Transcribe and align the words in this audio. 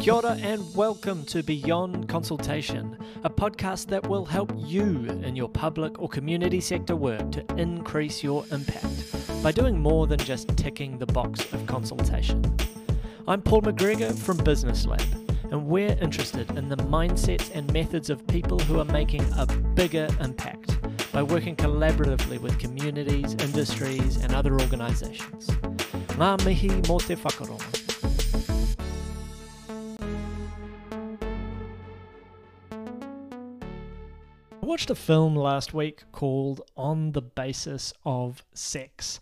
Kia 0.00 0.14
ora 0.14 0.38
and 0.40 0.74
welcome 0.74 1.26
to 1.26 1.42
Beyond 1.42 2.08
Consultation, 2.08 2.96
a 3.22 3.28
podcast 3.28 3.88
that 3.88 4.08
will 4.08 4.24
help 4.24 4.50
you 4.56 5.04
in 5.22 5.36
your 5.36 5.50
public 5.50 6.00
or 6.00 6.08
community 6.08 6.58
sector 6.58 6.96
work 6.96 7.30
to 7.32 7.44
increase 7.58 8.22
your 8.22 8.46
impact 8.50 9.14
by 9.42 9.52
doing 9.52 9.78
more 9.78 10.06
than 10.06 10.18
just 10.18 10.56
ticking 10.56 10.96
the 10.96 11.04
box 11.04 11.52
of 11.52 11.66
consultation. 11.66 12.42
I'm 13.28 13.42
Paul 13.42 13.60
McGregor 13.60 14.18
from 14.18 14.38
Business 14.38 14.86
Lab, 14.86 15.02
and 15.50 15.66
we're 15.66 15.98
interested 16.00 16.50
in 16.52 16.70
the 16.70 16.76
mindsets 16.76 17.54
and 17.54 17.70
methods 17.70 18.08
of 18.08 18.26
people 18.26 18.58
who 18.60 18.80
are 18.80 18.86
making 18.86 19.22
a 19.36 19.44
bigger 19.74 20.08
impact 20.18 20.78
by 21.12 21.22
working 21.22 21.56
collaboratively 21.56 22.40
with 22.40 22.58
communities, 22.58 23.34
industries, 23.34 24.16
and 24.16 24.34
other 24.34 24.58
organisations. 24.58 25.48
Ngā 26.16 26.42
mihi 26.46 26.68
mo 26.88 26.98
te. 26.98 27.79
Watched 34.70 34.88
a 34.88 34.94
film 34.94 35.34
last 35.34 35.74
week 35.74 36.04
called 36.12 36.60
On 36.76 37.10
the 37.10 37.20
Basis 37.20 37.92
of 38.04 38.44
Sex, 38.54 39.18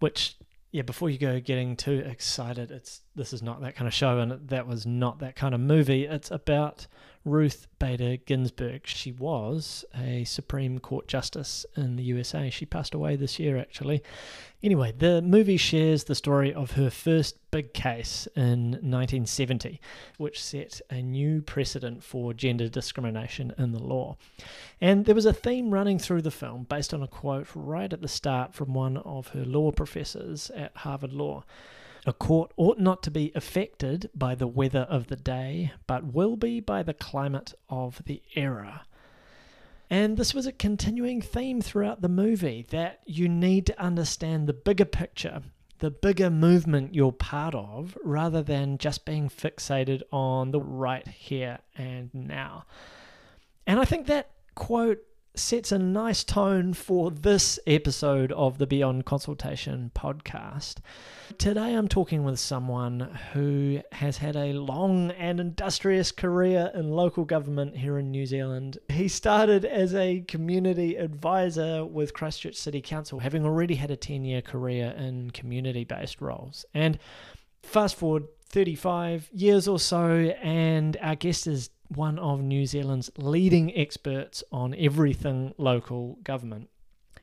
which 0.00 0.34
yeah, 0.72 0.82
before 0.82 1.08
you 1.08 1.16
go 1.16 1.38
getting 1.38 1.76
too 1.76 2.02
excited, 2.04 2.72
it's 2.72 3.02
this 3.14 3.32
is 3.32 3.40
not 3.40 3.60
that 3.60 3.76
kind 3.76 3.86
of 3.86 3.94
show 3.94 4.18
and 4.18 4.48
that 4.48 4.66
was 4.66 4.86
not 4.86 5.20
that 5.20 5.36
kind 5.36 5.54
of 5.54 5.60
movie. 5.60 6.06
It's 6.06 6.32
about 6.32 6.88
Ruth 7.24 7.66
Bader 7.78 8.16
Ginsburg. 8.16 8.86
She 8.86 9.12
was 9.12 9.84
a 9.94 10.24
Supreme 10.24 10.78
Court 10.78 11.06
justice 11.06 11.66
in 11.76 11.96
the 11.96 12.02
USA. 12.04 12.48
She 12.48 12.64
passed 12.64 12.94
away 12.94 13.16
this 13.16 13.38
year, 13.38 13.58
actually. 13.58 14.02
Anyway, 14.62 14.92
the 14.96 15.20
movie 15.20 15.56
shares 15.56 16.04
the 16.04 16.14
story 16.14 16.52
of 16.52 16.72
her 16.72 16.90
first 16.90 17.36
big 17.50 17.74
case 17.74 18.26
in 18.36 18.72
1970, 18.72 19.80
which 20.16 20.42
set 20.42 20.80
a 20.90 21.02
new 21.02 21.42
precedent 21.42 22.02
for 22.02 22.32
gender 22.32 22.68
discrimination 22.68 23.52
in 23.58 23.72
the 23.72 23.82
law. 23.82 24.16
And 24.80 25.04
there 25.04 25.14
was 25.14 25.26
a 25.26 25.32
theme 25.32 25.72
running 25.72 25.98
through 25.98 26.22
the 26.22 26.30
film 26.30 26.64
based 26.64 26.94
on 26.94 27.02
a 27.02 27.08
quote 27.08 27.48
right 27.54 27.92
at 27.92 28.00
the 28.00 28.08
start 28.08 28.54
from 28.54 28.72
one 28.72 28.96
of 28.98 29.28
her 29.28 29.44
law 29.44 29.72
professors 29.72 30.50
at 30.50 30.76
Harvard 30.78 31.12
Law. 31.12 31.44
A 32.06 32.12
court 32.14 32.52
ought 32.56 32.78
not 32.78 33.02
to 33.02 33.10
be 33.10 33.30
affected 33.34 34.08
by 34.14 34.34
the 34.34 34.46
weather 34.46 34.86
of 34.88 35.08
the 35.08 35.16
day, 35.16 35.72
but 35.86 36.12
will 36.14 36.36
be 36.36 36.60
by 36.60 36.82
the 36.82 36.94
climate 36.94 37.52
of 37.68 38.02
the 38.06 38.22
era. 38.34 38.86
And 39.90 40.16
this 40.16 40.32
was 40.32 40.46
a 40.46 40.52
continuing 40.52 41.20
theme 41.20 41.60
throughout 41.60 42.00
the 42.00 42.08
movie 42.08 42.64
that 42.70 43.00
you 43.04 43.28
need 43.28 43.66
to 43.66 43.80
understand 43.80 44.46
the 44.46 44.54
bigger 44.54 44.84
picture, 44.84 45.42
the 45.80 45.90
bigger 45.90 46.30
movement 46.30 46.94
you're 46.94 47.12
part 47.12 47.54
of, 47.54 47.98
rather 48.02 48.42
than 48.42 48.78
just 48.78 49.04
being 49.04 49.28
fixated 49.28 50.02
on 50.10 50.52
the 50.52 50.60
right 50.60 51.06
here 51.06 51.58
and 51.76 52.08
now. 52.14 52.64
And 53.66 53.78
I 53.78 53.84
think 53.84 54.06
that 54.06 54.30
quote 54.54 55.00
sets 55.34 55.70
a 55.70 55.78
nice 55.78 56.24
tone 56.24 56.74
for 56.74 57.10
this 57.10 57.58
episode 57.66 58.32
of 58.32 58.58
the 58.58 58.66
Beyond 58.66 59.04
Consultation 59.04 59.90
podcast. 59.94 60.76
Today 61.38 61.74
I'm 61.74 61.88
talking 61.88 62.24
with 62.24 62.38
someone 62.38 63.18
who 63.32 63.80
has 63.92 64.18
had 64.18 64.36
a 64.36 64.52
long 64.52 65.12
and 65.12 65.38
industrious 65.38 66.10
career 66.10 66.70
in 66.74 66.90
local 66.90 67.24
government 67.24 67.76
here 67.76 67.98
in 67.98 68.10
New 68.10 68.26
Zealand. 68.26 68.78
He 68.88 69.08
started 69.08 69.64
as 69.64 69.94
a 69.94 70.20
community 70.26 70.96
advisor 70.96 71.84
with 71.84 72.12
Christchurch 72.12 72.56
City 72.56 72.80
Council, 72.80 73.20
having 73.20 73.44
already 73.44 73.76
had 73.76 73.90
a 73.90 73.96
10 73.96 74.24
year 74.24 74.42
career 74.42 74.94
in 74.96 75.30
community 75.30 75.84
based 75.84 76.20
roles. 76.20 76.64
And 76.74 76.98
fast 77.62 77.96
forward 77.96 78.24
35 78.46 79.30
years 79.32 79.68
or 79.68 79.78
so, 79.78 80.08
and 80.42 80.96
our 81.00 81.14
guest 81.14 81.46
is 81.46 81.70
one 81.90 82.18
of 82.18 82.40
New 82.40 82.66
Zealand's 82.66 83.10
leading 83.16 83.76
experts 83.76 84.44
on 84.52 84.74
everything 84.78 85.54
local 85.58 86.18
government. 86.22 86.68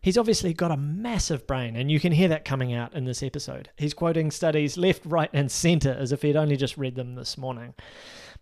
He's 0.02 0.18
obviously 0.18 0.54
got 0.54 0.72
a 0.72 0.78
massive 0.78 1.48
brain, 1.48 1.76
and 1.76 1.92
you 1.92 2.00
can 2.00 2.12
hear 2.12 2.28
that 2.30 2.46
coming 2.46 2.74
out 2.74 2.94
in 2.94 3.06
this 3.06 3.24
episode. 3.24 3.70
He's 3.78 3.94
quoting 3.94 4.32
studies 4.32 4.78
left, 4.78 5.06
right, 5.06 5.30
and 5.34 5.52
centre 5.52 5.96
as 5.98 6.12
if 6.12 6.22
he'd 6.22 6.36
only 6.36 6.56
just 6.56 6.78
read 6.78 6.96
them 6.96 7.16
this 7.16 7.38
morning. 7.38 7.74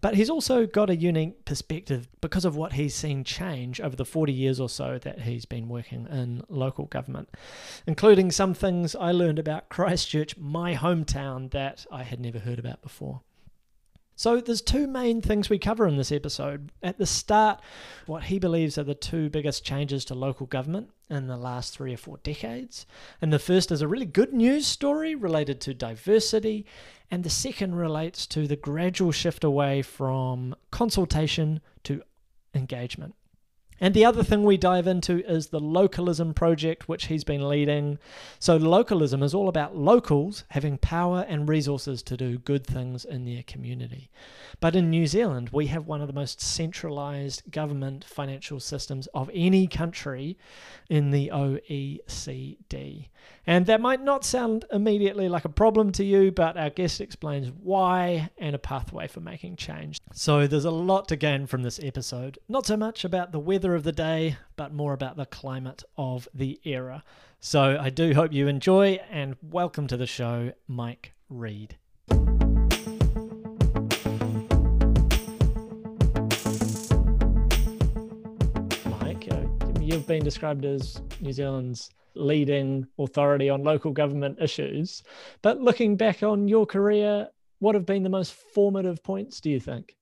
But 0.01 0.15
he's 0.15 0.29
also 0.29 0.65
got 0.65 0.89
a 0.89 0.95
unique 0.95 1.45
perspective 1.45 2.07
because 2.21 2.45
of 2.45 2.55
what 2.55 2.73
he's 2.73 2.93
seen 2.93 3.23
change 3.23 3.79
over 3.79 3.95
the 3.95 4.05
40 4.05 4.33
years 4.33 4.59
or 4.59 4.69
so 4.69 4.99
that 4.99 5.21
he's 5.21 5.45
been 5.45 5.69
working 5.69 6.07
in 6.11 6.43
local 6.49 6.85
government, 6.85 7.29
including 7.87 8.31
some 8.31 8.53
things 8.53 8.95
I 8.95 9.11
learned 9.11 9.39
about 9.39 9.69
Christchurch, 9.69 10.37
my 10.37 10.75
hometown, 10.75 11.49
that 11.51 11.85
I 11.91 12.03
had 12.03 12.19
never 12.19 12.39
heard 12.39 12.59
about 12.59 12.81
before. 12.81 13.21
So 14.17 14.39
there's 14.39 14.61
two 14.61 14.87
main 14.87 15.21
things 15.21 15.49
we 15.49 15.59
cover 15.59 15.87
in 15.87 15.97
this 15.97 16.11
episode. 16.11 16.71
At 16.81 16.97
the 16.97 17.05
start, 17.05 17.61
what 18.05 18.23
he 18.23 18.39
believes 18.39 18.77
are 18.77 18.83
the 18.83 18.95
two 18.95 19.29
biggest 19.29 19.65
changes 19.65 20.05
to 20.05 20.15
local 20.15 20.45
government 20.45 20.89
in 21.09 21.27
the 21.27 21.35
last 21.37 21.75
three 21.75 21.93
or 21.93 21.97
four 21.97 22.17
decades. 22.23 22.85
And 23.21 23.33
the 23.33 23.39
first 23.39 23.71
is 23.71 23.81
a 23.81 23.87
really 23.87 24.05
good 24.05 24.33
news 24.33 24.65
story 24.67 25.15
related 25.15 25.59
to 25.61 25.73
diversity, 25.73 26.65
and 27.11 27.23
the 27.23 27.29
second 27.29 27.75
relates 27.75 28.25
to 28.27 28.47
the 28.47 28.55
gradual 28.55 29.11
shift 29.11 29.43
away 29.43 29.81
from 29.81 30.55
consultation 30.71 31.59
to 31.83 32.01
engagement. 32.53 33.15
And 33.79 33.93
the 33.93 34.05
other 34.05 34.23
thing 34.23 34.43
we 34.43 34.55
dive 34.55 34.87
into 34.87 35.25
is 35.25 35.47
the 35.47 35.59
localism 35.59 36.33
project, 36.33 36.87
which 36.87 37.07
he's 37.07 37.25
been 37.25 37.47
leading. 37.47 37.99
So, 38.39 38.55
localism 38.55 39.21
is 39.21 39.33
all 39.33 39.49
about 39.49 39.75
locals 39.75 40.45
having 40.49 40.77
power 40.77 41.25
and 41.27 41.49
resources 41.49 42.01
to 42.03 42.15
do 42.15 42.37
good 42.37 42.65
things 42.65 43.03
in 43.03 43.25
their 43.25 43.43
community. 43.43 44.09
But 44.61 44.75
in 44.75 44.89
New 44.89 45.07
Zealand, 45.07 45.49
we 45.51 45.67
have 45.67 45.87
one 45.87 46.01
of 46.01 46.07
the 46.07 46.13
most 46.13 46.39
centralized 46.39 47.51
government 47.51 48.05
financial 48.05 48.61
systems 48.61 49.07
of 49.13 49.29
any 49.33 49.67
country 49.67 50.37
in 50.89 51.11
the 51.11 51.29
OECD. 51.33 53.09
And 53.47 53.65
that 53.67 53.81
might 53.81 54.03
not 54.03 54.25
sound 54.25 54.65
immediately 54.71 55.29
like 55.29 55.45
a 55.45 55.49
problem 55.49 55.91
to 55.93 56.03
you, 56.03 56.31
but 56.31 56.57
our 56.57 56.69
guest 56.69 57.01
explains 57.01 57.51
why 57.51 58.29
and 58.37 58.55
a 58.55 58.59
pathway 58.59 59.07
for 59.07 59.21
making 59.21 59.55
change. 59.55 59.99
So, 60.13 60.47
there's 60.47 60.65
a 60.65 60.71
lot 60.71 61.07
to 61.09 61.15
gain 61.15 61.45
from 61.47 61.63
this 61.63 61.79
episode. 61.81 62.39
Not 62.47 62.65
so 62.65 62.77
much 62.77 63.05
about 63.05 63.31
the 63.31 63.39
weather 63.39 63.75
of 63.75 63.83
the 63.83 63.91
day, 63.91 64.37
but 64.55 64.73
more 64.73 64.93
about 64.93 65.17
the 65.17 65.25
climate 65.25 65.83
of 65.97 66.27
the 66.33 66.59
era. 66.63 67.03
So 67.39 67.77
I 67.79 67.91
do 67.91 68.15
hope 68.15 68.33
you 68.33 68.47
enjoy 68.47 68.99
and 69.11 69.35
welcome 69.39 69.85
to 69.87 69.97
the 69.97 70.07
show, 70.07 70.53
Mike 70.67 71.13
Reid. 71.29 71.77
Been 80.05 80.23
described 80.23 80.65
as 80.65 81.01
New 81.19 81.33
Zealand's 81.33 81.89
leading 82.15 82.87
authority 82.97 83.49
on 83.49 83.63
local 83.63 83.91
government 83.91 84.37
issues. 84.41 85.03
But 85.41 85.61
looking 85.61 85.97
back 85.97 86.23
on 86.23 86.47
your 86.47 86.65
career, 86.65 87.27
what 87.59 87.75
have 87.75 87.85
been 87.85 88.03
the 88.03 88.09
most 88.09 88.33
formative 88.33 89.03
points, 89.03 89.41
do 89.41 89.49
you 89.49 89.59
think? 89.59 89.95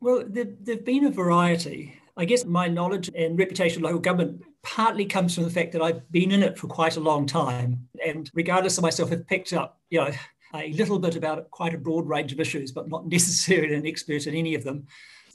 Well, 0.00 0.24
there, 0.26 0.46
have 0.68 0.84
been 0.84 1.06
a 1.06 1.10
variety. 1.10 1.94
I 2.16 2.24
guess 2.24 2.44
my 2.44 2.68
knowledge 2.68 3.10
and 3.14 3.38
reputation 3.38 3.78
of 3.78 3.84
local 3.84 4.00
government 4.00 4.42
partly 4.62 5.06
comes 5.06 5.34
from 5.34 5.44
the 5.44 5.50
fact 5.50 5.72
that 5.72 5.82
I've 5.82 6.10
been 6.10 6.32
in 6.32 6.42
it 6.42 6.58
for 6.58 6.66
quite 6.66 6.96
a 6.96 7.00
long 7.00 7.26
time. 7.26 7.88
And 8.04 8.30
regardless 8.34 8.78
of 8.78 8.82
myself, 8.82 9.10
have 9.10 9.26
picked 9.26 9.52
up, 9.52 9.80
you 9.90 10.00
know, 10.00 10.10
a 10.54 10.72
little 10.72 10.98
bit 10.98 11.16
about 11.16 11.50
quite 11.50 11.74
a 11.74 11.78
broad 11.78 12.08
range 12.08 12.32
of 12.32 12.40
issues, 12.40 12.72
but 12.72 12.88
not 12.88 13.06
necessarily 13.08 13.74
an 13.74 13.86
expert 13.86 14.26
in 14.26 14.34
any 14.34 14.54
of 14.54 14.64
them. 14.64 14.86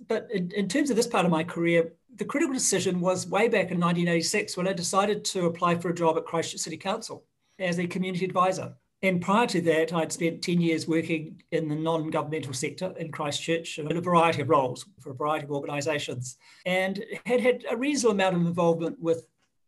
But 0.07 0.27
in, 0.31 0.51
in 0.51 0.67
terms 0.67 0.89
of 0.89 0.95
this 0.95 1.07
part 1.07 1.25
of 1.25 1.31
my 1.31 1.43
career, 1.43 1.93
the 2.15 2.25
critical 2.25 2.53
decision 2.53 2.99
was 2.99 3.27
way 3.27 3.47
back 3.47 3.71
in 3.71 3.79
1986 3.79 4.57
when 4.57 4.67
I 4.67 4.73
decided 4.73 5.23
to 5.25 5.45
apply 5.45 5.75
for 5.75 5.89
a 5.89 5.95
job 5.95 6.17
at 6.17 6.25
Christchurch 6.25 6.61
City 6.61 6.77
Council 6.77 7.23
as 7.59 7.79
a 7.79 7.87
community 7.87 8.25
advisor. 8.25 8.73
And 9.03 9.19
prior 9.19 9.47
to 9.47 9.61
that, 9.61 9.93
I'd 9.93 10.11
spent 10.11 10.43
10 10.43 10.61
years 10.61 10.87
working 10.87 11.41
in 11.51 11.67
the 11.67 11.75
non 11.75 12.09
governmental 12.11 12.53
sector 12.53 12.93
in 12.97 13.11
Christchurch 13.11 13.79
in 13.79 13.97
a 13.97 14.01
variety 14.01 14.43
of 14.43 14.49
roles 14.49 14.85
for 14.99 15.11
a 15.11 15.15
variety 15.15 15.45
of 15.45 15.51
organisations 15.51 16.37
and 16.65 17.03
had 17.25 17.41
had 17.41 17.65
a 17.71 17.77
reasonable 17.77 18.13
amount 18.13 18.35
of 18.35 18.41
involvement 18.45 18.99
with 18.99 19.25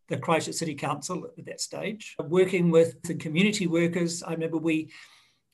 the 0.08 0.18
Christchurch 0.18 0.56
City 0.56 0.76
Council 0.76 1.28
at 1.38 1.46
that 1.46 1.62
stage, 1.62 2.16
working 2.20 2.70
with 2.70 3.02
the 3.04 3.16
community 3.16 3.66
workers. 3.66 4.22
I 4.22 4.34
remember 4.34 4.58
we 4.58 4.92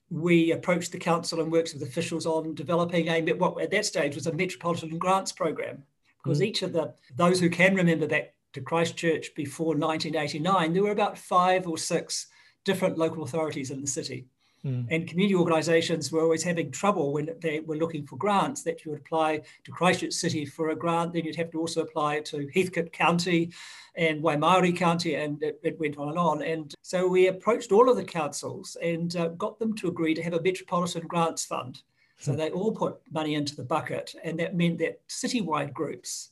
we 0.09 0.51
approached 0.51 0.91
the 0.91 0.97
council 0.97 1.39
and 1.39 1.51
worked 1.51 1.73
with 1.73 1.83
officials 1.83 2.25
on 2.25 2.55
developing 2.55 3.07
a 3.07 3.21
what 3.33 3.61
at 3.61 3.71
that 3.71 3.85
stage 3.85 4.15
was 4.15 4.27
a 4.27 4.33
metropolitan 4.33 4.97
grants 4.97 5.31
program 5.31 5.83
because 6.23 6.39
mm. 6.39 6.45
each 6.45 6.61
of 6.63 6.73
the 6.73 6.93
those 7.15 7.39
who 7.39 7.49
can 7.49 7.75
remember 7.75 8.07
back 8.07 8.33
to 8.53 8.61
Christchurch 8.61 9.33
before 9.35 9.75
1989 9.75 10.73
there 10.73 10.83
were 10.83 10.91
about 10.91 11.17
five 11.17 11.67
or 11.67 11.77
six 11.77 12.27
different 12.65 12.97
local 12.97 13.23
authorities 13.23 13.71
in 13.71 13.81
the 13.81 13.87
city. 13.87 14.25
Mm. 14.65 14.87
And 14.91 15.07
community 15.07 15.35
organisations 15.35 16.11
were 16.11 16.21
always 16.21 16.43
having 16.43 16.71
trouble 16.71 17.13
when 17.13 17.29
they 17.41 17.61
were 17.61 17.77
looking 17.77 18.05
for 18.05 18.17
grants 18.17 18.61
that 18.63 18.83
you 18.83 18.91
would 18.91 19.01
apply 19.01 19.41
to 19.63 19.71
Christchurch 19.71 20.13
City 20.13 20.45
for 20.45 20.69
a 20.69 20.75
grant, 20.75 21.13
then 21.13 21.23
you'd 21.23 21.35
have 21.37 21.51
to 21.51 21.59
also 21.59 21.81
apply 21.81 22.21
to 22.21 22.49
Heathcote 22.53 22.91
County 22.91 23.51
and 23.95 24.21
Waimairi 24.21 24.75
County, 24.75 25.15
and 25.15 25.41
it, 25.41 25.59
it, 25.63 25.79
went 25.79 25.97
on 25.97 26.09
and 26.09 26.17
on. 26.17 26.41
And 26.41 26.73
so 26.81 27.07
we 27.07 27.27
approached 27.27 27.71
all 27.71 27.89
of 27.89 27.97
the 27.97 28.03
councils 28.03 28.77
and 28.81 29.15
uh, 29.15 29.29
got 29.29 29.59
them 29.59 29.75
to 29.75 29.87
agree 29.87 30.13
to 30.13 30.23
have 30.23 30.33
a 30.33 30.41
Metropolitan 30.41 31.07
Grants 31.07 31.45
Fund 31.45 31.81
So 32.19 32.35
they 32.35 32.49
all 32.49 32.73
put 32.73 32.97
money 33.11 33.35
into 33.35 33.55
the 33.55 33.63
bucket, 33.63 34.13
and 34.23 34.37
that 34.39 34.55
meant 34.55 34.79
that 34.79 35.07
citywide 35.07 35.73
groups 35.73 36.31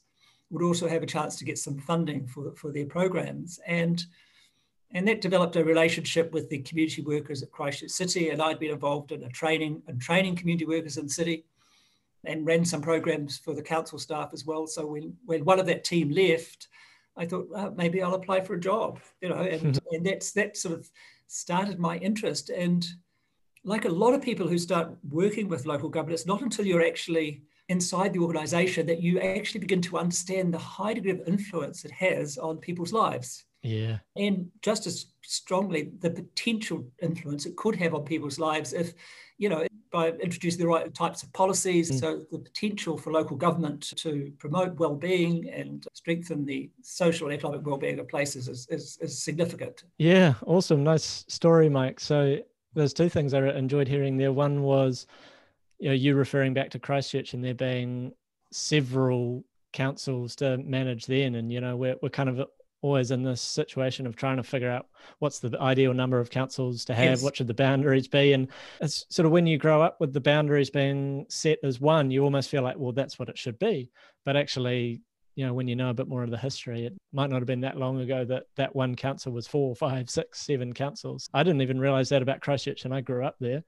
would 0.50 0.64
also 0.64 0.88
have 0.88 1.04
a 1.04 1.08
chance 1.08 1.38
to 1.38 1.46
get 1.46 1.58
some 1.58 1.78
funding 1.78 2.28
for, 2.28 2.52
for 2.56 2.72
their 2.72 2.86
programs. 2.86 3.60
And, 3.66 4.06
and 4.92 5.08
that 5.08 5.22
developed 5.22 5.56
a 5.56 5.64
relationship 5.64 6.32
with 6.32 6.50
the 6.50 6.60
community 6.60 7.02
workers 7.02 7.44
at 7.44 7.52
Christchurch 7.52 7.92
City. 7.92 8.30
And 8.30 8.42
I'd 8.42 8.60
been 8.60 8.72
involved 8.72 9.12
in 9.12 9.24
a 9.24 9.30
training 9.30 9.82
and 9.88 10.02
training 10.02 10.36
community 10.36 10.66
workers 10.66 10.98
in 10.98 11.08
the 11.08 11.12
city 11.12 11.46
and 12.24 12.46
ran 12.46 12.66
some 12.66 12.82
programs 12.82 13.38
for 13.38 13.54
the 13.54 13.62
council 13.62 14.00
staff 14.00 14.30
as 14.34 14.46
well. 14.46 14.66
So 14.66 14.86
when, 14.86 15.16
when 15.26 15.46
one 15.46 15.60
of 15.60 15.66
that 15.66 15.84
team 15.84 16.10
left, 16.10 16.68
I 17.18 17.26
thought 17.26 17.50
well, 17.50 17.74
maybe 17.76 18.02
I'll 18.02 18.14
apply 18.14 18.42
for 18.42 18.54
a 18.54 18.60
job, 18.60 19.00
you 19.22 19.30
know, 19.30 19.42
and, 19.42 19.80
and 19.92 20.06
that's 20.06 20.32
that 20.34 20.56
sort 20.56 20.76
of 20.76 20.90
started 21.28 21.80
my 21.80 21.98
interest. 21.98 22.50
And 22.50 22.88
like 23.64 23.86
a 23.86 23.90
lot 23.90 24.14
of 24.14 24.22
people 24.22 24.48
who 24.48 24.58
start 24.58 24.96
working 25.10 25.50
with 25.50 25.66
local 25.66 25.90
government, 25.90 26.20
it's 26.20 26.28
not 26.28 26.42
until 26.42 26.66
you're 26.66 26.86
actually 26.86 27.44
inside 27.70 28.14
the 28.14 28.20
organization 28.20 28.88
that 28.88 29.02
you 29.02 29.20
actually 29.20 29.60
begin 29.60 29.82
to 29.82 29.98
understand 29.98 30.54
the 30.54 30.58
high 30.58 30.94
degree 30.94 31.12
of 31.12 31.28
influence 31.28 31.84
it 31.84 31.92
has 31.92 32.38
on 32.38 32.58
people's 32.58 32.94
lives. 32.94 33.44
Yeah. 33.64 33.98
And 34.16 34.50
just 34.62 34.88
as 34.88 35.08
strongly, 35.24 35.92
the 36.00 36.10
potential 36.12 36.86
influence 37.02 37.46
it 37.46 37.56
could 37.56 37.76
have 37.76 37.94
on 37.94 38.04
people's 38.04 38.40
lives 38.40 38.74
if, 38.74 38.94
you 39.38 39.50
know, 39.50 39.66
by 39.92 40.10
introducing 40.10 40.60
the 40.60 40.68
right 40.68 40.94
types 40.94 41.24
of 41.24 41.32
policies. 41.34 41.92
Mm. 41.92 42.00
So 42.00 42.22
the 42.32 42.40
potential 42.40 42.98
for 42.98 43.12
local 43.12 43.36
government 43.36 43.82
to 43.98 44.32
promote 44.38 44.80
well-being 44.80 45.50
and 45.50 45.86
strengthen 45.94 46.46
the 46.46 46.70
social 46.82 47.28
and 47.28 47.36
economic 47.36 47.66
well-being 47.66 48.00
of 48.00 48.08
places 48.08 48.48
is, 48.48 48.68
is, 48.70 48.98
is 49.02 49.24
significant. 49.24 49.84
Yeah, 49.98 50.36
awesome. 50.46 50.84
Nice 50.84 51.26
story, 51.28 51.70
Mike. 51.70 52.00
So 52.00 52.40
there's 52.74 52.94
two 52.94 53.10
things 53.10 53.34
I 53.34 53.48
enjoyed 53.50 53.88
hearing 53.88 54.18
there. 54.18 54.32
One 54.32 54.62
was, 54.62 55.08
you 55.80 55.90
know, 55.90 55.96
you 55.96 56.16
referring 56.16 56.54
back 56.54 56.70
to 56.72 56.80
Christchurch 56.80 57.34
and 57.34 57.44
there 57.44 57.54
being 57.54 58.14
several 58.52 59.44
councils 59.74 60.36
to 60.38 60.58
manage 60.58 61.06
then, 61.06 61.36
and 61.36 61.52
you 61.52 61.62
know, 61.62 61.76
we're 61.76 61.96
we're 62.02 62.10
kind 62.10 62.30
of 62.30 62.48
always 62.82 63.12
in 63.12 63.24
this 63.24 63.42
situation 63.42 64.06
of 64.06 64.16
trying 64.16 64.38
to 64.38 64.44
figure 64.44 64.70
out 64.70 64.88
what's 65.20 65.40
the 65.40 65.58
ideal 65.60 65.94
number 65.94 66.20
of 66.20 66.30
councils 66.30 66.86
to 66.86 66.94
have, 66.94 67.06
yes. 67.06 67.24
what 67.24 67.36
should 67.36 67.48
the 67.48 67.54
boundaries 67.54 68.08
be, 68.08 68.34
and 68.34 68.48
it's 68.82 69.06
sort 69.10 69.26
of 69.26 69.32
when 69.32 69.48
you 69.48 69.58
grow 69.58 69.82
up 69.82 70.00
with 70.00 70.14
the 70.14 70.22
boundaries 70.22 70.70
being 70.70 71.26
set 71.30 71.60
as 71.64 71.82
one, 71.82 72.12
you 72.12 72.24
almost 72.24 72.50
feel 72.50 72.64
like, 72.64 72.78
well, 72.78 72.92
that's 72.92 73.18
what 73.18 73.30
it 73.30 73.38
should 73.38 73.58
be, 73.60 73.90
but 74.26 74.36
actually 74.36 75.02
you 75.38 75.46
know, 75.46 75.54
when 75.54 75.68
you 75.68 75.76
know 75.76 75.92
a 75.92 75.94
bit 75.94 76.08
more 76.08 76.24
of 76.24 76.32
the 76.32 76.38
history, 76.38 76.88
it 76.88 76.98
might 77.14 77.30
not 77.30 77.36
have 77.36 77.46
been 77.46 77.62
that 77.62 77.78
long 77.78 78.02
ago 78.02 78.26
that 78.26 78.46
that 78.56 78.76
one 78.76 78.96
council 78.96 79.32
was 79.32 79.46
four, 79.46 79.76
five, 79.76 80.10
six, 80.10 80.42
seven 80.42 80.74
councils. 80.74 81.30
I 81.32 81.44
didn't 81.44 81.62
even 81.62 81.80
realize 81.80 82.10
that 82.10 82.24
about 82.24 82.42
Christchurch, 82.42 82.86
and 82.86 82.94
I 82.94 83.02
grew 83.02 83.24
up 83.24 83.36
there. 83.40 83.64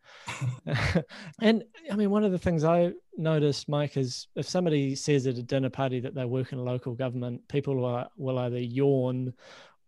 and 1.42 1.64
I 1.92 1.96
mean, 1.96 2.10
one 2.10 2.24
of 2.24 2.32
the 2.32 2.40
things 2.40 2.64
I 2.64 2.94
noticed, 3.16 3.70
Mike, 3.70 3.98
is 3.98 4.28
if 4.36 4.50
somebody 4.50 4.96
says 4.96 5.28
at 5.28 5.38
a 5.38 5.44
dinner 5.44 5.70
party 5.70 6.00
that 6.00 6.16
they 6.16 6.26
work 6.26 6.54
in 6.54 6.58
local 6.58 6.96
government, 6.96 7.48
people 7.48 7.76
will, 7.76 8.08
will 8.18 8.40
either 8.40 8.60
yawn 8.60 9.36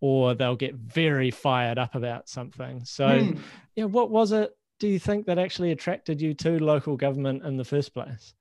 or 0.01 0.35
they'll 0.35 0.55
get 0.55 0.75
very 0.75 1.31
fired 1.31 1.79
up 1.79 1.95
about 1.95 2.29
something. 2.29 2.85
So, 2.85 3.07
mm. 3.07 3.39
know, 3.75 3.87
what 3.87 4.11
was 4.11 4.33
it? 4.33 4.51
Do 4.79 4.87
you 4.87 4.99
think 4.99 5.25
that 5.25 5.39
actually 5.39 5.71
attracted 5.71 6.21
you 6.21 6.35
to 6.35 6.63
local 6.63 6.95
government 6.95 7.43
in 7.43 7.57
the 7.57 7.65
first 7.65 7.91
place? 7.95 8.35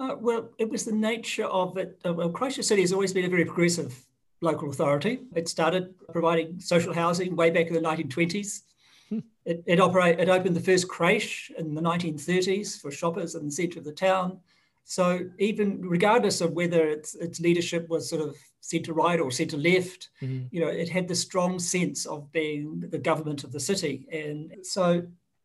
Uh, 0.00 0.16
well, 0.18 0.48
it 0.56 0.68
was 0.68 0.86
the 0.86 0.92
nature 0.92 1.44
of 1.44 1.76
it. 1.76 2.00
Uh, 2.06 2.14
well, 2.14 2.30
Christchurch 2.30 2.64
City 2.64 2.80
has 2.80 2.92
always 2.92 3.12
been 3.12 3.26
a 3.26 3.28
very 3.28 3.44
progressive 3.44 3.94
local 4.40 4.70
authority. 4.70 5.20
It 5.36 5.46
started 5.46 5.94
providing 6.10 6.58
social 6.58 6.94
housing 6.94 7.36
way 7.36 7.50
back 7.50 7.66
in 7.66 7.74
the 7.74 7.80
1920s. 7.80 8.62
Hmm. 9.10 9.18
It, 9.44 9.62
it, 9.66 9.78
operate, 9.78 10.18
it 10.18 10.30
opened 10.30 10.56
the 10.56 10.60
first 10.60 10.88
creche 10.88 11.52
in 11.58 11.74
the 11.74 11.82
1930s 11.82 12.80
for 12.80 12.90
shoppers 12.90 13.34
in 13.34 13.44
the 13.44 13.52
centre 13.52 13.78
of 13.78 13.84
the 13.84 13.92
town. 13.92 14.38
So 14.84 15.20
even 15.38 15.82
regardless 15.82 16.40
of 16.40 16.52
whether 16.52 16.88
its, 16.88 17.14
its 17.16 17.38
leadership 17.38 17.86
was 17.90 18.08
sort 18.08 18.22
of 18.22 18.36
centre 18.60 18.94
right 18.94 19.20
or 19.20 19.30
centre 19.30 19.58
left, 19.58 20.08
mm-hmm. 20.22 20.46
you 20.50 20.60
know, 20.60 20.68
it 20.68 20.88
had 20.88 21.08
the 21.08 21.14
strong 21.14 21.58
sense 21.58 22.06
of 22.06 22.32
being 22.32 22.84
the 22.88 22.98
government 22.98 23.44
of 23.44 23.52
the 23.52 23.60
city. 23.60 24.06
And 24.10 24.64
so 24.64 25.02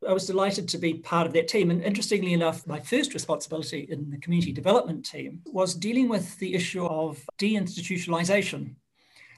I 0.08 0.14
was 0.14 0.28
delighted 0.28 0.68
to 0.70 0.78
be 0.78 0.96
part 0.96 1.28
of 1.28 1.34
that 1.34 1.48
team. 1.48 1.72
And 1.72 1.84
interestingly 1.84 2.34
enough, 2.34 2.66
my 2.68 2.80
first 2.80 3.14
responsibility 3.14 3.88
in 3.90 4.10
the 4.10 4.18
community 4.18 4.52
development 4.52 5.06
team 5.06 5.42
was 5.46 5.74
dealing 5.74 6.08
with 6.08 6.38
the 6.40 6.54
issue 6.54 6.86
of 6.86 7.28
deinstitutionalization. 7.40 8.76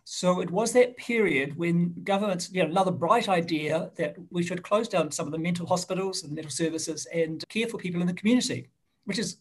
So 0.03 0.39
it 0.39 0.49
was 0.49 0.71
that 0.71 0.95
period 0.95 1.57
when 1.57 1.93
governments, 2.03 2.49
you 2.53 2.63
know, 2.63 2.69
another 2.69 2.91
bright 2.91 3.27
idea 3.27 3.91
that 3.97 4.15
we 4.29 4.41
should 4.41 4.63
close 4.63 4.87
down 4.87 5.11
some 5.11 5.25
of 5.25 5.33
the 5.33 5.37
mental 5.37 5.67
hospitals 5.67 6.23
and 6.23 6.31
mental 6.33 6.51
services 6.51 7.05
and 7.13 7.43
care 7.49 7.67
for 7.67 7.77
people 7.77 7.99
in 7.99 8.07
the 8.07 8.13
community, 8.13 8.69
which 9.03 9.19
is 9.19 9.37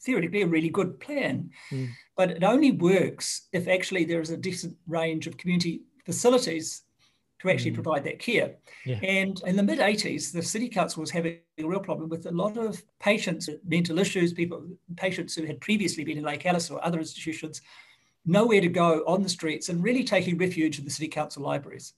theoretically 0.00 0.42
a 0.42 0.46
really 0.46 0.70
good 0.70 0.98
plan. 0.98 1.50
Mm. 1.70 1.90
But 2.16 2.32
it 2.32 2.42
only 2.42 2.72
works 2.72 3.48
if 3.52 3.68
actually 3.68 4.04
there 4.04 4.20
is 4.20 4.30
a 4.30 4.36
decent 4.36 4.76
range 4.88 5.28
of 5.28 5.36
community 5.36 5.82
facilities 6.04 6.82
to 7.40 7.50
actually 7.50 7.70
mm. 7.70 7.74
provide 7.74 8.04
that 8.04 8.18
care. 8.18 8.56
Yeah. 8.84 8.96
And 8.96 9.40
in 9.46 9.56
the 9.56 9.62
mid 9.62 9.78
80s, 9.78 10.32
the 10.32 10.42
city 10.42 10.68
council 10.68 11.00
was 11.00 11.10
having 11.10 11.38
a 11.58 11.64
real 11.64 11.80
problem 11.80 12.08
with 12.08 12.26
a 12.26 12.32
lot 12.32 12.56
of 12.56 12.82
patients 13.00 13.48
with 13.48 13.60
mental 13.64 13.98
issues, 13.98 14.32
people, 14.32 14.66
patients 14.96 15.34
who 15.34 15.44
had 15.44 15.60
previously 15.60 16.04
been 16.04 16.18
in 16.18 16.24
Lake 16.24 16.46
Alice 16.46 16.70
or 16.70 16.84
other 16.84 16.98
institutions, 16.98 17.60
nowhere 18.26 18.60
to 18.60 18.68
go 18.68 19.04
on 19.06 19.22
the 19.22 19.28
streets 19.28 19.68
and 19.68 19.82
really 19.82 20.04
taking 20.04 20.36
refuge 20.36 20.78
in 20.78 20.84
the 20.84 20.90
city 20.90 21.08
council 21.08 21.42
libraries. 21.42 21.94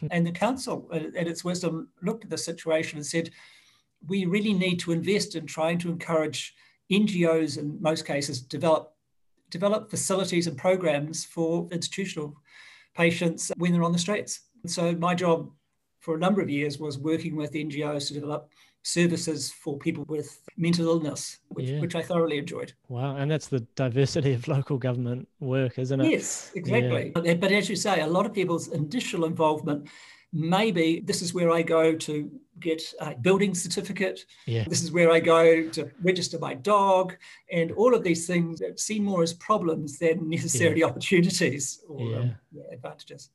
Hmm. 0.00 0.06
and 0.10 0.26
the 0.26 0.32
council, 0.32 0.88
at 0.92 1.26
its 1.26 1.44
wisdom, 1.44 1.88
looked 2.02 2.24
at 2.24 2.30
the 2.30 2.38
situation 2.38 2.98
and 2.98 3.06
said, 3.06 3.30
we 4.06 4.26
really 4.26 4.52
need 4.52 4.78
to 4.80 4.92
invest 4.92 5.34
in 5.34 5.46
trying 5.46 5.78
to 5.78 5.90
encourage 5.90 6.54
NGOs 6.90 7.58
in 7.58 7.80
most 7.80 8.06
cases 8.06 8.40
develop 8.40 8.94
develop 9.50 9.90
facilities 9.90 10.46
and 10.46 10.58
programs 10.58 11.24
for 11.24 11.68
institutional 11.72 12.36
patients 12.94 13.50
when 13.56 13.72
they're 13.72 13.82
on 13.82 13.92
the 13.92 13.98
streets. 13.98 14.40
So 14.66 14.92
my 14.92 15.14
job 15.14 15.50
for 16.00 16.14
a 16.14 16.18
number 16.18 16.40
of 16.40 16.50
years 16.50 16.78
was 16.78 16.98
working 16.98 17.36
with 17.36 17.52
NGOs 17.52 18.08
to 18.08 18.14
develop 18.14 18.50
services 18.82 19.50
for 19.50 19.76
people 19.78 20.04
with 20.08 20.40
mental 20.56 20.86
illness, 20.86 21.38
which, 21.48 21.66
yeah. 21.66 21.80
which 21.80 21.94
I 21.94 22.02
thoroughly 22.02 22.38
enjoyed. 22.38 22.72
Wow. 22.88 23.16
And 23.16 23.30
that's 23.30 23.48
the 23.48 23.60
diversity 23.74 24.32
of 24.32 24.48
local 24.48 24.78
government 24.78 25.28
work, 25.40 25.78
isn't 25.78 26.00
it? 26.00 26.10
Yes, 26.10 26.52
exactly. 26.54 27.12
Yeah. 27.24 27.34
But 27.34 27.52
as 27.52 27.68
you 27.68 27.76
say, 27.76 28.00
a 28.00 28.06
lot 28.06 28.26
of 28.26 28.32
people's 28.32 28.68
initial 28.68 29.24
involvement 29.24 29.88
maybe 30.32 31.00
this 31.00 31.22
is 31.22 31.32
where 31.32 31.50
I 31.50 31.62
go 31.62 31.94
to 31.94 32.30
get 32.60 32.82
a 33.00 33.14
building 33.14 33.54
certificate. 33.54 34.24
Yeah. 34.46 34.64
This 34.68 34.82
is 34.82 34.92
where 34.92 35.10
I 35.10 35.20
go 35.20 35.68
to 35.68 35.90
register 36.02 36.38
my 36.38 36.54
dog, 36.54 37.16
and 37.50 37.72
all 37.72 37.94
of 37.94 38.02
these 38.02 38.26
things 38.26 38.60
that 38.60 38.80
seem 38.80 39.04
more 39.04 39.22
as 39.22 39.32
problems 39.34 39.98
than 39.98 40.28
necessarily 40.28 40.80
yeah. 40.80 40.86
opportunities 40.86 41.80
or 41.88 42.00
yeah. 42.00 42.18
Um, 42.18 42.36
advantages. 42.72 43.30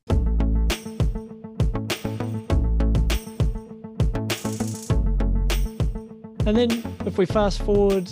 And 6.45 6.57
then 6.57 6.71
if 7.05 7.17
we 7.17 7.25
fast 7.25 7.61
forward 7.61 8.11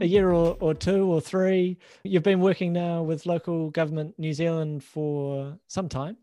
a 0.00 0.06
year 0.06 0.30
or, 0.30 0.56
or 0.58 0.74
two 0.74 1.04
or 1.04 1.20
three, 1.20 1.78
you've 2.02 2.24
been 2.24 2.40
working 2.40 2.72
now 2.72 3.02
with 3.02 3.24
local 3.24 3.70
government 3.70 4.18
New 4.18 4.32
Zealand 4.32 4.82
for 4.82 5.56
some 5.68 5.88
time. 5.88 6.16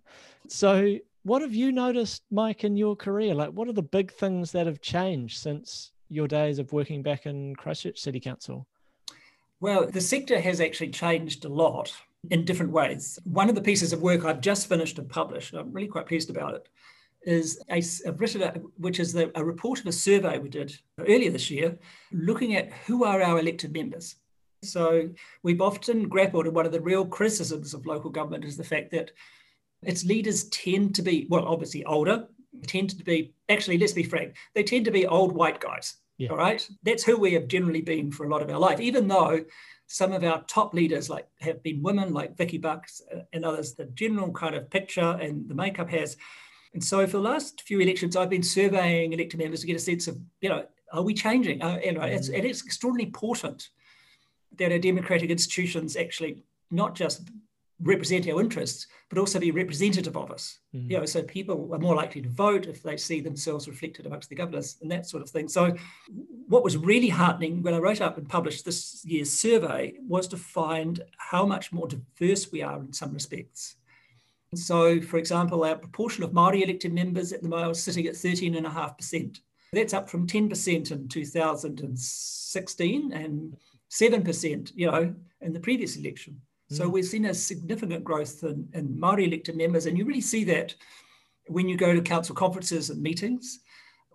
So 0.49 0.97
what 1.23 1.41
have 1.41 1.55
you 1.55 1.71
noticed, 1.71 2.23
Mike, 2.29 2.65
in 2.65 2.75
your 2.75 2.97
career? 2.97 3.33
Like 3.33 3.51
what 3.51 3.69
are 3.69 3.73
the 3.73 3.81
big 3.81 4.11
things 4.11 4.51
that 4.51 4.67
have 4.67 4.81
changed 4.81 5.37
since 5.37 5.91
your 6.09 6.27
days 6.27 6.59
of 6.59 6.73
working 6.73 7.01
back 7.01 7.25
in 7.25 7.55
Christchurch 7.55 7.99
City 7.99 8.19
Council? 8.19 8.67
Well, 9.61 9.87
the 9.87 10.01
sector 10.01 10.41
has 10.41 10.59
actually 10.59 10.89
changed 10.89 11.45
a 11.45 11.49
lot 11.49 11.93
in 12.31 12.43
different 12.43 12.73
ways. 12.73 13.17
One 13.23 13.47
of 13.47 13.55
the 13.55 13.61
pieces 13.61 13.93
of 13.93 14.01
work 14.01 14.25
I've 14.25 14.41
just 14.41 14.67
finished 14.67 14.99
and 14.99 15.09
published, 15.09 15.53
I'm 15.53 15.71
really 15.71 15.87
quite 15.87 16.05
pleased 16.05 16.29
about 16.29 16.55
it, 16.55 16.67
is 17.25 17.61
a, 17.69 17.81
a, 17.81 18.45
uh, 18.45 18.51
which 18.77 18.99
is 18.99 19.13
the, 19.13 19.31
a 19.35 19.43
report 19.43 19.79
of 19.79 19.87
a 19.87 19.91
survey 19.91 20.37
we 20.37 20.49
did 20.49 20.77
earlier 20.99 21.31
this 21.31 21.51
year, 21.51 21.77
looking 22.11 22.55
at 22.55 22.71
who 22.85 23.03
are 23.03 23.21
our 23.21 23.39
elected 23.39 23.73
members. 23.73 24.15
So 24.63 25.09
we've 25.43 25.61
often 25.61 26.07
grappled, 26.07 26.45
and 26.45 26.55
one 26.55 26.65
of 26.65 26.71
the 26.71 26.81
real 26.81 27.05
criticisms 27.05 27.73
of 27.73 27.85
local 27.85 28.09
government 28.09 28.45
is 28.45 28.57
the 28.57 28.63
fact 28.63 28.91
that 28.91 29.11
its 29.83 30.05
leaders 30.05 30.45
tend 30.45 30.95
to 30.95 31.01
be, 31.01 31.27
well, 31.29 31.45
obviously 31.45 31.83
older, 31.85 32.27
tend 32.67 32.89
to 32.91 33.03
be, 33.03 33.33
actually, 33.49 33.77
let's 33.77 33.93
be 33.93 34.03
frank, 34.03 34.35
they 34.53 34.63
tend 34.63 34.85
to 34.85 34.91
be 34.91 35.05
old 35.05 35.33
white 35.33 35.59
guys. 35.59 35.97
Yeah. 36.17 36.29
All 36.29 36.37
right. 36.37 36.67
That's 36.83 37.03
who 37.03 37.17
we 37.17 37.33
have 37.33 37.47
generally 37.47 37.81
been 37.81 38.09
for 38.09 38.25
a 38.25 38.29
lot 38.29 38.41
of 38.41 38.49
our 38.49 38.57
life, 38.57 38.79
even 38.79 39.07
though 39.07 39.43
some 39.87 40.13
of 40.13 40.23
our 40.23 40.41
top 40.43 40.73
leaders 40.73 41.09
like 41.09 41.27
have 41.41 41.61
been 41.61 41.83
women 41.83 42.13
like 42.13 42.37
Vicky 42.37 42.57
Bucks 42.57 43.01
uh, 43.13 43.19
and 43.33 43.45
others, 43.45 43.73
the 43.73 43.85
general 43.85 44.31
kind 44.31 44.55
of 44.55 44.69
picture 44.69 45.17
and 45.21 45.47
the 45.49 45.53
makeup 45.53 45.89
has 45.89 46.15
and 46.75 46.83
so 46.83 47.07
for 47.07 47.17
the 47.17 47.23
last 47.23 47.61
few 47.61 47.79
elections, 47.79 48.17
I've 48.17 48.29
been 48.29 48.43
surveying 48.43 49.13
elected 49.13 49.39
members 49.39 49.61
to 49.61 49.67
get 49.67 49.77
a 49.77 49.79
sense 49.79 50.09
of, 50.09 50.19
you 50.41 50.49
know, 50.49 50.65
are 50.91 51.01
we 51.01 51.13
changing? 51.13 51.61
Uh, 51.61 51.79
you 51.81 51.93
know, 51.93 52.01
it's, 52.01 52.27
it 52.27 52.43
is 52.43 52.65
extraordinarily 52.65 53.05
important 53.05 53.69
that 54.57 54.73
our 54.73 54.77
democratic 54.77 55.29
institutions 55.29 55.95
actually 55.95 56.43
not 56.71 56.93
just 56.93 57.29
represent 57.81 58.27
our 58.27 58.41
interests, 58.41 58.87
but 59.07 59.17
also 59.17 59.39
be 59.39 59.51
representative 59.51 60.17
of 60.17 60.31
us. 60.31 60.59
Mm. 60.75 60.91
You 60.91 60.99
know, 60.99 61.05
so 61.05 61.23
people 61.23 61.69
are 61.73 61.79
more 61.79 61.95
likely 61.95 62.21
to 62.21 62.29
vote 62.29 62.65
if 62.65 62.83
they 62.83 62.97
see 62.97 63.21
themselves 63.21 63.69
reflected 63.69 64.05
amongst 64.05 64.27
the 64.27 64.35
governors 64.35 64.75
and 64.81 64.91
that 64.91 65.05
sort 65.05 65.23
of 65.23 65.29
thing. 65.29 65.47
So, 65.47 65.75
what 66.49 66.63
was 66.63 66.75
really 66.75 67.09
heartening 67.09 67.63
when 67.63 67.73
I 67.73 67.77
wrote 67.79 68.01
up 68.01 68.17
and 68.17 68.27
published 68.27 68.65
this 68.65 69.01
year's 69.05 69.31
survey 69.31 69.93
was 70.05 70.27
to 70.27 70.37
find 70.37 71.01
how 71.17 71.45
much 71.45 71.71
more 71.71 71.87
diverse 71.87 72.51
we 72.51 72.61
are 72.61 72.79
in 72.81 72.91
some 72.91 73.13
respects. 73.13 73.77
So, 74.55 75.01
for 75.01 75.17
example, 75.17 75.63
our 75.63 75.75
proportion 75.75 76.23
of 76.23 76.33
Maori 76.33 76.63
elected 76.63 76.93
members 76.93 77.33
at 77.33 77.41
the 77.41 77.49
moment 77.49 77.71
is 77.71 77.83
sitting 77.83 78.07
at 78.07 78.13
13.5%. 78.13 79.39
That's 79.73 79.93
up 79.93 80.09
from 80.09 80.27
10% 80.27 80.91
in 80.91 81.07
2016 81.07 83.13
and 83.13 83.57
7%, 83.89 84.71
you 84.75 84.91
know, 84.91 85.15
in 85.41 85.53
the 85.53 85.59
previous 85.59 85.97
election. 85.97 86.39
So 86.69 86.85
hmm. 86.85 86.91
we've 86.91 87.05
seen 87.05 87.25
a 87.25 87.33
significant 87.33 88.03
growth 88.03 88.43
in, 88.43 88.67
in 88.73 88.89
Māori 88.89 89.27
elected 89.27 89.55
members, 89.55 89.85
and 89.85 89.97
you 89.97 90.05
really 90.05 90.21
see 90.21 90.43
that 90.45 90.75
when 91.47 91.69
you 91.69 91.77
go 91.77 91.93
to 91.93 92.01
council 92.01 92.35
conferences 92.35 92.89
and 92.89 93.01
meetings. 93.01 93.59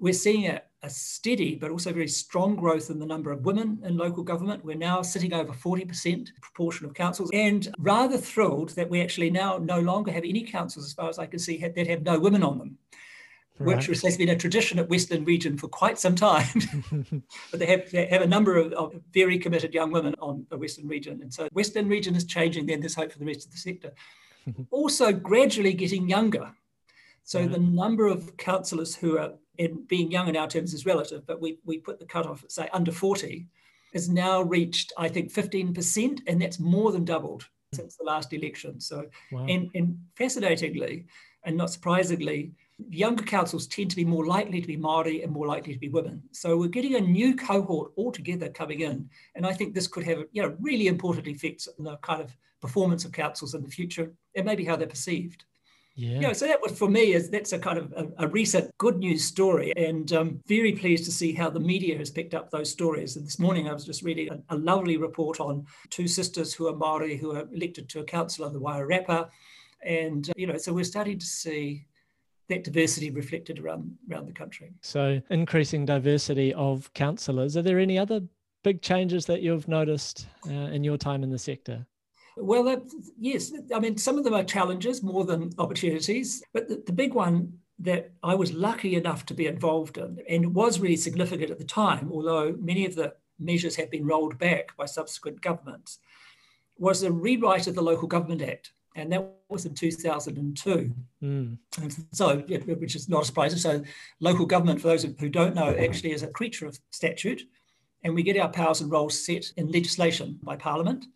We're 0.00 0.14
seeing 0.14 0.47
a, 0.47 0.62
a, 0.82 0.90
steady 0.90 1.54
but 1.54 1.70
also 1.70 1.92
very 1.92 2.08
strong 2.08 2.56
growth 2.56 2.90
in 2.90 2.99
the 2.99 3.06
number 3.06 3.30
of 3.32 3.44
women 3.44 3.80
in 3.84 3.96
local 3.96 4.22
government. 4.22 4.64
We're 4.64 4.76
now 4.76 5.02
sitting 5.02 5.32
over 5.32 5.52
40% 5.52 6.28
proportion 6.40 6.87
of 6.87 6.94
councils, 6.94 7.30
and 7.32 7.72
rather 7.78 8.16
thrilled 8.16 8.70
that 8.70 8.88
we 8.88 9.00
actually 9.00 9.30
now 9.30 9.58
no 9.58 9.80
longer 9.80 10.10
have 10.10 10.25
any 10.25 10.42
councils, 10.42 10.87
as 10.87 10.92
far 10.92 11.08
as 11.08 11.18
I 11.18 11.26
can 11.26 11.38
see, 11.38 11.58
that 11.58 11.87
have 11.87 12.02
no 12.02 12.18
women 12.18 12.42
on 12.42 12.58
them 12.58 12.78
right. 13.60 13.88
which 13.88 14.02
has 14.02 14.16
been 14.16 14.30
a 14.30 14.37
tradition 14.37 14.78
at 14.78 14.88
Western 14.88 15.25
Region 15.25 15.56
for 15.56 15.68
quite 15.68 15.99
some 15.99 16.14
time. 16.14 16.49
but 17.50 17.60
they 17.60 17.66
have, 17.66 17.90
they 17.90 18.06
have 18.06 18.22
a 18.22 18.26
number 18.26 18.56
of, 18.56 18.72
of, 18.72 18.94
very 19.12 19.38
committed 19.38 19.75
young 19.75 19.92
women 19.92 20.14
on 20.20 20.46
the 20.50 20.56
Western 20.56 20.88
Region. 20.88 21.20
And 21.22 21.32
so 21.32 21.49
Western 21.52 21.88
Region 21.88 22.16
is 22.16 22.25
changing, 22.25 22.66
then 22.66 22.80
there's 22.80 22.94
hope 22.94 23.12
for 23.12 23.18
the 23.18 23.26
rest 23.26 23.46
of 23.46 23.52
the 23.52 23.58
sector. 23.58 23.92
also, 24.70 25.12
gradually 25.12 25.72
getting 25.72 26.08
younger. 26.08 26.52
So 27.22 27.40
right. 27.40 27.52
the 27.52 27.58
number 27.58 28.06
of 28.06 28.37
councillors 28.37 28.96
who 28.96 29.18
are, 29.18 29.34
in 29.61 29.85
being 29.88 30.11
young 30.11 30.26
in 30.26 30.37
our 30.37 30.49
terms 30.49 30.73
is 30.73 30.87
relative, 30.87 31.26
but 31.26 31.38
we, 31.38 31.59
we 31.67 31.76
put 31.76 31.99
the 31.99 32.07
cutoff 32.07 32.43
at, 32.43 32.50
say, 32.50 32.67
under 32.73 32.90
40, 32.90 33.47
has 33.93 34.09
now 34.09 34.40
reached, 34.40 34.90
I 34.97 35.07
think, 35.07 35.31
15%, 35.31 36.21
and 36.26 36.40
that's 36.40 36.59
more 36.59 36.93
than 36.93 37.05
doubled 37.05 37.47
since 37.75 37.95
the 37.95 38.05
last 38.05 38.33
election. 38.33 38.81
So, 38.81 39.05
wow. 39.31 39.45
and, 39.47 39.69
and 39.75 39.99
fascinatingly, 40.17 41.05
and 41.45 41.59
not 41.59 41.71
surprisingly, 41.71 42.52
younger 42.88 43.23
councils 43.23 43.67
tend 43.67 43.90
to 43.90 43.97
be 43.97 44.05
more 44.05 44.26
likely 44.26 44.62
to 44.62 44.67
be 44.67 44.79
Māori 44.79 45.23
and 45.23 45.31
more 45.31 45.47
likely 45.47 45.75
to 45.75 45.79
be 45.79 45.90
women. 45.90 46.23
So 46.33 46.57
we're 46.57 46.69
getting 46.69 46.95
a 46.95 47.00
new 47.00 47.37
cohort 47.37 47.93
altogether 47.99 48.49
coming 48.49 48.81
in. 48.81 49.11
And 49.35 49.47
I 49.47 49.52
think 49.52 49.75
this 49.75 49.87
could 49.87 50.05
have 50.05 50.25
you 50.33 50.43
know, 50.43 50.57
really 50.59 50.87
important 50.87 51.26
effects 51.26 51.69
on 51.79 51.85
the 51.85 51.99
kind 51.99 52.23
of 52.23 52.35
performance 52.62 53.05
of 53.05 53.12
councils 53.12 53.55
in 53.55 53.62
the 53.62 53.69
future 53.69 54.11
and 54.35 54.47
maybe 54.47 54.64
how 54.64 54.76
they're 54.76 54.87
perceived. 54.87 55.45
Yeah. 55.94 56.14
You 56.14 56.20
know, 56.20 56.32
so 56.32 56.47
that 56.47 56.62
was 56.62 56.78
for 56.78 56.88
me 56.88 57.12
is 57.12 57.30
that's 57.30 57.52
a 57.52 57.59
kind 57.59 57.78
of 57.78 57.92
a, 57.92 58.25
a 58.25 58.28
recent 58.28 58.70
good 58.78 58.99
news 58.99 59.25
story, 59.25 59.73
and 59.76 60.12
um, 60.12 60.40
very 60.47 60.73
pleased 60.73 61.04
to 61.04 61.12
see 61.12 61.32
how 61.32 61.50
the 61.50 61.61
media 61.61 61.99
has 61.99 62.11
picked 62.11 62.35
up 62.35 62.50
those 62.50 62.70
stories. 62.70 63.16
And 63.16 63.26
this 63.26 63.38
morning 63.38 63.68
I 63.68 63.75
was 63.75 63.85
just 63.85 64.02
reading 64.02 64.30
a, 64.30 64.54
a 64.54 64.56
lovely 64.56 64.97
report 64.97 65.40
on 65.40 65.66
two 65.90 66.09
sisters 66.09 66.54
who 66.54 66.68
are 66.68 66.76
Maori 66.76 67.16
who 67.16 67.32
are 67.32 67.49
elected 67.52 67.88
to 67.90 68.00
a 68.00 68.04
council 68.04 68.44
on 68.44 68.52
the 68.52 68.61
Wairarapa, 68.61 69.28
and 69.85 70.28
uh, 70.30 70.32
you 70.37 70.47
know, 70.47 70.56
so 70.56 70.73
we're 70.73 70.85
starting 70.85 71.18
to 71.18 71.26
see 71.26 71.87
that 72.49 72.64
diversity 72.64 73.11
reflected 73.11 73.59
around 73.59 73.92
around 74.11 74.26
the 74.26 74.32
country. 74.32 74.73
So 74.80 75.20
increasing 75.30 75.85
diversity 75.85 76.54
of 76.54 76.92
councillors. 76.94 77.56
Are 77.56 77.62
there 77.62 77.78
any 77.78 77.99
other 77.99 78.20
big 78.62 78.82
changes 78.82 79.26
that 79.26 79.42
you've 79.42 79.68
noticed 79.68 80.28
uh, 80.49 80.52
in 80.52 80.85
your 80.85 80.97
time 80.97 81.23
in 81.23 81.30
the 81.30 81.38
sector? 81.38 81.87
Well, 82.37 82.68
uh, 82.68 82.76
yes. 83.18 83.52
I 83.75 83.80
mean, 83.80 83.96
some 83.96 84.18
of 84.18 84.25
them 84.25 84.34
are 84.34 84.44
challenges 84.44 85.02
more 85.02 85.25
than 85.25 85.50
opportunities, 85.58 86.42
but 86.52 86.68
the, 86.68 86.82
the 86.87 86.92
big 86.92 87.14
one 87.14 87.54
that 87.78 88.12
I 88.22 88.34
was 88.34 88.52
lucky 88.52 88.94
enough 88.94 89.25
to 89.26 89.34
be 89.34 89.46
involved 89.46 89.99
in, 89.99 90.18
and 90.28 90.54
was 90.54 90.80
really 90.80 90.96
significant 90.96 91.50
at 91.50 91.58
the 91.58 91.64
time, 91.64 92.10
although 92.12 92.54
many 92.60 92.84
of 92.84 92.94
the 92.94 93.14
measures 93.38 93.76
have 93.76 93.90
been 93.90 94.06
rolled 94.06 94.38
back 94.38 94.76
by 94.76 94.84
subsequent 94.84 95.40
governments, 95.40 95.99
was 96.78 97.00
the 97.00 97.12
rewrite 97.12 97.66
of 97.66 97.75
the 97.75 97.82
Local 97.82 98.06
Government 98.06 98.42
Act 98.42 98.72
and 98.96 99.12
that 99.12 99.32
was 99.49 99.66
in 99.66 99.75
2002. 99.75 100.94
Mm. 101.22 101.58
And 101.80 101.96
so, 102.12 102.42
yeah, 102.46 102.58
which 102.58 102.96
is 102.96 103.08
not 103.08 103.22
a 103.22 103.26
surprise. 103.26 103.60
So, 103.60 103.82
local 104.20 104.46
government, 104.46 104.80
for 104.80 104.88
those 104.88 105.04
who 105.04 105.28
don't 105.28 105.54
know, 105.54 105.75
actually 105.75 106.12
is 106.12 106.22
a 106.22 106.28
creature 106.28 106.66
of 106.66 106.78
statute, 106.90 107.42
and 108.02 108.14
we 108.14 108.22
get 108.22 108.38
our 108.38 108.49
powers 108.49 108.80
and 108.80 108.90
roles 108.90 109.25
set 109.25 109.52
in 109.56 109.70
legislation 109.70 110.38
by 110.42 110.56
Parliament. 110.56 111.06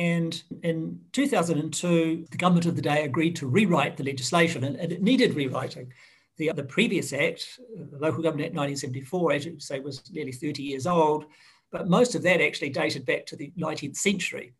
And 0.00 0.42
in 0.62 1.00
2002, 1.12 2.26
the 2.30 2.36
government 2.36 2.66
of 2.66 2.76
the 2.76 2.82
day 2.82 3.04
agreed 3.04 3.36
to 3.36 3.46
rewrite 3.46 3.96
the 3.96 4.04
legislation, 4.04 4.64
and, 4.64 4.76
and 4.76 4.92
it 4.92 5.02
needed 5.02 5.34
rewriting. 5.34 5.92
The, 6.38 6.52
the 6.54 6.64
previous 6.64 7.12
act, 7.12 7.60
the 7.76 7.98
Local 7.98 8.22
Government 8.22 8.46
Act 8.46 8.56
1974, 8.56 9.32
as 9.32 9.44
you 9.44 9.60
say, 9.60 9.80
was 9.80 10.10
nearly 10.10 10.32
30 10.32 10.62
years 10.62 10.86
old, 10.86 11.26
but 11.70 11.88
most 11.88 12.14
of 12.14 12.22
that 12.22 12.40
actually 12.40 12.70
dated 12.70 13.04
back 13.04 13.26
to 13.26 13.36
the 13.36 13.52
19th 13.58 13.96
century 13.96 14.54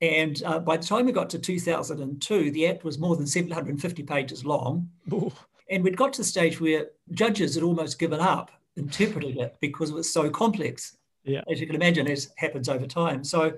and 0.00 0.42
uh, 0.44 0.58
by 0.58 0.76
the 0.76 0.86
time 0.86 1.06
we 1.06 1.12
got 1.12 1.30
to 1.30 1.38
2002, 1.38 2.50
the 2.50 2.66
act 2.66 2.84
was 2.84 2.98
more 2.98 3.16
than 3.16 3.26
750 3.26 4.02
pages 4.02 4.44
long. 4.44 4.88
Ooh. 5.12 5.32
And 5.70 5.82
we'd 5.82 5.96
got 5.96 6.12
to 6.14 6.20
the 6.20 6.24
stage 6.24 6.60
where 6.60 6.86
judges 7.12 7.54
had 7.54 7.64
almost 7.64 7.98
given 7.98 8.20
up 8.20 8.50
interpreting 8.76 9.38
it 9.38 9.56
because 9.60 9.90
it 9.90 9.94
was 9.94 10.12
so 10.12 10.30
complex. 10.30 10.96
Yeah. 11.24 11.42
As 11.50 11.60
you 11.60 11.66
can 11.66 11.74
imagine, 11.74 12.08
as 12.08 12.30
happens 12.36 12.68
over 12.68 12.86
time. 12.86 13.24
So, 13.24 13.52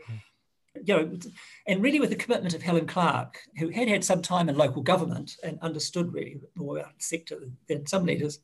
you 0.84 0.94
know, 0.94 1.18
and 1.66 1.82
really 1.82 2.00
with 2.00 2.10
the 2.10 2.16
commitment 2.16 2.54
of 2.54 2.62
Helen 2.62 2.86
Clark, 2.86 3.38
who 3.58 3.68
had 3.68 3.88
had 3.88 4.04
some 4.04 4.22
time 4.22 4.48
in 4.48 4.56
local 4.56 4.82
government 4.82 5.36
and 5.42 5.58
understood 5.60 6.12
really 6.12 6.40
more 6.54 6.78
about 6.78 6.98
the 6.98 7.04
sector 7.04 7.40
than 7.68 7.86
some 7.86 8.04
leaders, 8.04 8.40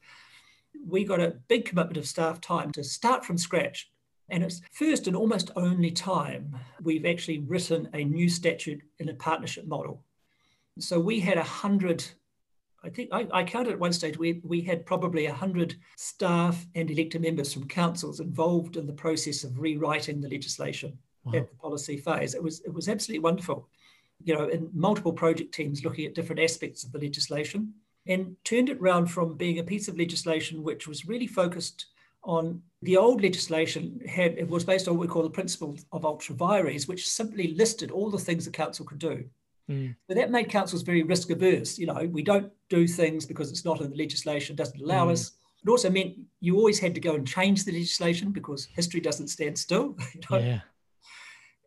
we 0.86 1.04
got 1.04 1.20
a 1.20 1.36
big 1.48 1.64
commitment 1.64 1.96
of 1.96 2.06
staff 2.06 2.40
time 2.40 2.72
to 2.72 2.84
start 2.84 3.24
from 3.24 3.38
scratch 3.38 3.90
and 4.30 4.42
it's 4.42 4.62
first 4.72 5.06
and 5.06 5.16
almost 5.16 5.50
only 5.56 5.90
time 5.90 6.56
we've 6.82 7.04
actually 7.04 7.40
written 7.40 7.88
a 7.92 8.04
new 8.04 8.28
statute 8.28 8.82
in 8.98 9.08
a 9.08 9.14
partnership 9.14 9.66
model. 9.66 10.02
So 10.78 10.98
we 10.98 11.20
had 11.20 11.36
a 11.36 11.42
hundred, 11.42 12.04
I 12.82 12.88
think 12.88 13.10
I, 13.12 13.26
I, 13.32 13.44
counted 13.44 13.72
at 13.72 13.78
one 13.78 13.92
stage, 13.92 14.18
we, 14.18 14.40
we 14.42 14.60
had 14.62 14.86
probably 14.86 15.26
a 15.26 15.32
hundred 15.32 15.76
staff 15.96 16.66
and 16.74 16.90
elected 16.90 17.20
members 17.20 17.52
from 17.52 17.68
councils 17.68 18.20
involved 18.20 18.76
in 18.76 18.86
the 18.86 18.92
process 18.92 19.44
of 19.44 19.58
rewriting 19.58 20.20
the 20.20 20.28
legislation 20.28 20.98
wow. 21.24 21.34
at 21.34 21.48
the 21.48 21.56
policy 21.56 21.96
phase. 21.96 22.34
It 22.34 22.42
was 22.42 22.60
it 22.60 22.72
was 22.72 22.88
absolutely 22.88 23.22
wonderful. 23.22 23.68
You 24.22 24.34
know, 24.34 24.48
in 24.48 24.70
multiple 24.72 25.12
project 25.12 25.52
teams 25.52 25.84
looking 25.84 26.06
at 26.06 26.14
different 26.14 26.40
aspects 26.40 26.84
of 26.84 26.92
the 26.92 26.98
legislation 26.98 27.74
and 28.06 28.36
turned 28.44 28.68
it 28.68 28.80
round 28.80 29.10
from 29.10 29.36
being 29.36 29.58
a 29.58 29.64
piece 29.64 29.88
of 29.88 29.98
legislation 29.98 30.62
which 30.62 30.86
was 30.86 31.06
really 31.06 31.26
focused 31.26 31.86
on 32.22 32.62
the 32.82 32.96
old 32.96 33.22
legislation 33.22 34.00
had 34.06 34.38
it 34.38 34.48
was 34.48 34.64
based 34.64 34.88
on 34.88 34.96
what 34.96 35.06
we 35.06 35.12
call 35.12 35.22
the 35.22 35.30
principle 35.30 35.76
of 35.92 36.04
ultra 36.04 36.34
vires, 36.34 36.88
which 36.88 37.08
simply 37.08 37.54
listed 37.54 37.90
all 37.90 38.10
the 38.10 38.18
things 38.18 38.44
the 38.44 38.50
council 38.50 38.84
could 38.84 38.98
do. 38.98 39.24
Mm. 39.70 39.94
But 40.08 40.16
that 40.16 40.30
made 40.30 40.48
councils 40.48 40.82
very 40.82 41.02
risk 41.02 41.30
averse. 41.30 41.78
You 41.78 41.86
know, 41.86 42.08
we 42.10 42.22
don't 42.22 42.50
do 42.68 42.86
things 42.86 43.24
because 43.24 43.50
it's 43.50 43.64
not 43.64 43.80
in 43.80 43.90
the 43.90 43.96
legislation, 43.96 44.56
doesn't 44.56 44.80
allow 44.80 45.08
mm. 45.08 45.12
us. 45.12 45.32
It 45.62 45.70
also 45.70 45.90
meant 45.90 46.14
you 46.40 46.56
always 46.56 46.78
had 46.78 46.94
to 46.94 47.00
go 47.00 47.14
and 47.14 47.26
change 47.26 47.64
the 47.64 47.72
legislation 47.72 48.30
because 48.32 48.66
history 48.66 49.00
doesn't 49.00 49.28
stand 49.28 49.58
still. 49.58 49.96
You 50.14 50.20
know? 50.30 50.38
Yeah. 50.38 50.60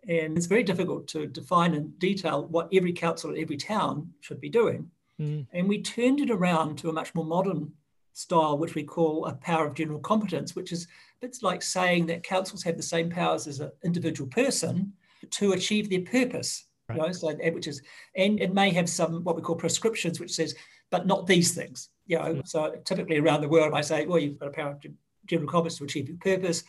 And 0.08 0.38
it's 0.38 0.46
very 0.46 0.64
difficult 0.64 1.08
to 1.10 1.28
define 1.28 1.74
in 1.74 1.90
detail 1.98 2.46
what 2.46 2.70
every 2.74 2.94
council 2.94 3.34
in 3.34 3.42
every 3.42 3.58
town 3.58 4.14
should 4.22 4.40
be 4.40 4.50
doing. 4.50 4.90
Mm. 5.20 5.48
And 5.54 5.68
we 5.68 5.82
turned 5.82 6.20
it 6.20 6.32
around 6.32 6.78
to 6.80 6.90
a 6.90 6.94
much 6.94 7.14
more 7.16 7.26
modern 7.26 7.74
style, 8.14 8.58
which 8.58 8.76
we 8.76 8.84
call 8.84 9.26
a 9.26 9.34
power 9.34 9.68
of 9.68 9.76
general 9.76 10.00
competence, 10.00 10.56
which 10.56 10.72
is 10.72 10.88
it's 11.22 11.44
like 11.44 11.62
saying 11.62 12.06
that 12.08 12.24
councils 12.24 12.64
have 12.64 12.78
the 12.78 12.84
same 12.84 13.10
powers 13.10 13.48
as 13.48 13.60
an 13.60 13.72
individual 13.84 14.30
person 14.30 14.94
to 15.32 15.54
achieve 15.54 15.90
their 15.90 16.02
purpose. 16.02 16.66
Right. 16.90 16.98
You 16.98 17.02
know, 17.04 17.12
so 17.12 17.34
which 17.52 17.68
is, 17.68 17.82
and 18.16 18.40
it 18.40 18.54
may 18.54 18.70
have 18.72 18.90
some 18.90 19.24
what 19.24 19.36
we 19.36 19.42
call 19.42 19.56
prescriptions, 19.56 20.20
which 20.20 20.34
says, 20.34 20.56
but 20.90 21.06
not 21.06 21.28
these 21.28 21.54
things. 21.54 21.90
You 22.06 22.20
know, 22.20 22.36
mm. 22.36 22.48
so 22.48 22.76
typically 22.86 23.18
around 23.18 23.42
the 23.42 23.50
world, 23.50 23.74
I 23.74 23.82
say, 23.82 24.06
well, 24.06 24.20
you've 24.20 24.40
got 24.40 24.50
a 24.50 24.52
power 24.52 24.72
of 24.72 24.86
general 25.26 25.50
competence 25.50 25.80
to 25.80 25.84
achieve 25.84 26.08
your 26.08 26.18
purpose, 26.18 26.64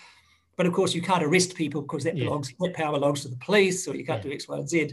but 0.59 0.67
of 0.67 0.75
course 0.75 0.95
you 0.95 1.01
can't 1.01 1.25
arrest 1.25 1.55
people 1.55 1.81
because 1.81 2.05
that 2.05 2.17
yeah. 2.17 2.25
belongs 2.25 2.53
that 2.61 2.75
power 2.75 2.93
belongs 2.93 3.23
to 3.23 3.29
the 3.29 3.37
police, 3.37 3.89
or 3.89 3.97
you 3.97 4.05
can't 4.05 4.23
yeah. 4.23 4.31
do 4.31 4.35
X, 4.35 4.47
Y, 4.47 4.57
and 4.59 4.69
Z. 4.69 4.93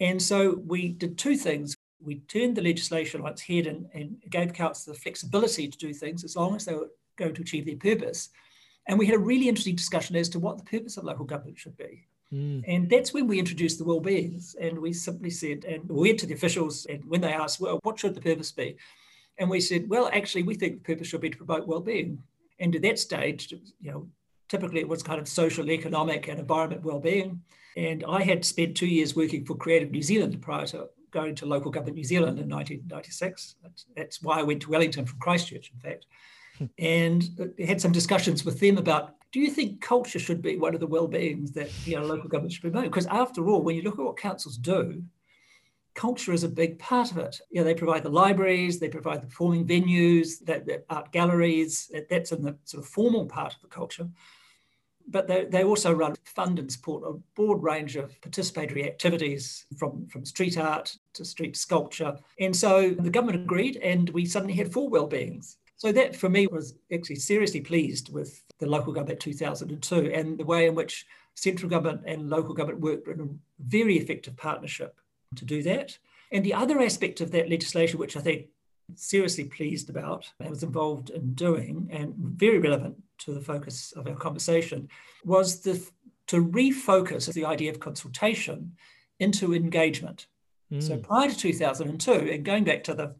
And 0.00 0.20
so 0.20 0.60
we 0.66 0.90
did 0.90 1.16
two 1.16 1.36
things 1.36 1.74
we 2.02 2.16
turned 2.20 2.56
the 2.56 2.62
legislation 2.62 3.20
on 3.20 3.28
its 3.28 3.42
head 3.42 3.66
and, 3.66 3.86
and 3.92 4.16
gave 4.30 4.52
councils 4.52 4.86
the 4.86 5.00
flexibility 5.00 5.68
to 5.68 5.78
do 5.78 5.92
things 5.92 6.24
as 6.24 6.36
long 6.36 6.56
as 6.56 6.64
they 6.64 6.74
were 6.74 6.90
going 7.16 7.34
to 7.34 7.42
achieve 7.42 7.66
their 7.66 7.76
purpose. 7.76 8.30
And 8.88 8.98
we 8.98 9.06
had 9.06 9.14
a 9.14 9.18
really 9.18 9.48
interesting 9.48 9.76
discussion 9.76 10.16
as 10.16 10.28
to 10.30 10.38
what 10.38 10.58
the 10.58 10.64
purpose 10.64 10.96
of 10.96 11.04
local 11.04 11.26
government 11.26 11.58
should 11.58 11.76
be. 11.76 12.06
Mm. 12.32 12.64
And 12.66 12.88
that's 12.88 13.12
when 13.12 13.26
we 13.26 13.38
introduced 13.38 13.78
the 13.78 13.84
well-beings. 13.84 14.56
And 14.58 14.78
we 14.78 14.92
simply 14.92 15.30
said, 15.30 15.64
and 15.64 15.86
we 15.88 16.08
went 16.08 16.20
to 16.20 16.26
the 16.26 16.34
officials, 16.34 16.86
and 16.86 17.04
when 17.04 17.20
they 17.20 17.32
asked, 17.32 17.60
well, 17.60 17.78
what 17.82 17.98
should 17.98 18.14
the 18.14 18.20
purpose 18.20 18.52
be? 18.52 18.76
And 19.38 19.50
we 19.50 19.60
said, 19.60 19.88
well, 19.88 20.10
actually, 20.12 20.44
we 20.44 20.54
think 20.54 20.74
the 20.74 20.94
purpose 20.94 21.08
should 21.08 21.20
be 21.20 21.30
to 21.30 21.36
promote 21.36 21.66
well-being. 21.66 22.22
And 22.58 22.74
at 22.74 22.82
that 22.82 22.98
stage, 22.98 23.52
you 23.52 23.90
know, 23.90 24.08
typically 24.50 24.80
it 24.80 24.88
was 24.88 25.02
kind 25.02 25.20
of 25.20 25.28
social, 25.28 25.70
economic, 25.70 26.28
and 26.28 26.38
environment 26.38 26.82
well-being. 26.82 27.40
And 27.76 28.04
I 28.06 28.22
had 28.22 28.44
spent 28.44 28.76
two 28.76 28.86
years 28.86 29.14
working 29.14 29.44
for 29.44 29.54
Creative 29.54 29.90
New 29.90 30.02
Zealand 30.02 30.42
prior 30.42 30.66
to 30.66 30.88
going 31.12 31.36
to 31.36 31.46
local 31.46 31.70
government 31.70 31.96
New 31.96 32.04
Zealand 32.04 32.38
in 32.38 32.48
1996. 32.48 33.56
That's, 33.62 33.86
that's 33.96 34.22
why 34.22 34.40
I 34.40 34.42
went 34.42 34.62
to 34.62 34.70
Wellington 34.70 35.06
from 35.06 35.20
Christchurch, 35.20 35.72
in 35.72 35.80
fact, 35.80 36.06
hmm. 36.58 36.66
and 36.78 37.54
had 37.64 37.80
some 37.80 37.92
discussions 37.92 38.44
with 38.44 38.60
them 38.60 38.76
about 38.76 39.14
do 39.32 39.38
you 39.38 39.50
think 39.50 39.80
culture 39.80 40.18
should 40.18 40.42
be 40.42 40.58
one 40.58 40.74
of 40.74 40.80
the 40.80 40.88
well-beings 40.88 41.52
that 41.52 41.70
you 41.86 41.94
know 41.94 42.04
local 42.04 42.28
government 42.28 42.52
should 42.52 42.62
promote? 42.62 42.84
Because 42.84 43.06
after 43.06 43.48
all, 43.48 43.62
when 43.62 43.76
you 43.76 43.82
look 43.82 43.96
at 43.96 44.04
what 44.04 44.16
councils 44.16 44.56
do, 44.56 45.04
culture 45.94 46.32
is 46.32 46.42
a 46.42 46.48
big 46.48 46.80
part 46.80 47.12
of 47.12 47.18
it. 47.18 47.40
You 47.48 47.60
know, 47.60 47.64
they 47.64 47.74
provide 47.74 48.02
the 48.02 48.10
libraries, 48.10 48.80
they 48.80 48.88
provide 48.88 49.22
the 49.22 49.28
performing 49.28 49.68
venues, 49.68 50.40
the, 50.40 50.64
that 50.66 50.84
art 50.90 51.12
galleries. 51.12 51.92
That's 52.10 52.32
in 52.32 52.42
the 52.42 52.56
sort 52.64 52.82
of 52.82 52.90
formal 52.90 53.26
part 53.26 53.54
of 53.54 53.60
the 53.60 53.68
culture 53.68 54.08
but 55.10 55.26
they, 55.26 55.44
they 55.44 55.64
also 55.64 55.92
run, 55.92 56.14
fund 56.24 56.58
and 56.58 56.70
support 56.70 57.02
a 57.04 57.18
broad 57.34 57.62
range 57.62 57.96
of 57.96 58.18
participatory 58.20 58.86
activities 58.86 59.66
from, 59.76 60.06
from 60.06 60.24
street 60.24 60.56
art 60.56 60.96
to 61.14 61.24
street 61.24 61.56
sculpture. 61.56 62.16
And 62.38 62.54
so 62.54 62.90
the 62.90 63.10
government 63.10 63.42
agreed, 63.42 63.76
and 63.76 64.08
we 64.10 64.24
suddenly 64.24 64.54
had 64.54 64.72
four 64.72 64.88
well-beings. 64.88 65.56
So 65.76 65.92
that 65.92 66.14
for 66.14 66.28
me 66.28 66.46
was 66.46 66.74
actually 66.92 67.16
seriously 67.16 67.60
pleased 67.60 68.12
with 68.12 68.42
the 68.58 68.66
local 68.66 68.92
government 68.92 69.20
2002 69.20 70.12
and 70.12 70.38
the 70.38 70.44
way 70.44 70.66
in 70.66 70.74
which 70.74 71.06
central 71.34 71.70
government 71.70 72.02
and 72.06 72.28
local 72.28 72.54
government 72.54 72.82
worked 72.82 73.08
in 73.08 73.20
a 73.20 73.28
very 73.66 73.96
effective 73.96 74.36
partnership 74.36 75.00
to 75.36 75.44
do 75.44 75.62
that. 75.62 75.96
And 76.32 76.44
the 76.44 76.54
other 76.54 76.80
aspect 76.80 77.20
of 77.20 77.32
that 77.32 77.48
legislation, 77.48 77.98
which 77.98 78.16
I 78.16 78.20
think 78.20 78.48
seriously 78.96 79.44
pleased 79.44 79.90
about 79.90 80.30
and 80.40 80.50
was 80.50 80.62
involved 80.62 81.10
in 81.10 81.34
doing 81.34 81.88
and 81.90 82.14
very 82.16 82.58
relevant 82.58 82.96
to 83.18 83.32
the 83.32 83.40
focus 83.40 83.92
of 83.92 84.06
our 84.06 84.14
conversation 84.14 84.88
was 85.24 85.60
the, 85.60 85.84
to 86.26 86.44
refocus 86.44 87.32
the 87.32 87.44
idea 87.44 87.70
of 87.70 87.80
consultation 87.80 88.72
into 89.18 89.54
engagement. 89.54 90.26
Mm. 90.72 90.82
So 90.82 90.96
prior 90.98 91.28
to 91.28 91.36
2002, 91.36 92.12
and 92.12 92.44
going 92.44 92.64
back 92.64 92.84
to 92.84 92.94
the 92.94 93.14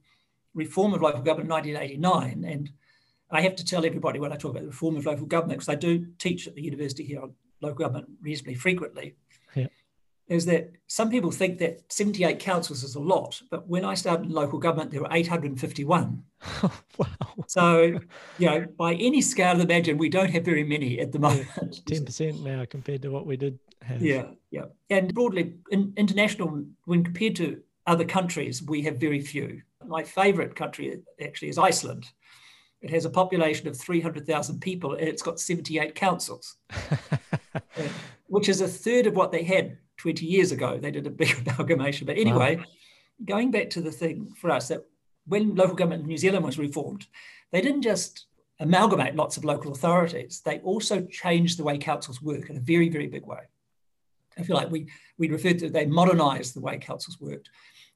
reform 0.55 0.95
of 0.95 1.03
local 1.03 1.23
government 1.23 1.67
in 1.67 1.75
1989, 1.75 2.45
and 2.45 2.73
I 3.31 3.43
have 3.43 3.57
to 3.57 3.65
tell 3.65 3.85
everybody 3.85 4.19
when 4.19 4.33
I 4.33 4.37
talk 4.37 4.53
about 4.53 4.63
the 4.63 4.69
reform 4.69 4.97
of 4.97 5.07
local 5.07 5.27
government, 5.27 5.61
because 5.61 5.73
I 5.73 5.77
do 5.77 6.07
teach 6.19 6.49
at 6.49 6.55
the 6.55 6.63
university 6.63 7.05
here 7.05 7.21
on 7.21 7.35
local 7.61 7.79
government 7.79 8.09
reasonably 8.23 8.55
frequently, 8.55 9.15
is 10.31 10.47
that 10.47 10.71
some 10.87 11.11
people 11.11 11.33
think 11.33 11.59
that 11.59 11.93
78 11.93 12.39
councils 12.39 12.85
is 12.85 12.95
a 12.95 13.01
lot, 13.01 13.43
but 13.51 13.69
when 13.69 13.85
I 13.85 13.95
started 13.95 14.27
in 14.27 14.33
local 14.33 14.61
government, 14.61 14.93
there 14.93 15.01
were 15.01 15.09
851. 15.11 16.23
wow. 16.63 17.07
So, 17.49 17.99
you 18.39 18.47
know, 18.47 18.65
by 18.79 18.95
any 18.95 19.23
scale, 19.23 19.57
of 19.57 19.61
imagine 19.61 19.99
we 19.99 20.09
don't 20.09 20.31
have 20.31 20.45
very 20.45 20.63
many 20.63 21.01
at 21.01 21.11
the 21.11 21.19
moment. 21.19 21.49
10% 21.85 22.45
now 22.45 22.65
compared 22.65 23.03
to 23.03 23.09
what 23.09 23.27
we 23.27 23.37
did 23.37 23.59
have. 23.83 24.01
Yeah, 24.01 24.27
yeah. 24.53 24.67
And 24.89 25.13
broadly, 25.13 25.55
in, 25.73 25.93
international, 25.97 26.65
when 26.85 27.03
compared 27.03 27.35
to 27.37 27.61
other 27.89 28.05
countries, 28.05 28.63
we 28.63 28.83
have 28.83 28.99
very 28.99 29.21
few. 29.21 29.63
My 29.85 30.05
favorite 30.05 30.55
country 30.55 31.01
actually 31.21 31.49
is 31.49 31.59
Iceland. 31.59 32.07
It 32.83 32.91
has 32.91 33.05
a 33.05 33.11
population 33.11 33.67
of 33.67 33.77
300,000 33.77 34.61
people 34.61 34.95
and 34.95 35.09
it's 35.09 35.23
got 35.23 35.41
78 35.41 35.97
councils, 35.97 36.57
which 38.29 38.49
is 38.49 38.61
a 38.61 38.69
third 38.69 39.09
of 39.09 39.17
what 39.17 39.33
they 39.33 39.43
had 39.43 39.77
20 40.01 40.25
years 40.25 40.51
ago. 40.51 40.79
They 40.79 40.91
did 40.91 41.07
a 41.07 41.11
big 41.11 41.37
amalgamation. 41.47 42.07
But 42.07 42.17
anyway, 42.17 42.57
wow. 42.57 42.65
going 43.25 43.51
back 43.51 43.71
to 43.71 43.83
the 43.83 43.93
thing 43.93 44.33
for 44.41 44.51
us 44.51 44.69
that 44.69 44.85
when 45.27 45.55
local 45.55 45.77
government 45.77 46.03
in 46.03 46.09
New 46.09 46.17
Zealand 46.17 46.45
was 46.45 46.59
reformed, 46.59 47.07
they 47.53 47.61
didn't 47.61 47.83
just 47.83 48.27
amalgamate 48.61 49.15
lots 49.15 49.37
of 49.37 49.45
local 49.45 49.73
authorities, 49.73 50.43
they 50.45 50.59
also 50.61 51.03
changed 51.07 51.59
the 51.59 51.65
way 51.65 51.79
councils 51.79 52.23
work 52.23 52.51
in 52.51 52.57
a 52.57 52.61
very, 52.61 52.89
very 52.89 53.07
big 53.07 53.27
way. 53.27 53.41
I 54.39 54.43
feel 54.43 54.57
like 54.57 54.71
we, 54.71 54.87
we 55.19 55.29
referred 55.29 55.59
to 55.59 55.71
they 55.71 55.87
modernized 55.87 56.55
the 56.55 56.61
way 56.61 56.79
councils 56.79 57.21
worked 57.21 57.51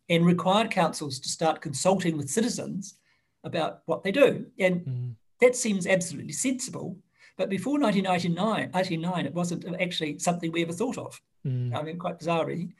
and 0.09 0.27
required 0.27 0.71
councils 0.71 1.19
to 1.21 1.29
start 1.29 1.63
consulting 1.63 2.17
with 2.17 2.31
citizens 2.31 2.97
about 3.45 3.81
what 3.87 4.03
they 4.03 4.13
do. 4.13 4.47
And 4.59 4.81
mm. 4.81 5.15
that 5.41 5.57
seems 5.57 5.87
absolutely 5.87 6.33
sensible. 6.33 6.99
But 7.37 7.49
before 7.49 7.79
1999, 7.79 9.27
it 9.27 9.35
wasn't 9.35 9.65
actually 9.81 10.19
something 10.19 10.53
we 10.53 10.63
ever 10.63 10.73
thought 10.73 10.99
of. 10.99 11.21
Mm. 11.47 11.75
I 11.75 11.83
mean, 11.83 11.99
quite 11.99 12.19
bizarrely. 12.19 12.73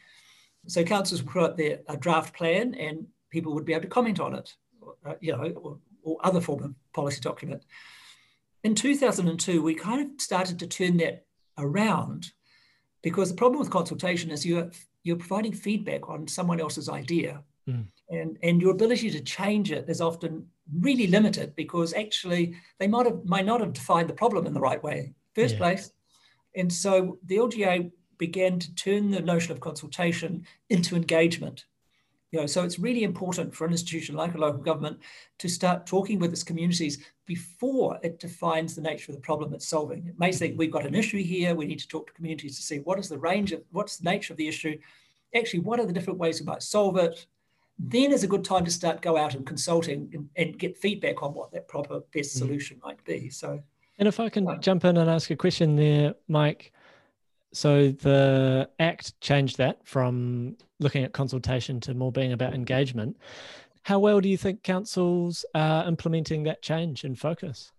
So 0.67 0.83
councils 0.85 1.23
would 1.23 1.33
put 1.33 1.43
out 1.43 1.57
their 1.57 1.81
a 1.89 1.97
draft 1.97 2.35
plan 2.35 2.75
and 2.75 3.07
people 3.31 3.53
would 3.55 3.65
be 3.65 3.73
able 3.73 3.83
to 3.83 3.89
comment 3.89 4.21
on 4.21 4.35
it, 4.35 4.55
uh, 5.05 5.15
you 5.21 5.33
know, 5.33 5.51
or, 5.57 5.79
or 6.03 6.17
other 6.25 6.41
form 6.41 6.63
of 6.63 6.75
policy 6.93 7.21
document. 7.21 7.65
In 8.63 8.75
2002, 8.75 9.63
we 9.63 9.75
kind 9.75 10.01
of 10.01 10.21
started 10.21 10.59
to 10.61 10.67
turn 10.67 10.97
that 10.99 11.27
around 11.59 12.33
because 13.03 13.29
the 13.29 13.37
problem 13.37 13.61
with 13.61 13.71
consultation 13.71 14.31
is 14.31 14.47
you're, 14.47 14.71
you're 15.03 15.17
providing 15.17 15.53
feedback 15.53 16.09
on 16.09 16.27
someone 16.27 16.61
else's 16.61 16.89
idea. 16.89 17.43
Mm. 17.69 17.87
And, 18.09 18.39
and 18.43 18.63
your 18.63 18.71
ability 18.71 19.11
to 19.11 19.21
change 19.21 19.71
it 19.71 19.89
is 19.89 20.01
often 20.01 20.47
really 20.81 21.07
limited 21.07 21.55
because 21.57 21.93
actually 21.93 22.57
they 22.79 22.87
might 22.87 23.07
have 23.07 23.25
might 23.25 23.45
not 23.45 23.61
have 23.61 23.73
defined 23.73 24.09
the 24.09 24.15
problem 24.15 24.47
in 24.47 24.55
the 24.55 24.61
right 24.61 24.83
way 24.83 25.15
first 25.35 25.55
yeah. 25.55 25.59
place. 25.59 25.91
And 26.57 26.73
so 26.73 27.19
the 27.27 27.37
LGA 27.37 27.91
began 28.19 28.59
to 28.59 28.75
turn 28.75 29.11
the 29.11 29.21
notion 29.21 29.53
of 29.53 29.61
consultation 29.61 30.47
into 30.71 30.97
engagement. 30.97 31.65
You 32.31 32.41
know, 32.41 32.47
so 32.47 32.65
it's 32.65 32.81
really 32.81 33.05
important 33.05 33.55
for 33.55 33.65
an 33.65 33.71
institution 33.71 34.17
like 34.17 34.35
a 34.35 34.39
local 34.39 34.61
government 34.61 34.99
to 35.39 35.49
start 35.49 35.87
talking 35.87 36.19
with 36.19 36.33
its 36.33 36.43
communities 36.43 36.99
before 37.27 37.99
it 38.03 38.19
defines 38.19 38.75
the 38.75 38.83
nature 38.83 39.13
of 39.13 39.17
the 39.17 39.23
problem 39.23 39.55
it's 39.55 39.69
solving. 39.69 40.09
It 40.09 40.19
may 40.19 40.33
think 40.33 40.59
we've 40.59 40.73
got 40.73 40.85
an 40.85 40.97
issue 40.97 41.23
here, 41.23 41.55
we 41.55 41.67
need 41.67 41.79
to 41.79 41.87
talk 41.87 42.09
to 42.09 42.13
communities 42.13 42.57
to 42.57 42.63
see 42.63 42.79
what 42.79 42.99
is 42.99 43.09
the 43.09 43.19
range 43.19 43.53
of 43.53 43.63
what's 43.71 43.99
the 43.99 44.11
nature 44.11 44.33
of 44.33 44.37
the 44.37 44.49
issue, 44.49 44.77
actually 45.33 45.61
what 45.61 45.79
are 45.79 45.87
the 45.87 45.93
different 45.93 46.19
ways 46.19 46.41
we 46.41 46.47
might 46.47 46.65
solve 46.65 46.97
it. 46.97 47.27
Then 47.79 48.13
is 48.13 48.25
a 48.25 48.29
good 48.29 48.45
time 48.45 48.65
to 48.65 48.71
start 48.71 49.01
go 49.01 49.17
out 49.17 49.35
and 49.35 49.47
consulting 49.47 50.11
and, 50.13 50.29
and 50.37 50.59
get 50.59 50.77
feedback 50.77 51.23
on 51.23 51.35
what 51.35 51.53
that 51.53 51.69
proper 51.69 52.01
best 52.13 52.35
mm. 52.35 52.39
solution 52.39 52.79
mm. 52.79 52.85
might 52.85 53.05
be. 53.05 53.31
So 53.31 53.63
and 53.99 54.09
if 54.09 54.19
I 54.19 54.29
can 54.29 54.61
jump 54.61 54.85
in 54.85 54.97
and 54.97 55.09
ask 55.09 55.31
a 55.31 55.37
question 55.37 55.77
there, 55.77 56.15
Mike, 56.27 56.73
so 57.55 57.91
the 57.91 58.69
Act 58.79 59.19
changed 59.21 59.59
that 59.59 59.79
from 59.85 60.57
looking 60.81 61.05
at 61.05 61.13
consultation 61.13 61.81
to 61.81 61.95
more 61.95 62.13
being 62.13 62.33
about 62.33 62.55
engagement. 62.55 63.17
How 63.83 63.99
well 63.99 64.21
do 64.21 64.29
you 64.29 64.37
think 64.37 64.63
councils 64.63 65.45
are 65.55 65.87
implementing 65.87 66.43
that 66.45 66.63
change 66.63 67.05
and 67.05 67.19
focus? 67.19 67.71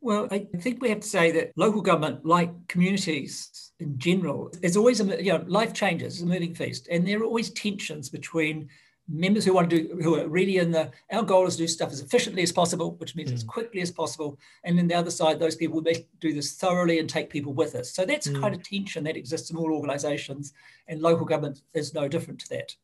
Well, 0.00 0.26
I 0.32 0.48
think 0.58 0.82
we 0.82 0.88
have 0.88 1.00
to 1.00 1.08
say 1.08 1.30
that 1.30 1.52
local 1.56 1.80
government, 1.80 2.26
like 2.26 2.50
communities 2.66 3.70
in 3.78 3.98
general, 3.98 4.52
is 4.60 4.76
always 4.76 5.00
a 5.00 5.22
you 5.22 5.32
know 5.32 5.44
life 5.46 5.72
changes, 5.72 6.14
it's 6.14 6.22
a 6.22 6.26
moving 6.26 6.54
feast, 6.54 6.88
and 6.90 7.06
there 7.06 7.20
are 7.20 7.24
always 7.24 7.50
tensions 7.50 8.08
between 8.08 8.68
members 9.08 9.44
who 9.44 9.52
want 9.52 9.68
to 9.68 9.82
do 9.82 9.98
who 10.02 10.14
are 10.14 10.28
really 10.28 10.58
in 10.58 10.70
the 10.70 10.90
our 11.10 11.22
goal 11.22 11.46
is 11.46 11.56
to 11.56 11.62
do 11.62 11.68
stuff 11.68 11.90
as 11.90 12.00
efficiently 12.00 12.42
as 12.42 12.52
possible 12.52 12.92
which 12.96 13.16
means 13.16 13.30
mm. 13.30 13.34
as 13.34 13.42
quickly 13.42 13.80
as 13.80 13.90
possible 13.90 14.38
and 14.64 14.78
then 14.78 14.86
the 14.86 14.94
other 14.94 15.10
side 15.10 15.38
those 15.38 15.56
people 15.56 15.80
will 15.80 15.92
do 16.20 16.32
this 16.32 16.52
thoroughly 16.52 16.98
and 16.98 17.10
take 17.10 17.28
people 17.28 17.52
with 17.52 17.74
us 17.74 17.92
so 17.92 18.04
that's 18.04 18.28
mm. 18.28 18.40
kind 18.40 18.54
of 18.54 18.62
tension 18.62 19.02
that 19.02 19.16
exists 19.16 19.50
in 19.50 19.56
all 19.56 19.72
organizations 19.72 20.52
and 20.86 21.02
local 21.02 21.26
government 21.26 21.62
is 21.74 21.94
no 21.94 22.06
different 22.06 22.38
to 22.38 22.48
that 22.48 22.74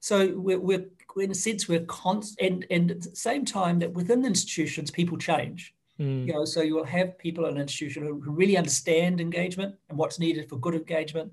so 0.00 0.32
we're, 0.36 0.58
we're 0.58 0.86
in 1.16 1.30
a 1.30 1.34
sense 1.34 1.68
we're 1.68 1.80
constant 1.86 2.40
and, 2.40 2.66
and 2.70 2.90
at 2.92 3.02
the 3.02 3.16
same 3.16 3.44
time 3.44 3.78
that 3.80 3.92
within 3.92 4.22
the 4.22 4.28
institutions 4.28 4.92
people 4.92 5.18
change 5.18 5.74
mm. 5.98 6.24
you 6.24 6.32
know 6.32 6.44
so 6.44 6.62
you 6.62 6.76
will 6.76 6.84
have 6.84 7.18
people 7.18 7.46
in 7.46 7.56
an 7.56 7.62
institution 7.62 8.04
who 8.04 8.14
really 8.30 8.56
understand 8.56 9.20
engagement 9.20 9.74
and 9.88 9.98
what's 9.98 10.20
needed 10.20 10.48
for 10.48 10.56
good 10.56 10.74
engagement 10.74 11.32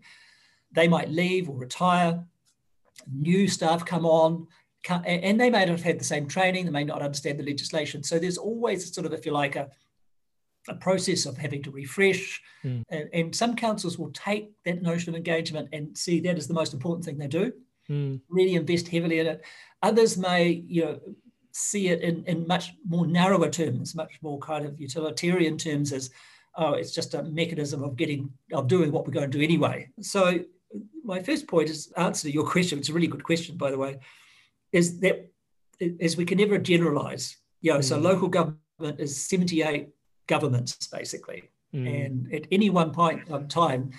they 0.71 0.87
might 0.87 1.09
leave 1.09 1.47
or 1.47 1.55
retire 1.55 2.23
new 3.11 3.47
staff 3.47 3.85
come 3.85 4.05
on, 4.05 4.47
and 4.87 5.39
they 5.39 5.49
may 5.49 5.59
not 5.59 5.69
have 5.69 5.83
had 5.83 5.99
the 5.99 6.05
same 6.05 6.27
training, 6.27 6.65
they 6.65 6.71
may 6.71 6.83
not 6.83 7.01
understand 7.01 7.39
the 7.39 7.43
legislation. 7.43 8.03
So 8.03 8.17
there's 8.17 8.37
always 8.37 8.93
sort 8.93 9.05
of, 9.05 9.13
if 9.13 9.25
you 9.25 9.31
like, 9.31 9.55
a, 9.55 9.69
a 10.67 10.75
process 10.75 11.25
of 11.25 11.37
having 11.37 11.61
to 11.63 11.71
refresh. 11.71 12.41
Mm. 12.63 12.83
And, 12.89 13.09
and, 13.13 13.35
some 13.35 13.55
councils 13.55 13.97
will 13.97 14.11
take 14.11 14.51
that 14.65 14.81
notion 14.81 15.09
of 15.09 15.15
engagement 15.15 15.69
and 15.73 15.97
see 15.97 16.19
that 16.21 16.37
as 16.37 16.47
the 16.47 16.53
most 16.53 16.73
important 16.73 17.05
thing 17.05 17.17
they 17.17 17.27
do, 17.27 17.51
mm. 17.89 18.19
really 18.29 18.55
invest 18.55 18.87
heavily 18.87 19.19
in 19.19 19.27
it. 19.27 19.43
Others 19.83 20.17
may, 20.17 20.63
you 20.67 20.85
know, 20.85 20.99
see 21.51 21.89
it 21.89 22.01
in, 22.01 22.23
in 22.25 22.47
much 22.47 22.73
more 22.87 23.07
narrower 23.07 23.49
terms, 23.49 23.95
much 23.95 24.19
more 24.21 24.39
kind 24.39 24.65
of 24.65 24.79
utilitarian 24.79 25.57
terms 25.57 25.91
as, 25.91 26.09
oh, 26.55 26.73
it's 26.73 26.93
just 26.93 27.13
a 27.13 27.23
mechanism 27.23 27.83
of 27.83 27.95
getting, 27.95 28.31
of 28.53 28.67
doing 28.67 28.91
what 28.91 29.05
we're 29.05 29.13
going 29.13 29.29
to 29.29 29.37
do 29.37 29.43
anyway. 29.43 29.89
So 30.01 30.39
my 31.03 31.21
first 31.21 31.47
point 31.47 31.69
is 31.69 31.91
answer 31.97 32.27
to 32.27 32.33
your 32.33 32.45
question. 32.45 32.79
It's 32.79 32.89
a 32.89 32.93
really 32.93 33.07
good 33.07 33.23
question, 33.23 33.57
by 33.57 33.71
the 33.71 33.77
way, 33.77 33.99
is 34.71 34.99
that 34.99 35.31
is 35.79 36.17
we 36.17 36.25
can 36.25 36.37
never 36.37 36.57
generalize. 36.57 37.37
You 37.61 37.73
know, 37.73 37.79
mm. 37.79 37.83
so 37.83 37.97
local 37.97 38.27
government 38.27 38.99
is 38.99 39.25
78 39.27 39.89
governments 40.27 40.87
basically. 40.87 41.43
Mm. 41.73 42.05
And 42.05 42.33
at 42.33 42.47
any 42.51 42.69
one 42.69 42.91
point 42.91 43.29
of 43.29 43.47
time, 43.47 43.91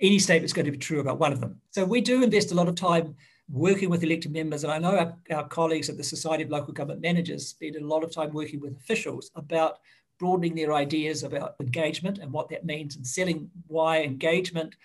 any 0.00 0.18
statement 0.18 0.46
is 0.46 0.52
going 0.52 0.66
to 0.66 0.72
be 0.72 0.78
true 0.78 1.00
about 1.00 1.18
one 1.18 1.32
of 1.32 1.40
them. 1.40 1.60
So 1.70 1.84
we 1.84 2.00
do 2.00 2.22
invest 2.22 2.52
a 2.52 2.54
lot 2.54 2.68
of 2.68 2.74
time 2.74 3.14
working 3.50 3.90
with 3.90 4.02
elected 4.02 4.32
members. 4.32 4.64
And 4.64 4.72
I 4.72 4.78
know 4.78 4.96
our, 4.96 5.16
our 5.36 5.48
colleagues 5.48 5.88
at 5.88 5.96
the 5.96 6.04
Society 6.04 6.44
of 6.44 6.50
Local 6.50 6.72
Government 6.72 7.02
Managers 7.02 7.48
spend 7.48 7.76
a 7.76 7.84
lot 7.84 8.04
of 8.04 8.12
time 8.14 8.32
working 8.32 8.60
with 8.60 8.76
officials 8.76 9.30
about 9.34 9.78
broadening 10.18 10.54
their 10.54 10.72
ideas 10.72 11.22
about 11.22 11.56
engagement 11.60 12.18
and 12.18 12.30
what 12.30 12.48
that 12.50 12.64
means 12.64 12.96
and 12.96 13.06
selling 13.06 13.50
why 13.66 14.02
engagement 14.02 14.76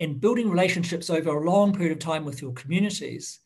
and 0.00 0.20
building 0.20 0.50
relationships 0.50 1.10
over 1.10 1.30
a 1.30 1.44
long 1.44 1.72
period 1.72 1.92
of 1.92 1.98
time 1.98 2.24
with 2.24 2.40
your 2.42 2.52
communities 2.52 3.40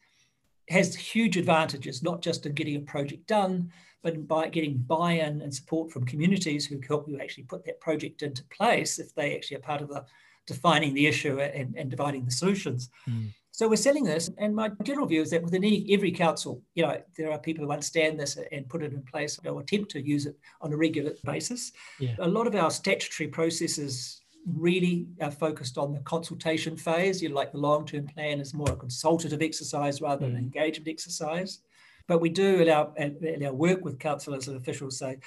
has 0.71 0.95
huge 0.95 1.37
advantages, 1.37 2.03
not 2.03 2.23
just 2.23 2.47
in 2.47 2.55
getting 2.55 2.77
a 2.77 2.81
project 2.81 3.27
done, 3.27 3.71
but 4.03 4.27
by 4.29 4.49
getting 4.49 4.79
buy-in 4.79 5.43
and 5.43 5.55
support 5.55 5.91
from 5.91 6.07
communities 6.07 6.67
who 6.67 6.81
help 6.87 7.09
you 7.09 7.19
actually 7.21 7.45
put 7.45 7.65
that 7.65 7.81
project 7.81 8.23
into 8.23 8.45
place 8.45 8.99
if 8.99 9.15
they 9.15 9.35
actually 9.35 9.57
are 9.57 9.61
part 9.61 9.83
of 9.83 9.89
the 9.89 10.05
defining 10.47 10.95
the 10.95 11.07
issue 11.07 11.41
and, 11.41 11.75
and 11.77 11.91
dividing 11.91 12.25
the 12.25 12.31
solutions. 12.31 12.91
Mm. 13.09 13.31
So 13.51 13.69
we're 13.69 13.77
selling 13.77 14.05
this, 14.05 14.31
and 14.37 14.55
my 14.55 14.71
general 14.83 15.07
view 15.07 15.23
is 15.23 15.31
that 15.31 15.43
within 15.43 15.63
any, 15.63 15.87
every 15.91 16.11
council, 16.11 16.61
you 16.75 16.83
know, 16.83 17.01
there 17.17 17.31
are 17.31 17.39
people 17.39 17.65
who 17.65 17.71
understand 17.71 18.19
this 18.19 18.37
and 18.51 18.69
put 18.69 18.83
it 18.83 18.93
in 18.93 19.03
place 19.03 19.39
or 19.47 19.61
attempt 19.61 19.93
to 19.93 20.05
use 20.05 20.27
it 20.27 20.37
on 20.61 20.73
a 20.73 20.77
regular 20.77 21.13
basis. 21.25 21.73
Yeah. 22.01 22.17
A 22.19 22.29
lot 22.29 22.49
of 22.49 22.55
our 22.57 22.71
statutory 22.71 23.29
processes 23.29 24.21
really 24.47 25.07
are 25.21 25.31
focused 25.31 25.79
on 25.79 25.93
the 25.93 26.01
consultation 26.01 26.77
phase. 26.77 27.23
You 27.23 27.31
know, 27.31 27.35
like 27.35 27.53
the 27.53 27.59
long-term 27.59 28.07
plan 28.09 28.41
is 28.41 28.55
more 28.55 28.71
a 28.71 28.77
consultative 28.77 29.43
exercise 29.43 30.01
rather 30.01 30.27
than 30.27 30.35
mm. 30.35 30.39
an 30.39 30.45
engagement 30.45 30.89
exercise. 30.89 31.61
But 32.07 32.21
we 32.21 32.29
do 32.29 32.61
in 32.61 32.69
our, 32.69 32.93
in 32.97 33.45
our 33.47 33.53
work 33.53 33.85
with 33.85 33.99
councillors 33.99 34.49
and 34.49 34.57
officials 34.57 34.99
say 34.99 35.19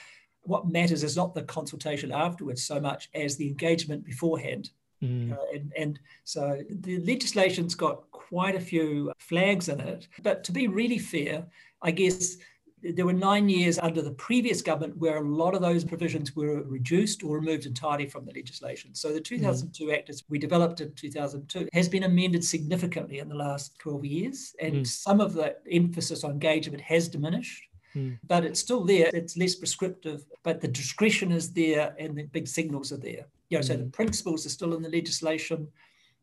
what 0.41 0.67
matters 0.67 1.03
is 1.03 1.17
not 1.17 1.35
the 1.35 1.43
consultation 1.43 2.11
afterwards 2.11 2.63
so 2.63 2.79
much 2.79 3.09
as 3.13 3.35
the 3.35 3.47
engagement 3.47 4.05
beforehand. 4.05 4.71
Mm. 5.03 5.33
Uh, 5.33 5.37
and, 5.53 5.73
and 5.77 5.99
so 6.23 6.61
the 6.69 6.99
legislation's 6.99 7.75
got 7.75 8.09
quite 8.11 8.55
a 8.55 8.59
few 8.59 9.11
flags 9.19 9.69
in 9.69 9.79
it. 9.79 10.07
But 10.23 10.43
to 10.45 10.51
be 10.51 10.67
really 10.67 10.97
fair, 10.99 11.45
I 11.81 11.91
guess 11.91 12.37
there 12.83 13.05
were 13.05 13.13
nine 13.13 13.49
years 13.49 13.79
under 13.79 14.01
the 14.01 14.11
previous 14.11 14.61
government 14.61 14.97
where 14.97 15.17
a 15.17 15.27
lot 15.27 15.55
of 15.55 15.61
those 15.61 15.83
provisions 15.83 16.35
were 16.35 16.61
reduced 16.63 17.23
or 17.23 17.35
removed 17.35 17.65
entirely 17.65 18.05
from 18.05 18.25
the 18.25 18.33
legislation. 18.33 18.93
So 18.93 19.11
the 19.11 19.19
2002 19.19 19.85
mm. 19.85 19.97
Act, 19.97 20.09
as 20.09 20.23
we 20.29 20.37
developed 20.37 20.81
in 20.81 20.93
2002, 20.93 21.69
has 21.73 21.89
been 21.89 22.03
amended 22.03 22.43
significantly 22.43 23.19
in 23.19 23.29
the 23.29 23.35
last 23.35 23.77
12 23.79 24.05
years. 24.05 24.55
And 24.61 24.75
mm. 24.75 24.87
some 24.87 25.19
of 25.19 25.33
the 25.33 25.55
emphasis 25.71 26.23
on 26.23 26.31
engagement 26.31 26.81
has 26.81 27.07
diminished. 27.07 27.63
Mm. 27.95 28.19
But 28.27 28.45
it's 28.45 28.59
still 28.59 28.83
there. 28.83 29.09
It's 29.11 29.37
less 29.37 29.55
prescriptive, 29.55 30.23
but 30.43 30.61
the 30.61 30.67
discretion 30.67 31.31
is 31.31 31.51
there 31.53 31.95
and 31.97 32.15
the 32.15 32.23
big 32.23 32.47
signals 32.47 32.91
are 32.91 32.97
there. 32.97 33.25
You 33.49 33.57
know, 33.57 33.61
so 33.61 33.75
the 33.75 33.85
mm. 33.85 33.93
principles 33.93 34.45
are 34.45 34.49
still 34.49 34.75
in 34.75 34.83
the 34.83 34.89
legislation. 34.89 35.67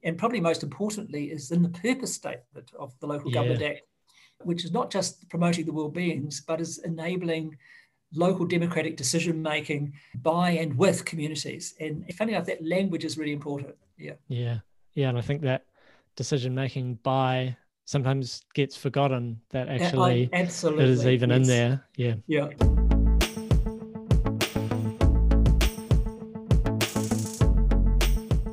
And 0.05 0.17
probably 0.19 0.41
most 0.41 0.63
importantly 0.63 1.33
is 1.33 1.51
in 1.51 1.63
the 1.63 1.71
purpose 1.71 2.15
statement 2.15 2.71
of 2.79 2.95
the 3.01 3.07
Local 3.07 3.31
yeah. 3.31 3.35
Government 3.35 3.63
Act 3.63 3.81
which 4.47 4.65
is 4.65 4.73
not 4.73 4.91
just 4.91 5.29
promoting 5.29 5.67
the 5.67 5.73
well-beings, 5.73 6.43
but 6.47 6.61
is 6.61 6.79
enabling 6.79 7.57
local 8.15 8.47
democratic 8.47 8.97
decision 8.97 9.43
making 9.43 9.93
by 10.23 10.51
and 10.51 10.77
with 10.79 11.05
communities. 11.05 11.75
And 11.81 12.05
funny 12.15 12.33
enough, 12.33 12.47
that 12.47 12.65
language 12.65 13.05
is 13.05 13.19
really 13.19 13.33
important. 13.33 13.75
Yeah. 13.99 14.15
Yeah. 14.29 14.59
Yeah. 14.95 15.09
And 15.09 15.19
I 15.19 15.21
think 15.21 15.43
that 15.43 15.65
decision 16.17 16.55
making 16.55 17.01
by 17.03 17.57
sometimes 17.87 18.43
gets 18.55 18.77
forgotten 18.77 19.41
that 19.51 19.69
actually 19.69 20.31
oh, 20.33 20.37
absolutely 20.37 20.85
it 20.85 20.91
is 20.91 21.07
even 21.07 21.31
yes. 21.31 21.37
in 21.37 21.43
there. 21.45 21.85
Yeah. 21.97 22.15
Yeah. 22.27 22.49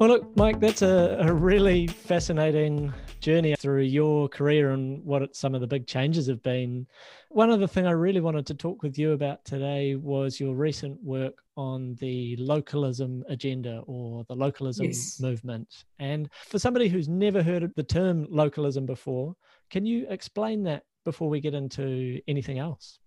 Well, 0.01 0.09
look, 0.09 0.35
Mike, 0.35 0.59
that's 0.59 0.81
a, 0.81 1.17
a 1.21 1.31
really 1.31 1.85
fascinating 1.85 2.91
journey 3.21 3.55
through 3.55 3.83
your 3.83 4.27
career 4.27 4.71
and 4.71 5.03
what 5.05 5.35
some 5.35 5.55
of 5.55 5.61
the 5.61 5.67
big 5.67 5.87
changes 5.87 6.27
have 6.27 6.41
been. 6.43 6.87
One 7.29 7.49
other 7.49 7.67
thing 7.67 7.85
I 7.85 7.91
really 7.91 8.19
wanted 8.19 8.45
to 8.47 8.53
talk 8.53 8.83
with 8.83 8.97
you 8.97 9.13
about 9.13 9.45
today 9.45 9.95
was 9.95 10.39
your 10.39 10.55
recent 10.55 11.01
work 11.01 11.35
on 11.55 11.95
the 11.95 12.35
localism 12.37 13.23
agenda 13.29 13.83
or 13.85 14.25
the 14.27 14.35
localism 14.35 14.87
yes. 14.87 15.19
movement. 15.19 15.85
And 15.99 16.29
for 16.47 16.59
somebody 16.59 16.89
who's 16.89 17.07
never 17.07 17.41
heard 17.41 17.63
of 17.63 17.73
the 17.75 17.83
term 17.83 18.27
localism 18.29 18.85
before, 18.85 19.35
can 19.69 19.85
you 19.85 20.07
explain 20.09 20.63
that 20.63 20.83
before 21.05 21.29
we 21.29 21.39
get 21.39 21.53
into 21.53 22.19
anything 22.27 22.59
else? 22.59 22.99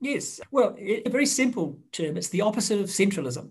Yes. 0.00 0.40
Well, 0.50 0.76
a 0.78 1.08
very 1.08 1.26
simple 1.26 1.78
term. 1.92 2.16
It's 2.16 2.28
the 2.28 2.42
opposite 2.42 2.80
of 2.80 2.86
centralism. 2.86 3.50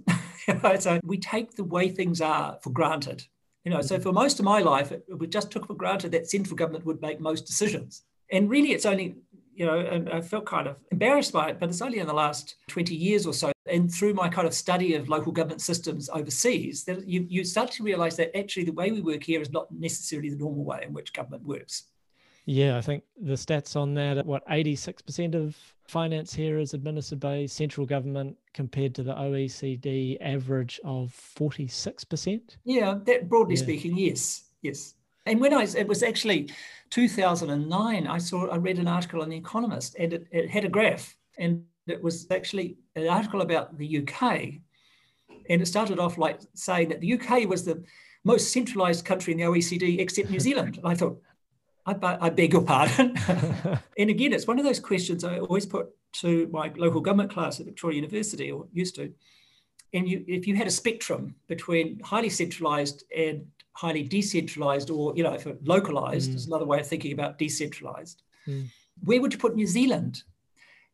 so 0.80 0.99
we 1.04 1.17
take 1.17 1.56
the 1.56 1.63
way 1.63 1.89
things 1.89 2.21
are 2.21 2.58
for 2.62 2.69
granted. 2.69 3.25
You 3.65 3.71
know, 3.71 3.82
so 3.82 3.95
mm-hmm. 3.95 4.04
for 4.04 4.13
most 4.13 4.39
of 4.39 4.45
my 4.45 4.60
life, 4.60 4.91
it, 4.91 5.04
we 5.10 5.28
just 5.28 5.51
took 5.51 5.65
for 5.65 5.73
granted 5.73 6.12
that 6.12 6.30
central 6.30 6.56
government 6.56 6.86
would 6.86 7.01
make 7.01 7.19
most 7.19 7.45
decisions. 7.45 8.04
And 8.32 8.49
really, 8.49 8.71
it's 8.71 8.86
only, 8.86 9.15
you 9.56 9.65
know, 9.65 9.80
and 9.80 10.08
I 10.10 10.21
felt 10.21 10.45
kind 10.45 10.67
of 10.67 10.78
embarrassed 10.91 11.34
by 11.34 11.49
it, 11.49 11.60
but 11.60 11.69
it's 11.69 11.82
only 11.82 11.99
in 11.99 12.08
the 12.08 12.13
last 12.13 12.56
20 12.67 12.95
years 12.95 13.25
or 13.25 13.34
so, 13.34 13.51
and 13.65 13.91
through 13.91 14.13
my 14.13 14.30
kind 14.30 14.47
of 14.47 14.54
study 14.54 14.93
of 14.93 15.10
local 15.10 15.32
government 15.32 15.62
systems 15.62 16.10
overseas, 16.10 16.84
that 16.84 17.08
you, 17.08 17.25
you 17.28 17.43
start 17.43 17.71
to 17.71 17.84
realize 17.84 18.15
that 18.17 18.38
actually 18.38 18.65
the 18.65 18.71
way 18.71 18.91
we 18.91 19.01
work 19.01 19.23
here 19.23 19.41
is 19.41 19.51
not 19.51 19.71
necessarily 19.71 20.30
the 20.30 20.38
normal 20.38 20.63
way 20.63 20.84
in 20.86 20.93
which 20.93 21.12
government 21.12 21.43
works. 21.43 21.86
Yeah, 22.45 22.77
I 22.77 22.81
think 22.81 23.03
the 23.19 23.34
stats 23.34 23.75
on 23.75 23.95
that, 23.95 24.23
what, 24.25 24.47
86% 24.47 25.34
of 25.34 25.58
finance 25.88 26.34
here 26.34 26.60
is 26.60 26.73
administered 26.73 27.19
by 27.19 27.45
central 27.47 27.86
government 27.86 28.38
compared 28.53 28.93
to 28.95 29.03
the 29.03 29.13
OECD 29.13 30.17
average 30.21 30.79
of 30.84 31.12
46%. 31.38 32.41
Yeah, 32.63 32.99
that 33.05 33.29
broadly 33.29 33.55
yeah. 33.55 33.62
speaking, 33.62 33.97
yes, 33.97 34.45
yes. 34.62 34.93
And 35.25 35.41
when 35.41 35.53
I, 35.53 35.63
it 35.63 35.88
was 35.88 36.03
actually 36.03 36.51
2009, 36.91 38.08
I 38.08 38.17
saw, 38.19 38.47
I 38.47 38.58
read 38.58 38.77
an 38.77 38.88
article 38.88 39.23
in 39.23 39.29
The 39.29 39.38
Economist 39.38 39.95
and 39.97 40.13
it, 40.13 40.27
it 40.31 40.49
had 40.49 40.65
a 40.65 40.69
graph 40.69 41.17
and 41.39 41.63
it 41.88 42.01
was 42.01 42.27
actually 42.31 42.77
an 42.95 43.08
article 43.08 43.41
about 43.41 43.77
the 43.77 43.99
UK. 43.99 44.21
And 45.49 45.62
it 45.62 45.67
started 45.67 45.99
off 45.99 46.17
like 46.17 46.41
saying 46.53 46.89
that 46.89 47.01
the 47.01 47.13
UK 47.13 47.47
was 47.47 47.65
the 47.65 47.84
most 48.23 48.51
centralized 48.51 49.05
country 49.05 49.34
in 49.34 49.39
the 49.39 49.45
OECD 49.45 49.99
except 49.99 50.29
New 50.29 50.39
Zealand. 50.47 50.77
And 50.77 50.88
I 50.88 50.93
thought, 50.93 51.19
I, 51.86 52.17
I 52.21 52.30
beg 52.30 52.54
your 52.54 52.63
pardon. 52.63 53.15
and 53.98 54.10
again, 54.10 54.34
it's 54.34 54.48
one 54.48 54.60
of 54.60 54.65
those 54.65 54.80
questions 54.80 55.24
I 55.24 55.39
always 55.39 55.65
put 55.65 55.89
to 56.13 56.48
my 56.52 56.71
local 56.76 57.02
government 57.02 57.32
class 57.32 57.60
at 57.60 57.65
Victoria 57.65 57.98
University, 57.98 58.52
or 58.52 58.67
used 58.74 58.95
to. 58.95 59.13
And 59.93 60.10
you, 60.10 60.26
if 60.28 60.48
you 60.48 60.56
had 60.56 60.67
a 60.67 60.71
spectrum 60.71 61.36
between 61.48 62.00
highly 62.00 62.30
centralized 62.30 63.04
and 63.15 63.45
highly 63.74 64.04
decentralized, 64.04 64.89
or 64.89 65.13
you 65.15 65.24
know, 65.24 65.34
if 65.34 65.45
it's 65.45 65.67
localized 65.67 66.32
mm. 66.32 66.36
is 66.36 66.48
another 66.48 66.65
way 66.65 66.80
of 66.80 66.88
thinking 66.88 67.13
about 67.13 67.38
decentralized, 67.38 68.24
mm. 68.48 68.67
where 69.04 69.21
would 69.21 69.34
you 69.34 69.39
put 69.39 69.56
New 69.56 69.67
Zealand? 69.67 70.24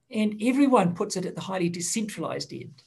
And 0.09 0.35
everyone 0.41 0.93
puts 0.93 1.15
it 1.15 1.25
at 1.25 1.35
the 1.35 1.41
highly 1.41 1.69
decentralized 1.69 2.51
end. 2.51 2.83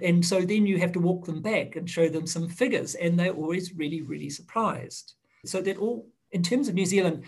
And 0.00 0.24
so 0.24 0.42
then 0.42 0.64
you 0.64 0.78
have 0.78 0.92
to 0.92 1.00
walk 1.00 1.24
them 1.24 1.42
back 1.42 1.74
and 1.74 1.90
show 1.90 2.08
them 2.08 2.26
some 2.26 2.48
figures, 2.48 2.94
and 2.94 3.18
they're 3.18 3.32
always 3.32 3.74
really, 3.74 4.02
really 4.02 4.30
surprised. 4.30 5.14
So 5.44 5.60
that 5.62 5.78
all, 5.78 6.06
in 6.30 6.42
terms 6.42 6.68
of 6.68 6.74
New 6.74 6.86
Zealand, 6.86 7.24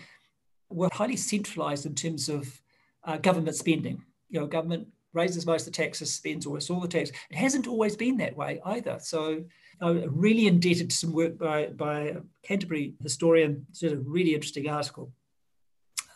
were 0.71 0.89
highly 0.91 1.17
centralized 1.17 1.85
in 1.85 1.95
terms 1.95 2.29
of 2.29 2.61
uh, 3.03 3.17
government 3.17 3.55
spending. 3.55 4.03
You 4.29 4.41
know, 4.41 4.47
government 4.47 4.87
raises 5.13 5.45
most 5.45 5.67
of 5.67 5.73
the 5.73 5.77
taxes, 5.77 6.13
spends 6.13 6.45
almost 6.45 6.69
all 6.69 6.79
the 6.79 6.87
tax. 6.87 7.09
It 7.29 7.35
hasn't 7.35 7.67
always 7.67 7.95
been 7.95 8.17
that 8.17 8.35
way 8.35 8.61
either. 8.65 8.97
So 9.01 9.43
I'm 9.81 10.03
really 10.15 10.47
indebted 10.47 10.89
to 10.89 10.95
some 10.95 11.11
work 11.11 11.37
by, 11.37 11.67
by 11.67 11.99
a 12.01 12.21
Canterbury 12.43 12.93
historian, 13.01 13.65
did 13.77 13.93
a 13.93 13.97
really 13.97 14.33
interesting 14.33 14.69
article 14.69 15.11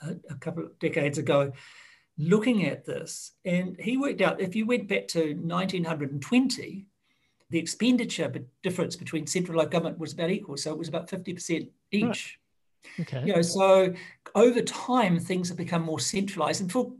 a, 0.01 0.11
uh, 0.11 0.13
a 0.29 0.35
couple 0.35 0.63
of 0.63 0.79
decades 0.79 1.17
ago 1.17 1.51
looking 2.17 2.65
at 2.65 2.85
this. 2.85 3.33
And 3.43 3.75
he 3.79 3.97
worked 3.97 4.21
out 4.21 4.39
if 4.39 4.55
you 4.55 4.65
went 4.65 4.87
back 4.87 5.07
to 5.09 5.19
1920, 5.19 6.87
the 7.49 7.59
expenditure 7.59 8.33
difference 8.63 8.95
between 8.95 9.27
central 9.27 9.59
and 9.59 9.65
local 9.65 9.71
government 9.71 9.99
was 9.99 10.13
about 10.13 10.31
equal. 10.31 10.57
So 10.57 10.71
it 10.71 10.77
was 10.77 10.87
about 10.87 11.09
50% 11.09 11.69
each. 11.91 12.03
Right. 12.03 12.27
Okay. 13.01 13.23
You 13.25 13.35
know, 13.35 13.41
so 13.41 13.93
over 14.35 14.61
time 14.61 15.19
things 15.19 15.47
have 15.49 15.57
become 15.57 15.81
more 15.81 15.99
centralized. 15.99 16.61
And 16.61 16.71
for 16.71 16.91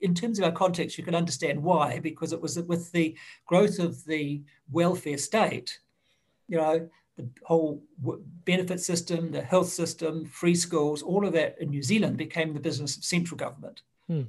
in 0.00 0.14
terms 0.14 0.38
of 0.38 0.44
our 0.44 0.52
context, 0.52 0.98
you 0.98 1.04
can 1.04 1.14
understand 1.14 1.62
why, 1.62 1.98
because 1.98 2.32
it 2.32 2.40
was 2.40 2.58
with 2.60 2.92
the 2.92 3.16
growth 3.46 3.78
of 3.78 4.04
the 4.04 4.42
welfare 4.70 5.18
state, 5.18 5.78
you 6.48 6.56
know, 6.56 6.88
the 7.16 7.28
whole 7.44 7.82
benefit 8.44 8.80
system, 8.80 9.30
the 9.30 9.42
health 9.42 9.68
system, 9.68 10.24
free 10.26 10.54
schools, 10.54 11.02
all 11.02 11.26
of 11.26 11.32
that 11.32 11.56
in 11.60 11.70
New 11.70 11.82
Zealand 11.82 12.16
became 12.16 12.54
the 12.54 12.60
business 12.60 12.96
of 12.96 13.04
central 13.04 13.36
government. 13.36 13.82
Hmm. 14.06 14.22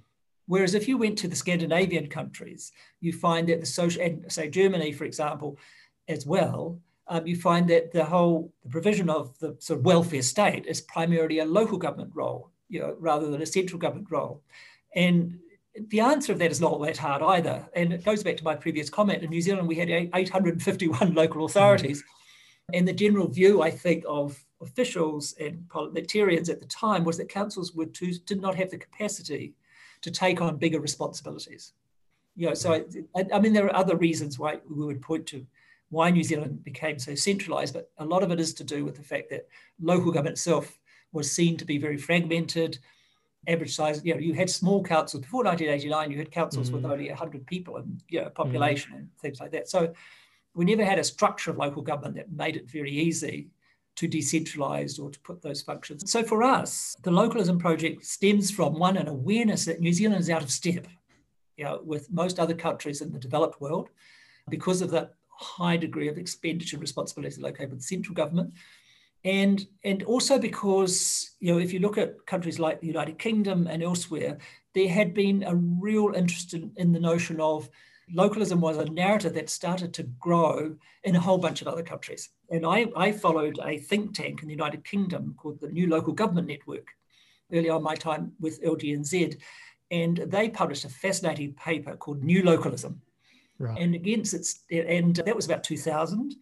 Whereas 0.47 0.73
if 0.73 0.87
you 0.87 0.97
went 0.97 1.17
to 1.19 1.27
the 1.27 1.35
Scandinavian 1.35 2.07
countries, 2.07 2.71
you 2.99 3.13
find 3.13 3.47
that 3.47 3.61
the 3.61 3.65
social, 3.65 4.01
and 4.01 4.29
say 4.31 4.49
Germany, 4.49 4.91
for 4.91 5.05
example, 5.05 5.57
as 6.07 6.25
well, 6.25 6.79
um, 7.11 7.27
you 7.27 7.35
find 7.35 7.69
that 7.69 7.91
the 7.91 8.05
whole 8.05 8.53
the 8.63 8.69
provision 8.69 9.09
of 9.09 9.37
the 9.39 9.57
sort 9.59 9.79
of 9.79 9.85
welfare 9.85 10.21
state 10.21 10.65
is 10.65 10.79
primarily 10.79 11.39
a 11.39 11.45
local 11.45 11.77
government 11.77 12.11
role, 12.13 12.49
you 12.69 12.79
know, 12.79 12.95
rather 12.99 13.29
than 13.29 13.41
a 13.41 13.45
central 13.45 13.77
government 13.77 14.07
role. 14.09 14.41
And 14.95 15.37
the 15.89 15.99
answer 15.99 16.31
of 16.31 16.39
that 16.39 16.51
is 16.51 16.61
not 16.61 16.71
all 16.71 16.79
that 16.79 16.95
hard 16.95 17.21
either. 17.21 17.67
And 17.75 17.91
it 17.91 18.05
goes 18.05 18.23
back 18.23 18.37
to 18.37 18.45
my 18.45 18.55
previous 18.55 18.89
comment. 18.89 19.23
In 19.23 19.29
New 19.29 19.41
Zealand, 19.41 19.67
we 19.67 19.75
had 19.75 19.89
851 19.89 21.13
local 21.21 21.43
authorities. 21.43 22.01
Mm. 22.01 22.77
And 22.77 22.87
the 22.87 22.93
general 22.93 23.27
view, 23.27 23.61
I 23.61 23.71
think, 23.71 24.05
of 24.07 24.41
officials 24.61 25.35
and 25.37 25.67
parliamentarians 25.67 26.47
at 26.47 26.61
the 26.61 26.65
time 26.67 27.03
was 27.03 27.17
that 27.17 27.27
councils 27.27 27.73
would 27.73 27.93
too, 27.93 28.13
did 28.25 28.39
not 28.39 28.55
have 28.55 28.69
the 28.69 28.77
capacity 28.77 29.53
to 29.99 30.11
take 30.11 30.39
on 30.39 30.55
bigger 30.55 30.79
responsibilities. 30.79 31.73
You 32.37 32.47
know, 32.47 32.53
so 32.53 32.85
I, 33.15 33.25
I 33.33 33.39
mean, 33.41 33.51
there 33.51 33.65
are 33.65 33.75
other 33.75 33.97
reasons 33.97 34.39
why 34.39 34.59
we 34.69 34.85
would 34.85 35.01
point 35.01 35.25
to 35.27 35.45
why 35.91 36.09
New 36.09 36.23
Zealand 36.23 36.63
became 36.63 36.97
so 36.97 37.13
centralized, 37.13 37.73
but 37.73 37.91
a 37.97 38.05
lot 38.05 38.23
of 38.23 38.31
it 38.31 38.39
is 38.39 38.53
to 38.55 38.63
do 38.63 38.83
with 38.83 38.95
the 38.95 39.03
fact 39.03 39.29
that 39.29 39.47
local 39.79 40.11
government 40.11 40.33
itself 40.33 40.79
was 41.11 41.29
seen 41.29 41.57
to 41.57 41.65
be 41.65 41.77
very 41.77 41.97
fragmented. 41.97 42.79
Average 43.45 43.75
size, 43.75 44.01
you 44.03 44.13
know, 44.13 44.19
you 44.19 44.33
had 44.33 44.49
small 44.49 44.81
councils 44.81 45.21
before 45.21 45.43
1989. 45.43 46.11
You 46.11 46.17
had 46.17 46.31
councils 46.31 46.69
mm. 46.69 46.73
with 46.73 46.85
only 46.85 47.09
100 47.09 47.45
people 47.45 47.77
and 47.77 48.01
you 48.09 48.21
know, 48.21 48.29
population 48.29 48.93
mm. 48.93 48.99
and 48.99 49.09
things 49.21 49.41
like 49.41 49.51
that. 49.51 49.69
So 49.69 49.93
we 50.53 50.63
never 50.63 50.85
had 50.85 50.97
a 50.97 51.03
structure 51.03 51.51
of 51.51 51.57
local 51.57 51.81
government 51.81 52.15
that 52.15 52.31
made 52.31 52.55
it 52.55 52.71
very 52.71 52.91
easy 52.91 53.49
to 53.97 54.07
decentralize 54.07 54.97
or 54.97 55.11
to 55.11 55.19
put 55.19 55.41
those 55.41 55.61
functions. 55.61 56.09
So 56.09 56.23
for 56.23 56.41
us, 56.41 56.95
the 57.03 57.11
localism 57.11 57.59
project 57.59 58.05
stems 58.05 58.49
from 58.49 58.79
one 58.79 58.95
an 58.95 59.09
awareness 59.09 59.65
that 59.65 59.81
New 59.81 59.91
Zealand 59.91 60.21
is 60.21 60.29
out 60.29 60.41
of 60.41 60.51
step, 60.51 60.87
you 61.57 61.65
know, 61.65 61.81
with 61.83 62.09
most 62.09 62.39
other 62.39 62.53
countries 62.53 63.01
in 63.01 63.11
the 63.11 63.19
developed 63.19 63.59
world 63.59 63.89
because 64.49 64.81
of 64.81 64.91
that 64.91 65.15
high 65.41 65.77
degree 65.77 66.07
of 66.07 66.17
expenditure 66.17 66.77
responsibility 66.77 67.41
located 67.41 67.71
with 67.71 67.81
central 67.81 68.15
government. 68.15 68.53
And, 69.23 69.65
and 69.83 70.03
also 70.03 70.39
because, 70.39 71.35
you 71.39 71.53
know, 71.53 71.59
if 71.59 71.73
you 71.73 71.79
look 71.79 71.97
at 71.97 72.25
countries 72.25 72.59
like 72.59 72.81
the 72.81 72.87
United 72.87 73.19
Kingdom 73.19 73.67
and 73.67 73.83
elsewhere, 73.83 74.37
there 74.73 74.89
had 74.89 75.13
been 75.13 75.43
a 75.43 75.55
real 75.55 76.13
interest 76.15 76.53
in, 76.53 76.71
in 76.77 76.91
the 76.91 76.99
notion 76.99 77.39
of 77.39 77.69
localism 78.13 78.59
was 78.61 78.77
a 78.77 78.85
narrative 78.85 79.33
that 79.33 79.49
started 79.49 79.93
to 79.93 80.03
grow 80.03 80.75
in 81.03 81.15
a 81.15 81.19
whole 81.19 81.37
bunch 81.37 81.61
of 81.61 81.67
other 81.67 81.83
countries. 81.83 82.29
And 82.49 82.65
I, 82.65 82.87
I 82.95 83.11
followed 83.11 83.59
a 83.63 83.77
think 83.77 84.13
tank 84.13 84.41
in 84.41 84.47
the 84.47 84.53
United 84.53 84.83
Kingdom 84.83 85.35
called 85.37 85.59
the 85.59 85.69
New 85.69 85.87
Local 85.87 86.13
Government 86.13 86.47
Network 86.47 86.87
early 87.53 87.69
on 87.69 87.83
my 87.83 87.95
time 87.95 88.33
with 88.39 88.61
LGNZ. 88.63 89.39
And 89.91 90.17
they 90.17 90.49
published 90.49 90.85
a 90.85 90.89
fascinating 90.89 91.53
paper 91.53 91.95
called 91.95 92.23
New 92.23 92.43
Localism. 92.43 93.01
Right. 93.61 93.77
And 93.79 93.95
against 93.95 94.33
it's 94.33 94.61
and 94.69 95.15
that 95.15 95.35
was 95.35 95.45
about 95.45 95.63
2000. 95.63 96.35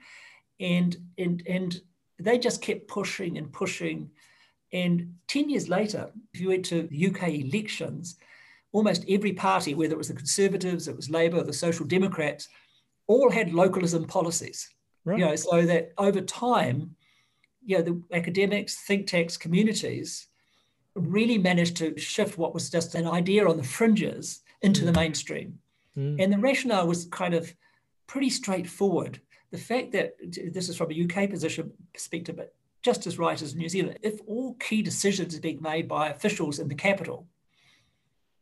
And 0.60 0.97
and 1.17 1.43
and 1.47 1.82
they 2.19 2.38
just 2.38 2.62
kept 2.62 2.88
pushing 2.88 3.38
and 3.38 3.51
pushing. 3.51 4.10
And 4.71 5.15
10 5.27 5.49
years 5.49 5.67
later, 5.67 6.12
if 6.34 6.39
you 6.39 6.49
went 6.49 6.65
to 6.65 6.84
the 6.84 7.08
UK 7.08 7.29
elections, 7.29 8.17
almost 8.71 9.05
every 9.10 9.34
party, 9.34 9.73
whether 9.73 9.93
it 9.93 9.97
was 9.97 10.10
the 10.10 10.13
Conservatives, 10.13 10.88
it 10.88 10.95
was 10.95 11.10
Labour, 11.10 11.43
the 11.43 11.53
Social 11.53 11.86
Democrats, 11.86 12.47
all 13.08 13.32
had 13.32 13.53
localism 13.53 14.05
policies. 14.05 14.69
Right. 15.05 15.17
You 15.17 15.25
know, 15.25 15.36
so 15.36 15.65
that 15.65 15.93
over 15.97 16.21
time, 16.21 16.95
you 17.65 17.77
know, 17.77 17.84
the 17.84 18.01
academics, 18.15 18.84
think 18.86 19.08
tanks, 19.08 19.38
communities 19.38 20.27
really 20.95 21.38
managed 21.38 21.77
to 21.77 21.97
shift 21.97 22.38
what 22.38 22.53
was 22.53 22.69
just 22.69 22.95
an 22.95 23.08
idea 23.08 23.47
on 23.47 23.58
the 23.58 23.63
fringes 23.63 24.41
into 24.62 24.82
mm. 24.82 24.86
the 24.86 24.91
mainstream. 24.93 25.60
Mm. 25.99 26.23
And 26.23 26.33
the 26.33 26.38
rationale 26.38 26.88
was 26.88 27.05
kind 27.05 27.33
of 27.33 27.53
pretty 28.07 28.29
straightforward. 28.29 29.19
The 29.51 29.57
fact 29.57 29.91
that 29.91 30.13
this 30.53 30.69
is 30.69 30.77
from 30.77 30.91
a 30.91 31.03
UK 31.03 31.29
position 31.29 31.71
perspective, 31.93 32.38
but 32.38 32.53
just 32.81 33.05
as 33.07 33.19
right 33.19 33.41
as 33.41 33.55
New 33.55 33.67
Zealand, 33.67 33.99
if 34.01 34.19
all 34.25 34.53
key 34.55 34.81
decisions 34.81 35.35
are 35.35 35.41
being 35.41 35.62
made 35.62 35.88
by 35.88 36.09
officials 36.09 36.59
in 36.59 36.69
the 36.69 36.75
capital, 36.75 37.27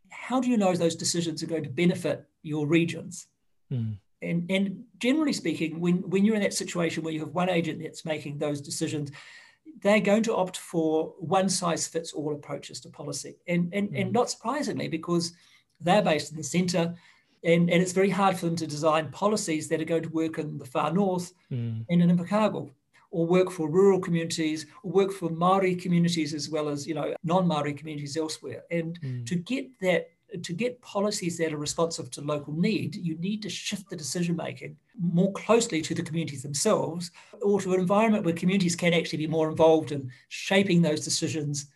how 0.10 0.40
do 0.40 0.50
you 0.50 0.58
know 0.58 0.74
those 0.76 0.96
decisions 0.96 1.42
are 1.42 1.48
going 1.48 1.64
to 1.64 1.70
benefit 1.70 2.26
your 2.44 2.68
regions? 2.68 3.28
Mm. 3.72 3.98
And, 4.22 4.52
and 4.52 4.84
generally 5.00 5.34
speaking, 5.34 5.80
when, 5.80 5.98
when 6.10 6.26
you're 6.26 6.36
in 6.36 6.42
that 6.42 6.54
situation 6.54 7.04
where 7.04 7.14
you 7.14 7.22
have 7.22 7.34
one 7.34 7.50
agent 7.50 7.82
that's 7.82 8.06
making 8.06 8.38
those 8.38 8.62
decisions, 8.62 9.12
they're 9.82 10.00
going 10.00 10.24
to 10.24 10.36
opt 10.36 10.58
for 10.58 11.14
one 11.20 11.50
size 11.50 11.88
fits 11.88 12.14
all 12.14 12.34
approaches 12.34 12.80
to 12.82 12.90
policy. 12.90 13.38
And, 13.48 13.70
and, 13.74 13.90
mm. 13.90 14.02
and 14.02 14.12
not 14.12 14.30
surprisingly, 14.30 14.88
because 14.88 15.34
they're 15.80 16.02
based 16.02 16.32
in 16.32 16.38
the 16.38 16.44
center, 16.44 16.96
and, 17.44 17.70
and 17.70 17.82
it's 17.82 17.92
very 17.92 18.10
hard 18.10 18.38
for 18.38 18.46
them 18.46 18.56
to 18.56 18.68
design 18.68 19.10
policies 19.12 19.68
that 19.70 19.82
are 19.82 19.86
going 19.86 20.04
to 20.04 20.10
work 20.10 20.38
in 20.38 20.58
the 20.58 20.66
far 20.66 20.92
north 20.92 21.34
mm. 21.52 21.86
and 21.90 22.02
in 22.02 22.16
Invercargill 22.16 22.72
or 23.12 23.26
work 23.26 23.52
for 23.52 23.70
rural 23.70 24.00
communities 24.00 24.66
or 24.84 24.92
work 24.92 25.12
for 25.12 25.30
Maori 25.30 25.76
communities 25.76 26.34
as 26.34 26.50
well 26.50 26.68
as 26.68 26.86
you 26.86 26.94
know 26.94 27.14
non-Maori 27.24 27.74
communities 27.74 28.18
elsewhere. 28.18 28.64
And 28.72 29.00
mm. 29.02 29.26
to 29.26 29.36
get 29.36 29.68
that 29.82 30.10
to 30.44 30.54
get 30.54 30.82
policies 30.82 31.38
that 31.38 31.54
are 31.54 31.58
responsive 31.58 32.12
to 32.12 32.22
local 32.22 32.54
need, 32.54 32.96
you 32.96 33.18
need 33.18 33.42
to 33.44 33.50
shift 33.50 33.90
the 33.90 33.96
decision 33.96 34.36
making 34.36 34.76
more 35.00 35.32
closely 35.32 35.82
to 35.82 35.96
the 35.96 36.04
communities 36.04 36.44
themselves 36.44 37.12
or 37.42 37.62
to 37.62 37.74
an 37.74 37.80
environment 37.80 38.26
where 38.26 38.34
communities 38.34 38.76
can 38.76 38.94
actually 38.94 39.20
be 39.20 39.28
more 39.28 39.50
involved 39.50 39.94
in 39.94 40.12
shaping 40.28 40.82
those 40.82 41.04
decisions 41.04 41.68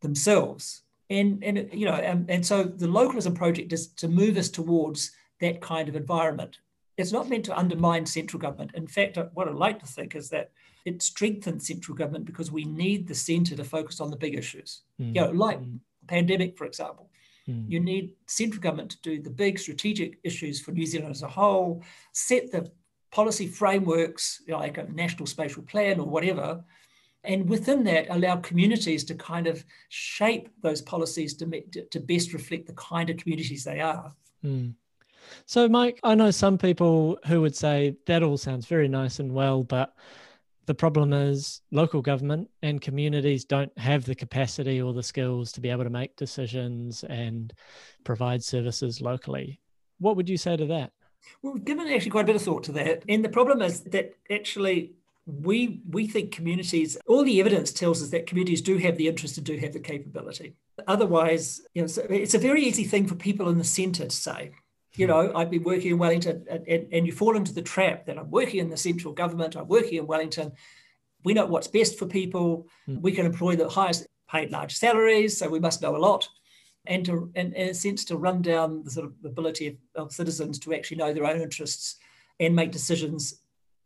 themselves. 0.00 0.82
And, 1.10 1.42
and 1.42 1.68
you 1.72 1.86
know, 1.86 1.94
and, 1.94 2.28
and 2.30 2.44
so 2.44 2.64
the 2.64 2.86
localism 2.86 3.34
project 3.34 3.72
is 3.72 3.88
to 3.94 4.08
move 4.08 4.36
us 4.36 4.48
towards 4.48 5.12
that 5.40 5.60
kind 5.60 5.88
of 5.88 5.96
environment. 5.96 6.58
It's 6.96 7.12
not 7.12 7.28
meant 7.28 7.44
to 7.46 7.56
undermine 7.56 8.04
central 8.06 8.40
government. 8.40 8.72
In 8.74 8.86
fact, 8.86 9.18
what 9.32 9.48
I'd 9.48 9.54
like 9.54 9.78
to 9.80 9.86
think 9.86 10.14
is 10.14 10.28
that 10.30 10.50
it 10.84 11.02
strengthens 11.02 11.66
central 11.66 11.96
government 11.96 12.24
because 12.24 12.50
we 12.50 12.64
need 12.64 13.06
the 13.06 13.14
centre 13.14 13.56
to 13.56 13.64
focus 13.64 14.00
on 14.00 14.10
the 14.10 14.16
big 14.16 14.34
issues. 14.36 14.82
Mm. 15.00 15.14
You 15.14 15.20
know, 15.20 15.30
like 15.30 15.60
mm. 15.60 15.78
pandemic, 16.06 16.56
for 16.58 16.66
example. 16.66 17.08
Mm. 17.48 17.70
You 17.70 17.80
need 17.80 18.14
central 18.26 18.60
government 18.60 18.90
to 18.90 18.98
do 19.02 19.22
the 19.22 19.30
big 19.30 19.58
strategic 19.58 20.18
issues 20.24 20.60
for 20.60 20.72
New 20.72 20.86
Zealand 20.86 21.12
as 21.12 21.22
a 21.22 21.28
whole, 21.28 21.82
set 22.12 22.50
the 22.50 22.70
policy 23.10 23.46
frameworks, 23.46 24.42
you 24.46 24.52
know, 24.52 24.58
like 24.58 24.78
a 24.78 24.84
national 24.92 25.26
spatial 25.26 25.62
plan 25.62 25.98
or 26.00 26.06
whatever, 26.06 26.62
and 27.24 27.48
within 27.48 27.84
that 27.84 28.06
allow 28.10 28.36
communities 28.36 29.04
to 29.04 29.14
kind 29.14 29.46
of 29.46 29.64
shape 29.88 30.48
those 30.62 30.80
policies 30.82 31.34
to, 31.34 31.62
to 31.90 32.00
best 32.00 32.32
reflect 32.32 32.66
the 32.66 32.74
kind 32.74 33.10
of 33.10 33.16
communities 33.16 33.64
they 33.64 33.80
are. 33.80 34.12
Mm. 34.44 34.74
So, 35.46 35.68
Mike, 35.68 36.00
I 36.02 36.14
know 36.14 36.30
some 36.30 36.56
people 36.56 37.18
who 37.26 37.40
would 37.40 37.56
say 37.56 37.96
that 38.06 38.22
all 38.22 38.38
sounds 38.38 38.66
very 38.66 38.88
nice 38.88 39.18
and 39.18 39.32
well, 39.32 39.62
but 39.62 39.94
the 40.66 40.74
problem 40.74 41.12
is 41.12 41.62
local 41.70 42.02
government 42.02 42.48
and 42.62 42.80
communities 42.80 43.44
don't 43.44 43.76
have 43.78 44.04
the 44.04 44.14
capacity 44.14 44.80
or 44.80 44.92
the 44.92 45.02
skills 45.02 45.50
to 45.52 45.60
be 45.60 45.70
able 45.70 45.84
to 45.84 45.90
make 45.90 46.16
decisions 46.16 47.04
and 47.04 47.52
provide 48.04 48.44
services 48.44 49.00
locally. 49.00 49.60
What 49.98 50.16
would 50.16 50.28
you 50.28 50.36
say 50.36 50.56
to 50.56 50.66
that? 50.66 50.92
Well, 51.42 51.54
we've 51.54 51.64
given 51.64 51.88
actually 51.88 52.10
quite 52.10 52.24
a 52.24 52.26
bit 52.26 52.36
of 52.36 52.42
thought 52.42 52.64
to 52.64 52.72
that. 52.72 53.02
And 53.08 53.24
the 53.24 53.28
problem 53.28 53.62
is 53.62 53.80
that 53.84 54.14
actually 54.30 54.92
we 55.28 55.82
we 55.90 56.06
think 56.06 56.32
communities 56.32 56.96
all 57.06 57.22
the 57.22 57.38
evidence 57.38 57.70
tells 57.70 58.02
us 58.02 58.08
that 58.08 58.26
communities 58.26 58.62
do 58.62 58.78
have 58.78 58.96
the 58.96 59.06
interest 59.06 59.36
and 59.36 59.44
do 59.44 59.58
have 59.58 59.74
the 59.74 59.78
capability 59.78 60.54
otherwise 60.86 61.60
you 61.74 61.82
know 61.82 61.88
it's 62.08 62.34
a 62.34 62.38
very 62.38 62.62
easy 62.62 62.84
thing 62.84 63.06
for 63.06 63.14
people 63.14 63.50
in 63.50 63.58
the 63.58 63.64
center 63.64 64.04
to 64.04 64.10
say 64.10 64.50
you 64.96 65.06
know, 65.06 65.32
i've 65.36 65.50
been 65.50 65.62
working 65.62 65.92
in 65.92 65.98
Wellington, 65.98 66.44
and, 66.50 66.66
and, 66.66 66.88
and, 66.92 67.06
you 67.06 67.12
fall 67.12 67.36
into 67.36 67.52
the 67.52 67.62
trap 67.62 68.06
that 68.06 68.18
I'm 68.18 68.30
working 68.30 68.58
in 68.58 68.68
the 68.68 68.76
central 68.76 69.12
government, 69.12 69.54
I'm 69.54 69.68
working 69.68 69.98
in 69.98 70.06
Wellington. 70.08 70.50
We 71.24 71.34
know 71.34 71.46
what's 71.46 71.68
best 71.68 71.98
for 71.98 72.06
people. 72.06 72.66
Mm. 72.88 73.00
We 73.02 73.12
can 73.12 73.26
employ 73.26 73.54
the 73.54 73.68
highest 73.68 74.06
paid 74.28 74.50
large 74.50 74.74
salaries, 74.74 75.36
so 75.36 75.48
we 75.48 75.60
must 75.60 75.82
know 75.82 75.94
a 75.94 75.98
lot. 75.98 76.28
And 76.86 77.04
to, 77.06 77.30
and 77.36 77.54
in 77.54 77.68
a 77.68 77.74
sense, 77.74 78.04
to 78.06 78.16
run 78.16 78.42
down 78.42 78.82
the 78.82 78.90
sort 78.90 79.06
of 79.06 79.12
ability 79.24 79.68
of, 79.68 79.76
of 79.94 80.12
citizens 80.12 80.58
to 80.60 80.74
actually 80.74 80.96
know 80.96 81.12
their 81.12 81.26
own 81.26 81.40
interests 81.40 81.96
and 82.40 82.56
make 82.56 82.72
decisions 82.72 83.40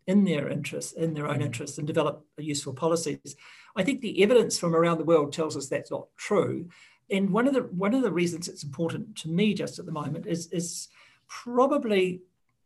in 0.07 0.25
their 0.25 0.49
interests, 0.49 0.93
in 0.93 1.15
their 1.15 1.29
own 1.29 1.39
mm. 1.39 1.47
interests, 1.47 1.79
and 1.79 1.87
develop 1.87 2.25
useful 2.39 2.73
policies. 2.73 3.37
I 3.77 3.83
think 3.83 4.01
the 4.01 4.23
evidence 4.23 4.59
from 4.59 4.75
around 4.75 4.99
the 4.99 5.05
world 5.05 5.33
tells 5.33 5.57
us 5.57 5.69
that's 5.69 5.91
not 5.91 6.09
true 6.17 6.69
and 7.11 7.31
one 7.31 7.47
of 7.47 7.53
the 7.53 7.63
one 7.63 7.95
of 7.95 8.03
the 8.03 8.13
reasons 8.13 8.49
it's 8.49 8.65
important 8.65 9.17
to 9.17 9.29
me 9.29 9.55
just 9.55 9.79
at 9.79 9.87
the 9.87 9.93
moment 9.93 10.27
is 10.27 10.47
is 10.49 10.89
probably 11.29 12.23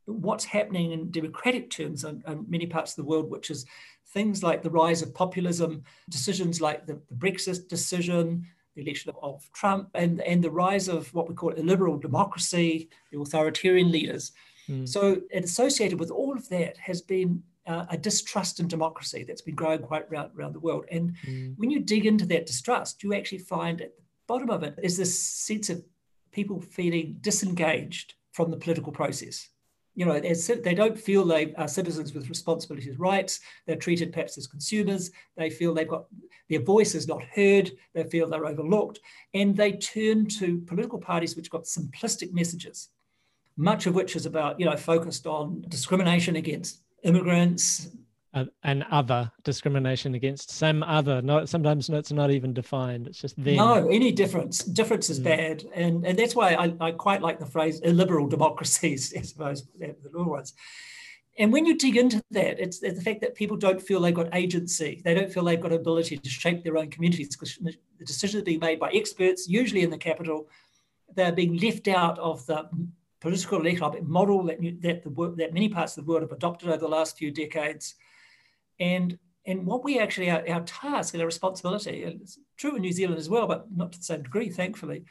what's 0.07 0.45
happening 0.45 0.93
in 0.93 1.11
democratic 1.11 1.69
terms 1.69 2.05
in, 2.05 2.23
in 2.27 2.45
many 2.49 2.67
parts 2.67 2.93
of 2.93 2.97
the 2.97 3.09
world, 3.09 3.29
which 3.29 3.51
is 3.51 3.67
things 4.09 4.43
like 4.43 4.63
the 4.63 4.71
rise 4.71 5.03
of 5.03 5.13
populism, 5.13 5.83
decisions 6.09 6.61
like 6.61 6.87
the, 6.87 7.01
the 7.09 7.15
Brexit 7.15 7.69
decision, 7.69 8.47
the 8.77 8.83
election 8.83 9.13
of 9.21 9.51
Trump, 9.53 9.89
and, 9.95 10.21
and 10.21 10.45
the 10.45 10.51
rise 10.51 10.87
of 10.87 11.13
what 11.13 11.29
we 11.29 11.35
call 11.35 11.51
illiberal 11.51 11.99
democracy, 11.99 12.89
the 13.11 13.21
authoritarian 13.21 13.91
leaders. 13.91 14.31
Mm. 14.69 14.89
So, 14.89 15.21
and 15.33 15.45
associated 15.45 16.01
with 16.01 16.11
all 16.11 16.33
of 16.33 16.49
that 16.49 16.77
has 16.79 17.01
been 17.01 17.43
uh, 17.67 17.87
a 17.91 17.97
distrust 17.97 18.61
in 18.61 18.69
democracy 18.69 19.25
that's 19.27 19.43
been 19.43 19.55
growing 19.55 19.81
quite 19.81 20.07
around, 20.11 20.31
around 20.37 20.55
the 20.55 20.61
world. 20.61 20.85
And 20.91 21.17
mm. 21.27 21.55
when 21.57 21.71
you 21.71 21.81
dig 21.81 22.07
into 22.07 22.27
that 22.27 22.47
distrust, 22.47 23.03
you 23.03 23.15
actually 23.15 23.39
find 23.39 23.81
at 23.81 23.97
the 23.97 24.03
bottom 24.27 24.51
of 24.51 24.63
it 24.63 24.75
is 24.83 24.97
this 24.97 25.19
sense 25.19 25.71
of 25.71 25.85
people 26.33 26.61
feeling 26.61 27.17
disengaged 27.21 28.15
from 28.33 28.51
the 28.51 28.57
political 28.57 28.93
process. 28.93 29.49
You 29.95 30.05
know, 30.05 30.21
they 30.21 30.75
don't 30.75 30.99
feel 30.99 31.25
they 31.25 31.55
are 31.55 31.67
citizens 31.67 32.13
with 32.13 32.29
responsibilities, 32.29 32.99
rights. 32.99 33.41
They're 33.67 33.77
treated 33.77 34.13
perhaps 34.13 34.37
as 34.37 34.47
consumers. 34.47 35.11
They 35.39 35.49
feel 35.49 35.73
they've 35.73 35.89
got 35.89 36.05
their 36.51 36.61
voice 36.61 36.95
is 36.95 37.09
not 37.09 37.25
heard. 37.25 37.73
They 37.95 38.05
feel 38.05 38.29
they're 38.29 38.45
overlooked, 38.45 39.01
and 39.33 39.57
they 39.57 39.73
turn 39.73 40.27
to 40.39 40.59
political 40.61 40.99
parties 40.99 41.35
which 41.35 41.51
got 41.51 41.65
simplistic 41.65 42.33
messages, 42.35 42.91
much 43.57 43.87
of 43.87 43.95
which 43.95 44.17
is 44.17 44.27
about 44.27 44.59
you 44.61 44.67
know 44.67 44.77
focused 44.77 45.27
on 45.27 45.65
discrimination 45.69 46.37
against 46.37 46.81
immigrants, 47.03 47.89
and 48.63 48.85
other 48.91 49.31
discrimination 49.45 50.15
against 50.15 50.51
some 50.51 50.83
other. 50.83 51.23
Not 51.23 51.49
sometimes 51.49 51.89
it's 51.89 52.13
not 52.13 52.31
even 52.31 52.53
defined. 52.53 53.07
It's 53.07 53.21
just 53.21 53.43
them. 53.43 53.57
No, 53.57 53.89
any 53.89 54.13
difference. 54.13 54.59
Difference 54.59 55.09
is 55.09 55.21
mm. 55.21 55.25
bad, 55.25 55.65
and 55.75 56.07
and 56.07 56.19
that's 56.19 56.35
why 56.35 56.55
I, 56.55 56.75
I 56.81 56.91
quite 56.93 57.23
like 57.23 57.39
the 57.39 57.47
phrase 57.47 57.81
illiberal 57.81 58.27
democracies, 58.27 59.15
I 59.19 59.23
suppose 59.23 59.67
the 59.79 59.95
little 60.05 60.31
ones. 60.31 60.53
And 61.39 61.53
when 61.53 61.67
you 61.67 61.77
dig 61.77 61.99
into 61.99 62.23
that, 62.31 62.59
it's, 62.59 62.83
it's 62.83 62.97
the 62.97 63.05
fact 63.05 63.21
that 63.21 63.35
people 63.35 63.59
don't 63.59 63.83
feel 63.83 64.01
they've 64.01 64.15
got 64.15 64.35
agency. 64.35 65.03
They 65.05 65.13
don't 65.13 65.31
feel 65.31 65.45
they've 65.45 65.61
got 65.61 65.71
ability 65.71 66.17
to 66.17 66.31
shape 66.31 66.65
their 66.65 66.79
own 66.79 66.89
communities 66.89 67.37
because 67.37 67.59
the 67.59 68.05
decisions 68.07 68.41
are 68.41 68.45
being 68.45 68.61
made 68.61 68.81
by 68.81 68.91
experts, 68.95 69.47
usually 69.47 69.83
in 69.83 69.91
the 69.91 69.99
capital. 69.99 70.49
They're 71.15 71.33
being 71.33 71.59
left 71.59 71.89
out 71.89 72.19
of 72.19 72.47
the 72.47 72.71
political 73.21 73.59
and 73.59 73.67
economic 73.67 74.05
model 74.05 74.45
that, 74.45 74.59
that, 74.83 75.03
the, 75.03 75.35
that 75.37 75.55
many 75.55 75.69
parts 75.69 75.97
of 75.97 76.05
the 76.05 76.11
world 76.11 76.23
have 76.23 76.33
adopted 76.33 76.69
over 76.69 76.79
the 76.79 76.89
last 76.89 77.17
few 77.17 77.31
decades. 77.31 77.95
And, 78.79 79.19
and 79.47 79.67
what 79.67 79.85
we 79.85 79.99
actually, 79.99 80.31
our, 80.31 80.49
our 80.49 80.63
task 80.63 81.15
and 81.15 81.21
our 81.21 81.27
responsibility, 81.27 82.03
and 82.05 82.21
it's 82.21 82.39
true 82.57 82.77
in 82.77 82.83
New 82.83 82.93
Zealand 82.93 83.19
as 83.19 83.29
well, 83.29 83.47
but 83.47 83.67
not 83.75 83.93
to 83.93 83.99
the 83.99 84.05
same 84.05 84.23
degree, 84.23 84.51
thankfully, 84.51 85.05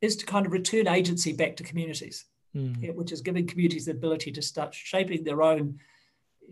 is 0.00 0.16
to 0.16 0.26
kind 0.26 0.46
of 0.46 0.52
return 0.52 0.88
agency 0.88 1.32
back 1.32 1.56
to 1.56 1.62
communities 1.62 2.26
mm. 2.56 2.94
which 2.94 3.12
is 3.12 3.20
giving 3.20 3.46
communities 3.46 3.86
the 3.86 3.92
ability 3.92 4.32
to 4.32 4.42
start 4.42 4.74
shaping 4.74 5.24
their 5.24 5.42
own 5.42 5.78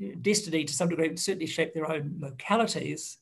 uh, 0.00 0.08
destiny 0.20 0.64
to 0.64 0.72
some 0.72 0.88
degree, 0.88 1.16
certainly 1.16 1.46
shape 1.46 1.74
their 1.74 1.90
own 1.90 2.16
localities, 2.18 3.18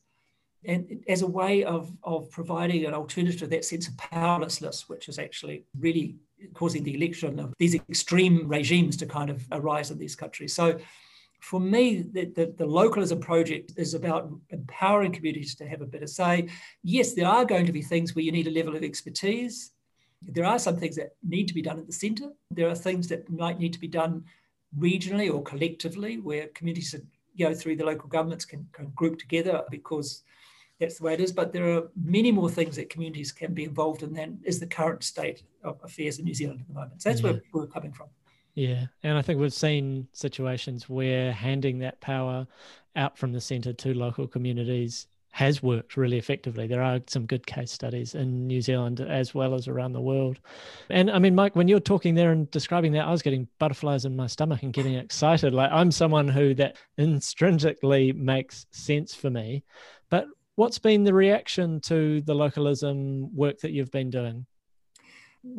and 0.65 1.03
as 1.07 1.21
a 1.21 1.27
way 1.27 1.63
of, 1.63 1.91
of 2.03 2.29
providing 2.31 2.85
an 2.85 2.93
alternative 2.93 3.39
to 3.39 3.47
that 3.47 3.63
sense 3.63 3.87
of 3.87 3.97
powerlessness, 3.97 4.89
which 4.89 5.07
is 5.07 5.19
actually 5.19 5.65
really 5.79 6.15
causing 6.53 6.83
the 6.83 6.95
election 6.95 7.39
of 7.39 7.53
these 7.57 7.75
extreme 7.75 8.47
regimes 8.47 8.97
to 8.97 9.05
kind 9.05 9.29
of 9.29 9.45
arise 9.51 9.91
in 9.91 9.97
these 9.97 10.15
countries. 10.15 10.53
So 10.53 10.79
for 11.39 11.59
me, 11.59 12.01
the, 12.01 12.25
the, 12.25 12.53
the, 12.57 12.65
localism 12.65 13.19
project 13.19 13.73
is 13.77 13.93
about 13.93 14.31
empowering 14.49 15.11
communities 15.11 15.55
to 15.55 15.67
have 15.67 15.81
a 15.81 15.85
better 15.85 16.07
say. 16.07 16.49
Yes, 16.83 17.13
there 17.13 17.27
are 17.27 17.45
going 17.45 17.65
to 17.65 17.71
be 17.71 17.81
things 17.81 18.15
where 18.15 18.23
you 18.23 18.31
need 18.31 18.47
a 18.47 18.51
level 18.51 18.75
of 18.75 18.83
expertise. 18.83 19.71
There 20.21 20.45
are 20.45 20.57
some 20.57 20.77
things 20.77 20.95
that 20.95 21.15
need 21.23 21.47
to 21.47 21.53
be 21.53 21.61
done 21.61 21.77
at 21.79 21.85
the 21.85 21.93
centre. 21.93 22.31
There 22.51 22.69
are 22.69 22.75
things 22.75 23.07
that 23.09 23.29
might 23.29 23.59
need 23.59 23.73
to 23.73 23.79
be 23.79 23.87
done 23.87 24.23
regionally 24.77 25.31
or 25.33 25.43
collectively, 25.43 26.17
where 26.17 26.47
communities 26.47 26.95
go 27.39 27.53
through 27.53 27.75
the 27.75 27.85
local 27.85 28.09
governments 28.09 28.45
can, 28.45 28.67
can 28.73 28.87
group 28.95 29.19
together 29.19 29.63
because 29.69 30.23
that's 30.79 30.97
the 30.97 31.03
way 31.03 31.13
it 31.13 31.19
is. 31.19 31.31
But 31.31 31.53
there 31.53 31.71
are 31.77 31.89
many 31.95 32.31
more 32.31 32.49
things 32.49 32.75
that 32.75 32.89
communities 32.89 33.31
can 33.31 33.53
be 33.53 33.63
involved 33.63 34.03
in 34.03 34.13
than 34.13 34.39
is 34.43 34.59
the 34.59 34.67
current 34.67 35.03
state 35.03 35.43
of 35.67 35.79
affairs 35.83 36.19
in 36.19 36.25
New 36.25 36.33
Zealand 36.33 36.61
at 36.61 36.67
the 36.67 36.73
moment. 36.73 37.01
So 37.01 37.09
that's 37.09 37.21
yeah. 37.21 37.31
where 37.31 37.33
mm-hmm. 37.35 37.59
we're 37.59 37.67
coming 37.67 37.91
from. 37.91 38.07
Yeah, 38.55 38.87
and 39.03 39.17
I 39.17 39.21
think 39.21 39.39
we've 39.39 39.53
seen 39.53 40.07
situations 40.13 40.89
where 40.89 41.31
handing 41.31 41.79
that 41.79 42.01
power 42.01 42.47
out 42.95 43.17
from 43.17 43.31
the 43.31 43.41
centre 43.41 43.73
to 43.73 43.93
local 43.93 44.27
communities 44.27 45.07
has 45.37 45.61
worked 45.61 45.95
really 45.97 46.17
effectively. 46.17 46.65
There 46.65 46.81
are 46.81 46.99
some 47.05 47.27
good 47.27 47.45
case 47.45 47.71
studies 47.71 48.15
in 48.15 48.47
New 48.47 48.59
Zealand 48.59 49.01
as 49.01 49.35
well 49.35 49.53
as 49.53 49.67
around 49.67 49.93
the 49.93 50.01
world. 50.01 50.39
And 50.89 51.11
I 51.11 51.19
mean, 51.19 51.35
Mike, 51.35 51.55
when 51.55 51.67
you're 51.67 51.79
talking 51.79 52.15
there 52.15 52.31
and 52.31 52.49
describing 52.49 52.93
that, 52.93 53.05
I 53.05 53.11
was 53.11 53.21
getting 53.21 53.47
butterflies 53.59 54.05
in 54.05 54.15
my 54.15 54.25
stomach 54.25 54.63
and 54.63 54.73
getting 54.73 54.95
excited. 54.95 55.53
Like 55.53 55.69
I'm 55.71 55.91
someone 55.91 56.27
who 56.27 56.55
that 56.55 56.77
intrinsically 56.97 58.13
makes 58.13 58.65
sense 58.71 59.13
for 59.13 59.29
me. 59.29 59.63
But 60.09 60.25
what's 60.55 60.79
been 60.79 61.03
the 61.03 61.13
reaction 61.13 61.81
to 61.81 62.21
the 62.21 62.33
localism 62.33 63.35
work 63.35 63.59
that 63.59 63.71
you've 63.71 63.91
been 63.91 64.09
doing? 64.09 64.47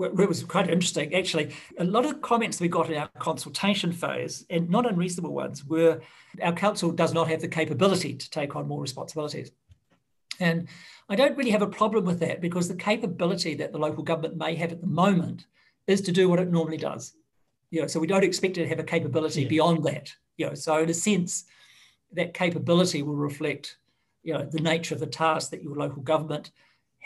It 0.01 0.29
was 0.29 0.45
quite 0.45 0.71
interesting 0.71 1.15
actually 1.15 1.55
a 1.79 1.85
lot 1.85 2.05
of 2.05 2.21
comments 2.21 2.61
we 2.61 2.69
got 2.69 2.91
in 2.91 2.97
our 2.97 3.09
consultation 3.19 3.93
phase 3.93 4.45
and 4.51 4.69
not 4.71 4.87
unreasonable 4.87 5.33
ones 5.33 5.65
were 5.65 6.01
our 6.43 6.53
council 6.53 6.91
does 6.91 7.13
not 7.13 7.29
have 7.29 7.41
the 7.41 7.49
capability 7.49 8.15
to 8.15 8.31
take 8.31 8.55
on 8.55 8.67
more 8.69 8.81
responsibilities 8.81 9.51
and 10.41 10.69
I 11.09 11.17
don't 11.17 11.37
really 11.37 11.51
have 11.51 11.63
a 11.63 11.67
problem 11.67 12.05
with 12.05 12.21
that 12.21 12.41
because 12.41 12.69
the 12.69 12.75
capability 12.75 13.55
that 13.55 13.73
the 13.73 13.79
local 13.79 14.03
government 14.03 14.37
may 14.37 14.55
have 14.57 14.73
at 14.73 14.81
the 14.81 14.87
moment 14.87 15.47
is 15.87 16.01
to 16.03 16.13
do 16.13 16.29
what 16.29 16.39
it 16.39 16.51
normally 16.51 16.77
does. 16.77 17.15
You 17.71 17.83
know, 17.83 17.87
so 17.87 18.01
we 18.01 18.07
don't 18.07 18.25
expect 18.25 18.59
it 18.59 18.63
to 18.63 18.69
have 18.69 18.79
a 18.79 18.85
capability 18.85 19.43
yeah. 19.43 19.49
beyond 19.49 19.85
that. 19.85 20.13
You 20.37 20.47
know, 20.47 20.55
so 20.55 20.79
in 20.79 20.91
a 20.91 20.95
sense, 20.95 21.45
that 22.13 22.35
capability 22.35 23.03
will 23.03 23.17
reflect, 23.17 23.77
you 24.23 24.33
know, 24.33 24.45
the 24.45 24.61
nature 24.61 24.95
of 24.95 25.01
the 25.01 25.07
task 25.07 25.51
that 25.51 25.63
your 25.63 25.77
local 25.77 26.03
government 26.03 26.51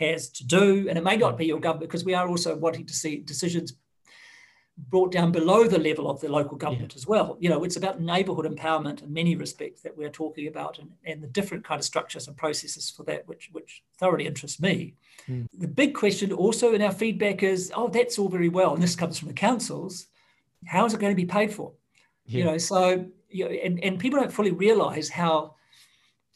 has 0.03 0.29
to 0.31 0.47
do. 0.47 0.88
And 0.88 0.99
it 0.99 1.05
may 1.05 1.17
not 1.17 1.38
be 1.38 1.47
your 1.47 1.61
government 1.61 1.91
because 1.91 2.05
we 2.05 2.15
are 2.15 2.29
also 2.29 2.57
wanting 2.57 2.87
to 2.87 2.95
see 2.95 3.19
decisions 3.19 3.75
brought 4.88 5.12
down 5.12 5.31
below 5.31 5.69
the 5.69 5.79
level 5.79 6.11
of 6.11 6.21
the 6.21 6.29
local 6.29 6.57
government 6.57 6.93
yeah. 6.93 6.99
as 6.99 7.07
well. 7.07 7.37
You 7.38 7.51
know, 7.51 7.62
it's 7.62 7.77
about 7.77 8.01
neighbourhood 8.01 8.47
empowerment 8.47 9.03
in 9.03 9.12
many 9.12 9.37
respects 9.37 9.83
that 9.83 9.97
we're 9.97 10.11
talking 10.11 10.49
about 10.49 10.79
and, 10.79 10.91
and 11.05 11.23
the 11.23 11.27
different 11.29 11.62
kind 11.65 11.79
of 11.79 11.85
structures 11.85 12.27
and 12.27 12.37
processes 12.37 12.91
for 12.91 13.03
that, 13.05 13.29
which 13.29 13.51
which 13.53 13.83
thoroughly 13.99 14.27
interests 14.27 14.61
me. 14.61 14.95
Mm. 15.29 15.47
The 15.59 15.69
big 15.69 15.95
question 15.95 16.33
also 16.33 16.73
in 16.73 16.83
our 16.83 16.91
feedback 16.93 17.43
is, 17.43 17.71
oh, 17.77 17.88
that's 17.88 18.19
all 18.19 18.31
very 18.31 18.49
well, 18.49 18.73
and 18.75 18.83
this 18.83 18.97
comes 18.97 19.19
from 19.19 19.29
the 19.29 19.35
councils. 19.35 20.07
How 20.67 20.87
is 20.87 20.95
it 20.95 21.01
going 21.01 21.12
to 21.12 21.23
be 21.23 21.27
paid 21.27 21.53
for? 21.53 21.73
Yeah. 22.25 22.38
You 22.38 22.45
know, 22.45 22.59
so 22.59 23.07
you 23.29 23.45
know, 23.45 23.51
and, 23.51 23.83
and 23.85 23.99
people 23.99 24.21
don't 24.21 24.33
fully 24.33 24.53
realise 24.53 25.11
how, 25.11 25.57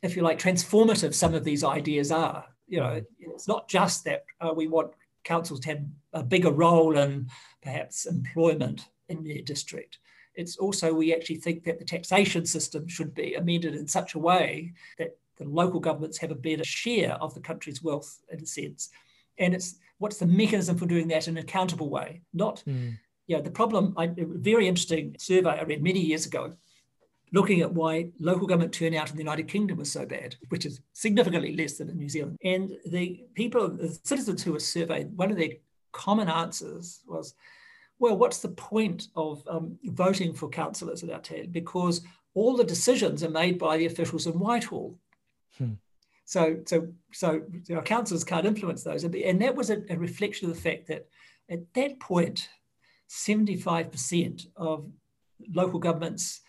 if 0.03 0.15
you 0.15 0.23
like, 0.23 0.39
transformative 0.39 1.15
some 1.15 1.35
of 1.35 1.43
these 1.43 1.65
ideas 1.65 2.13
are. 2.13 2.45
You 2.67 2.81
know, 2.81 3.03
it's 3.19 3.49
not 3.49 3.69
just 3.69 4.05
that 4.05 4.25
uh, 4.41 4.53
we 4.55 4.67
want 4.67 4.93
councils 5.25 5.61
to 5.61 5.69
have 5.69 5.83
a 6.13 6.23
bigger 6.23 6.51
role 6.51 6.97
in 6.97 7.29
perhaps 7.63 8.07
employment 8.07 8.89
in 9.09 9.25
their 9.25 9.43
district. 9.43 9.99
It's 10.35 10.57
also, 10.57 10.93
we 10.93 11.15
actually 11.15 11.37
think 11.37 11.65
that 11.65 11.79
the 11.79 11.85
taxation 11.85 12.45
system 12.47 12.87
should 12.89 13.15
be 13.15 13.35
amended 13.35 13.75
in 13.75 13.89
such 13.89 14.15
a 14.15 14.19
way 14.19 14.75
that 14.99 15.17
the 15.39 15.45
local 15.45 15.81
governments 15.81 16.19
have 16.19 16.31
a 16.31 16.35
better 16.35 16.65
share 16.65 17.15
of 17.15 17.35
the 17.35 17.41
country's 17.41 17.83
wealth 17.83 18.21
in 18.31 18.41
a 18.41 18.47
sense. 18.47 18.91
And 19.39 19.55
it's 19.55 19.77
what's 19.99 20.19
the 20.19 20.27
mechanism 20.27 20.77
for 20.77 20.87
doing 20.87 21.09
that 21.09 21.29
in 21.29 21.37
an 21.37 21.43
accountable 21.43 21.91
way? 21.91 22.23
Not, 22.33 22.63
mm. 22.67 22.99
you 23.27 23.37
know, 23.37 23.43
the 23.43 23.51
problem, 23.51 23.95
I, 23.97 24.05
a 24.05 24.25
very 24.27 24.69
interesting 24.69 25.17
survey 25.19 25.51
I 25.51 25.63
read 25.63 25.83
many 25.83 26.01
years 26.01 26.27
ago 26.27 26.55
looking 27.33 27.61
at 27.61 27.73
why 27.73 28.11
local 28.21 28.47
government 28.47 28.73
turnout 28.73 29.11
in 29.11 29.17
the 29.17 29.23
United 29.23 29.49
Kingdom 29.49 29.79
was 29.79 29.91
so 29.91 30.07
bad, 30.07 30.37
which 30.49 30.65
is 30.65 30.81
significantly 30.93 31.57
less 31.57 31.79
than 31.79 31.91
in 31.91 31.97
New 31.97 32.09
Zealand. 32.09 32.39
And 32.45 32.73
the 32.87 33.25
people, 33.35 33.69
the 33.69 33.99
citizens 34.05 34.43
who 34.43 34.53
were 34.53 34.61
surveyed, 34.61 35.17
one 35.17 35.31
of 35.31 35.37
their 35.37 35.51
common 35.93 36.29
answers 36.29 37.01
was, 37.07 37.35
well, 37.99 38.17
what's 38.17 38.39
the 38.39 38.51
point 38.51 39.09
of 39.17 39.43
um, 39.49 39.79
voting 39.85 40.35
for 40.35 40.49
councillors 40.49 41.03
at 41.03 41.11
Aotearoa? 41.11 41.51
Because 41.51 42.03
all 42.35 42.57
the 42.57 42.65
decisions 42.65 43.25
are 43.25 43.31
made 43.31 43.59
by 43.59 43.79
the 43.79 43.87
officials 43.87 44.27
in 44.27 44.39
Whitehall. 44.39 44.99
Hmm. 45.57 45.75
So, 46.27 46.59
so, 46.67 46.89
so 47.12 47.43
our 47.75 47.83
councillors 47.83 48.25
can't 48.25 48.47
influence 48.47 48.83
those. 48.83 49.05
And 49.05 49.41
that 49.41 49.55
was 49.55 49.71
a, 49.71 49.83
a 49.89 49.97
reflection 49.97 50.49
of 50.49 50.55
the 50.55 50.61
fact 50.61 50.89
that 50.89 51.09
at 51.49 51.73
that 51.75 51.99
point, 52.01 52.49
75% 53.09 54.47
of 54.57 54.91
local 55.55 55.79
governments 55.79 56.41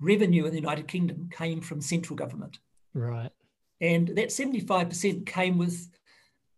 revenue 0.00 0.44
in 0.46 0.50
the 0.50 0.58
United 0.58 0.88
Kingdom 0.88 1.28
came 1.30 1.60
from 1.60 1.80
central 1.80 2.16
government. 2.16 2.58
Right. 2.94 3.30
And 3.80 4.08
that 4.08 4.28
75% 4.28 5.26
came 5.26 5.58
with, 5.58 5.88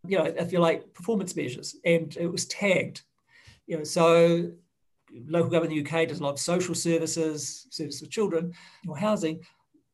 you 0.07 0.19
know, 0.19 0.25
if 0.25 0.53
you 0.53 0.59
like, 0.59 0.93
performance 0.95 1.37
measures, 1.37 1.77
and 1.85 2.17
it 2.17 2.31
was 2.31 2.47
tagged. 2.47 3.03
You 3.67 3.79
know, 3.79 3.85
so 3.85 4.51
local 5.29 5.51
government 5.51 5.77
in 5.77 5.85
the 5.85 5.91
UK 5.91 6.09
does 6.09 6.21
a 6.21 6.23
lot 6.23 6.33
of 6.33 6.41
social 6.41 6.75
services, 6.75 7.67
service 7.71 8.01
for 8.01 8.07
children, 8.07 8.53
or 8.89 8.97
housing, 8.97 9.41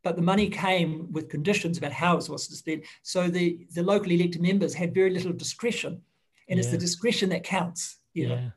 but 0.03 0.17
the 0.17 0.23
money 0.23 0.49
came 0.49 1.11
with 1.13 1.29
conditions 1.29 1.77
about 1.77 1.93
how 1.93 2.17
it 2.17 2.29
was 2.29 2.45
spent. 2.45 2.85
So 3.03 3.29
the, 3.29 3.67
the 3.75 3.83
local 3.83 4.11
elected 4.11 4.41
members 4.41 4.73
had 4.73 4.95
very 4.95 5.11
little 5.11 5.33
discretion, 5.33 6.01
and 6.49 6.57
yeah. 6.57 6.63
it's 6.63 6.71
the 6.71 6.79
discretion 6.79 7.29
that 7.31 7.45
counts. 7.45 7.99
You 8.15 8.29
know? 8.29 8.53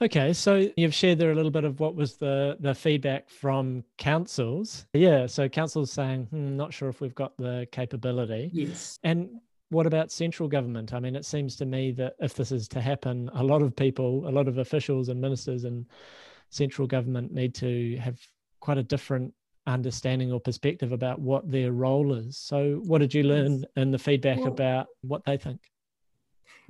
Okay, 0.00 0.32
so 0.32 0.68
you've 0.76 0.94
shared 0.94 1.18
there 1.18 1.32
a 1.32 1.34
little 1.34 1.50
bit 1.50 1.64
of 1.64 1.80
what 1.80 1.96
was 1.96 2.16
the 2.16 2.56
the 2.60 2.74
feedback 2.74 3.28
from 3.28 3.84
councils. 3.96 4.86
Yeah, 4.92 5.26
so 5.26 5.48
councils 5.48 5.90
saying, 5.90 6.26
hmm, 6.26 6.56
not 6.56 6.72
sure 6.72 6.88
if 6.88 7.00
we've 7.00 7.14
got 7.14 7.36
the 7.36 7.66
capability. 7.72 8.50
Yes. 8.52 8.98
And 9.02 9.28
what 9.70 9.86
about 9.86 10.12
central 10.12 10.48
government? 10.48 10.94
I 10.94 11.00
mean, 11.00 11.16
it 11.16 11.24
seems 11.24 11.56
to 11.56 11.66
me 11.66 11.90
that 11.92 12.14
if 12.20 12.34
this 12.34 12.52
is 12.52 12.68
to 12.68 12.80
happen, 12.80 13.28
a 13.34 13.42
lot 13.42 13.60
of 13.60 13.74
people, 13.74 14.26
a 14.28 14.30
lot 14.30 14.48
of 14.48 14.58
officials 14.58 15.08
and 15.08 15.20
ministers 15.20 15.64
and 15.64 15.84
central 16.50 16.86
government 16.86 17.32
need 17.32 17.54
to 17.56 17.96
have 17.96 18.18
quite 18.60 18.78
a 18.78 18.82
different 18.82 19.34
understanding 19.66 20.32
or 20.32 20.40
perspective 20.40 20.92
about 20.92 21.20
what 21.20 21.50
their 21.50 21.72
role 21.72 22.14
is. 22.14 22.38
So, 22.38 22.80
what 22.84 22.98
did 22.98 23.12
you 23.12 23.24
learn 23.24 23.64
in 23.76 23.90
the 23.90 23.98
feedback 23.98 24.38
well, 24.38 24.48
about 24.48 24.86
what 25.02 25.24
they 25.24 25.36
think? 25.36 25.60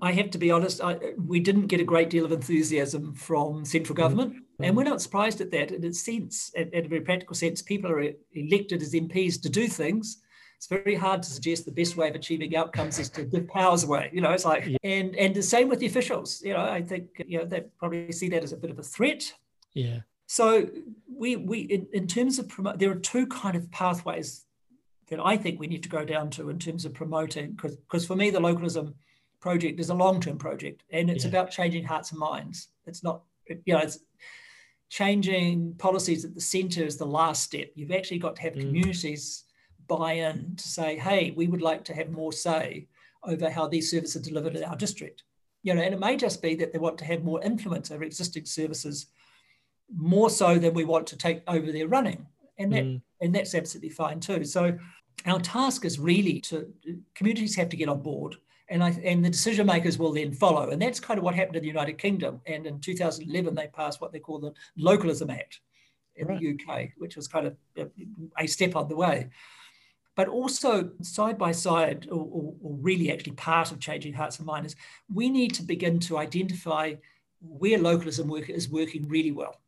I 0.01 0.13
have 0.13 0.31
to 0.31 0.39
be 0.39 0.51
honest, 0.51 0.81
I, 0.81 0.99
we 1.17 1.41
didn't 1.41 1.67
get 1.67 1.81
a 1.81 1.85
great 1.85 2.09
deal 2.09 2.25
of 2.25 2.33
enthusiasm 2.33 3.15
from 3.15 3.65
central 3.65 3.95
mm-hmm. 3.95 4.03
government. 4.03 4.35
Mm-hmm. 4.35 4.65
And 4.65 4.77
we're 4.77 4.85
not 4.85 5.03
surprised 5.03 5.41
at 5.41 5.51
that 5.51 5.73
in 5.73 5.85
a 5.85 5.93
sense, 5.93 6.53
at, 6.57 6.73
at 6.73 6.87
a 6.87 6.89
very 6.89 7.01
practical 7.01 7.35
sense. 7.35 7.63
People 7.63 7.91
are 7.91 8.13
elected 8.35 8.83
as 8.83 8.93
MPs 8.93 9.41
to 9.43 9.49
do 9.49 9.67
things. 9.67 10.23
It's 10.57 10.67
very 10.67 10.97
hard 10.97 11.23
to 11.23 11.31
suggest 11.31 11.67
the 11.67 11.73
best 11.73 11.97
way 11.97 12.09
of 12.09 12.17
achieving 12.17 12.57
outcomes 12.57 12.99
is 12.99 13.09
to 13.11 13.25
give 13.25 13.47
powers 13.47 13.85
away. 13.85 14.11
You 14.13 14.21
know, 14.21 14.33
it's 14.33 14.45
like, 14.45 14.67
yeah. 14.67 14.77
and 14.83 15.15
and 15.15 15.33
the 15.33 15.43
same 15.43 15.69
with 15.69 15.79
the 15.79 15.87
officials. 15.87 16.43
You 16.43 16.55
know, 16.55 16.61
I 16.61 16.83
think 16.83 17.11
you 17.29 17.39
know 17.39 17.45
they 17.45 17.63
probably 17.79 18.11
see 18.11 18.29
that 18.31 18.43
as 18.43 18.53
a 18.53 18.57
bit 18.57 18.73
of 18.73 18.79
a 18.81 18.83
threat. 18.83 19.23
Yeah. 19.75 20.01
So 20.27 20.69
we 21.09 21.37
we 21.37 21.61
in, 21.61 21.87
in 21.93 22.09
terms 22.09 22.41
of 22.41 22.49
promote, 22.49 22.81
there 22.81 22.91
are 22.91 22.97
two 22.97 23.29
kind 23.29 23.57
of 23.57 23.71
pathways 23.71 24.47
that 25.11 25.21
I 25.25 25.37
think 25.37 25.61
we 25.61 25.69
need 25.69 25.85
to 25.85 25.89
go 25.89 26.05
down 26.05 26.29
to 26.31 26.51
in 26.51 26.59
terms 26.59 26.85
of 26.85 26.93
promoting 26.93 27.53
because 27.53 27.77
because 27.77 28.05
for 28.05 28.17
me 28.17 28.31
the 28.31 28.41
localism 28.41 28.97
project 29.41 29.81
is 29.81 29.91
a 29.91 29.95
long-term 29.95 30.39
project 30.39 30.83
and 30.91 31.11
it's 31.11 31.25
yeah. 31.25 31.31
about 31.31 31.51
changing 31.51 31.85
hearts 31.85 32.11
and 32.11 32.21
minds. 32.21 32.69
It's 32.87 33.03
not 33.03 33.23
you 33.65 33.75
know 33.75 33.81
it's 33.81 33.99
changing 34.89 35.75
policies 35.75 36.25
at 36.25 36.35
the 36.35 36.41
centre 36.41 36.85
is 36.85 36.97
the 36.97 37.07
last 37.07 37.43
step. 37.43 37.69
You've 37.75 37.93
actually 37.93 38.19
got 38.19 38.37
to 38.37 38.43
have 38.43 38.55
mm. 38.55 38.61
communities 38.61 39.45
buy 39.87 40.13
in 40.13 40.55
to 40.57 40.69
say, 40.69 40.97
hey, 40.97 41.33
we 41.37 41.47
would 41.47 41.63
like 41.63 41.85
to 41.85 41.95
have 41.95 42.11
more 42.11 42.33
say 42.33 42.87
over 43.25 43.51
how 43.51 43.67
these 43.67 43.91
services 43.91 44.17
are 44.17 44.29
delivered 44.29 44.57
in 44.57 44.65
our 44.65 44.77
district. 44.77 45.25
You 45.63 45.75
know, 45.75 45.83
and 45.83 45.95
it 45.95 46.01
may 46.01 46.17
just 46.17 46.41
be 46.41 46.55
that 46.57 46.73
they 46.73 46.79
want 46.79 46.99
to 46.99 47.05
have 47.05 47.25
more 47.25 47.43
influence 47.43 47.91
over 47.91 48.05
existing 48.05 48.45
services 48.45 49.07
more 49.95 50.31
so 50.31 50.59
than 50.59 50.75
we 50.75 50.85
want 50.85 51.07
to 51.09 51.17
take 51.17 51.43
over 51.49 51.73
their 51.73 51.89
running. 51.89 52.27
And 52.59 52.73
that 52.73 52.85
mm. 52.85 53.01
and 53.21 53.35
that's 53.35 53.55
absolutely 53.55 53.91
fine 53.91 54.21
too. 54.21 54.45
So 54.45 54.79
our 55.27 55.41
task 55.41 55.85
is 55.85 55.99
really 55.99 56.41
to 56.43 56.73
communities 57.15 57.57
have 57.57 57.69
to 57.71 57.77
get 57.77 57.89
on 57.89 58.03
board 58.03 58.37
and 58.69 58.83
I, 58.83 58.91
and 59.03 59.25
the 59.25 59.31
decision 59.31 59.67
makers 59.67 59.99
will 59.99 60.13
then 60.13 60.33
follow. 60.33 60.71
And 60.71 60.81
that's 60.81 61.01
kind 61.01 61.19
of 61.19 61.25
what 61.25 61.35
happened 61.35 61.57
in 61.57 61.63
the 61.63 61.69
United 61.69 61.99
Kingdom. 61.99 62.41
And 62.47 62.67
in 62.67 62.81
2011, 62.81 63.55
they 63.55 63.69
passed 63.69 64.01
what 64.01 64.13
they 64.13 64.19
call 64.19 64.39
the 64.39 64.53
Localism 64.77 65.31
Act 65.31 65.61
in 66.17 66.27
right. 66.27 66.41
the 66.41 66.53
UK, 66.53 66.91
which 66.99 67.17
was 67.17 67.29
kind 67.29 67.47
of 67.47 67.57
a 68.39 68.47
step 68.47 68.77
on 68.77 68.89
the 68.89 68.97
way. 68.97 69.31
But 70.17 70.29
also, 70.29 70.91
side 71.01 71.39
by 71.39 71.53
side, 71.53 72.09
or, 72.11 72.21
or, 72.21 72.55
or 72.61 72.77
really 72.81 73.13
actually 73.13 73.33
part 73.33 73.71
of 73.71 73.79
changing 73.79 74.15
hearts 74.15 74.39
and 74.39 74.47
minds, 74.47 74.75
we 75.13 75.31
need 75.31 75.55
to 75.55 75.63
begin 75.63 76.01
to 76.01 76.19
identify 76.19 76.95
where 77.41 77.79
localism 77.79 78.29
work 78.29 78.51
is 78.51 78.69
working 78.69 79.09
really 79.09 79.31
well 79.33 79.61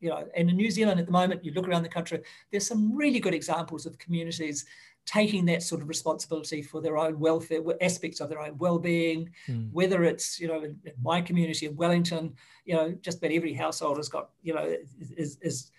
you 0.00 0.10
know, 0.10 0.26
and 0.36 0.50
in 0.50 0.56
New 0.56 0.70
Zealand 0.70 1.00
at 1.00 1.06
the 1.06 1.12
moment, 1.12 1.44
you 1.44 1.52
look 1.52 1.68
around 1.68 1.82
the 1.82 1.88
country, 1.88 2.20
there's 2.50 2.66
some 2.66 2.94
really 2.94 3.20
good 3.20 3.34
examples 3.34 3.86
of 3.86 3.98
communities 3.98 4.66
taking 5.06 5.44
that 5.46 5.62
sort 5.62 5.80
of 5.80 5.88
responsibility 5.88 6.60
for 6.60 6.80
their 6.80 6.98
own 6.98 7.18
welfare 7.18 7.60
aspects 7.80 8.20
of 8.20 8.28
their 8.28 8.40
own 8.40 8.58
well-being 8.58 9.30
mm. 9.48 9.72
whether 9.72 10.04
it's 10.04 10.38
you 10.38 10.48
know 10.48 10.62
in, 10.62 10.76
in, 10.84 10.92
my 11.02 11.20
community 11.20 11.66
in 11.66 11.76
wellington 11.76 12.34
you 12.64 12.74
know 12.74 12.92
just 13.00 13.18
about 13.18 13.30
every 13.30 13.54
household 13.54 13.96
has 13.96 14.08
got 14.08 14.30
you 14.42 14.52
know 14.52 14.76
is, 15.16 15.38
is 15.40 15.70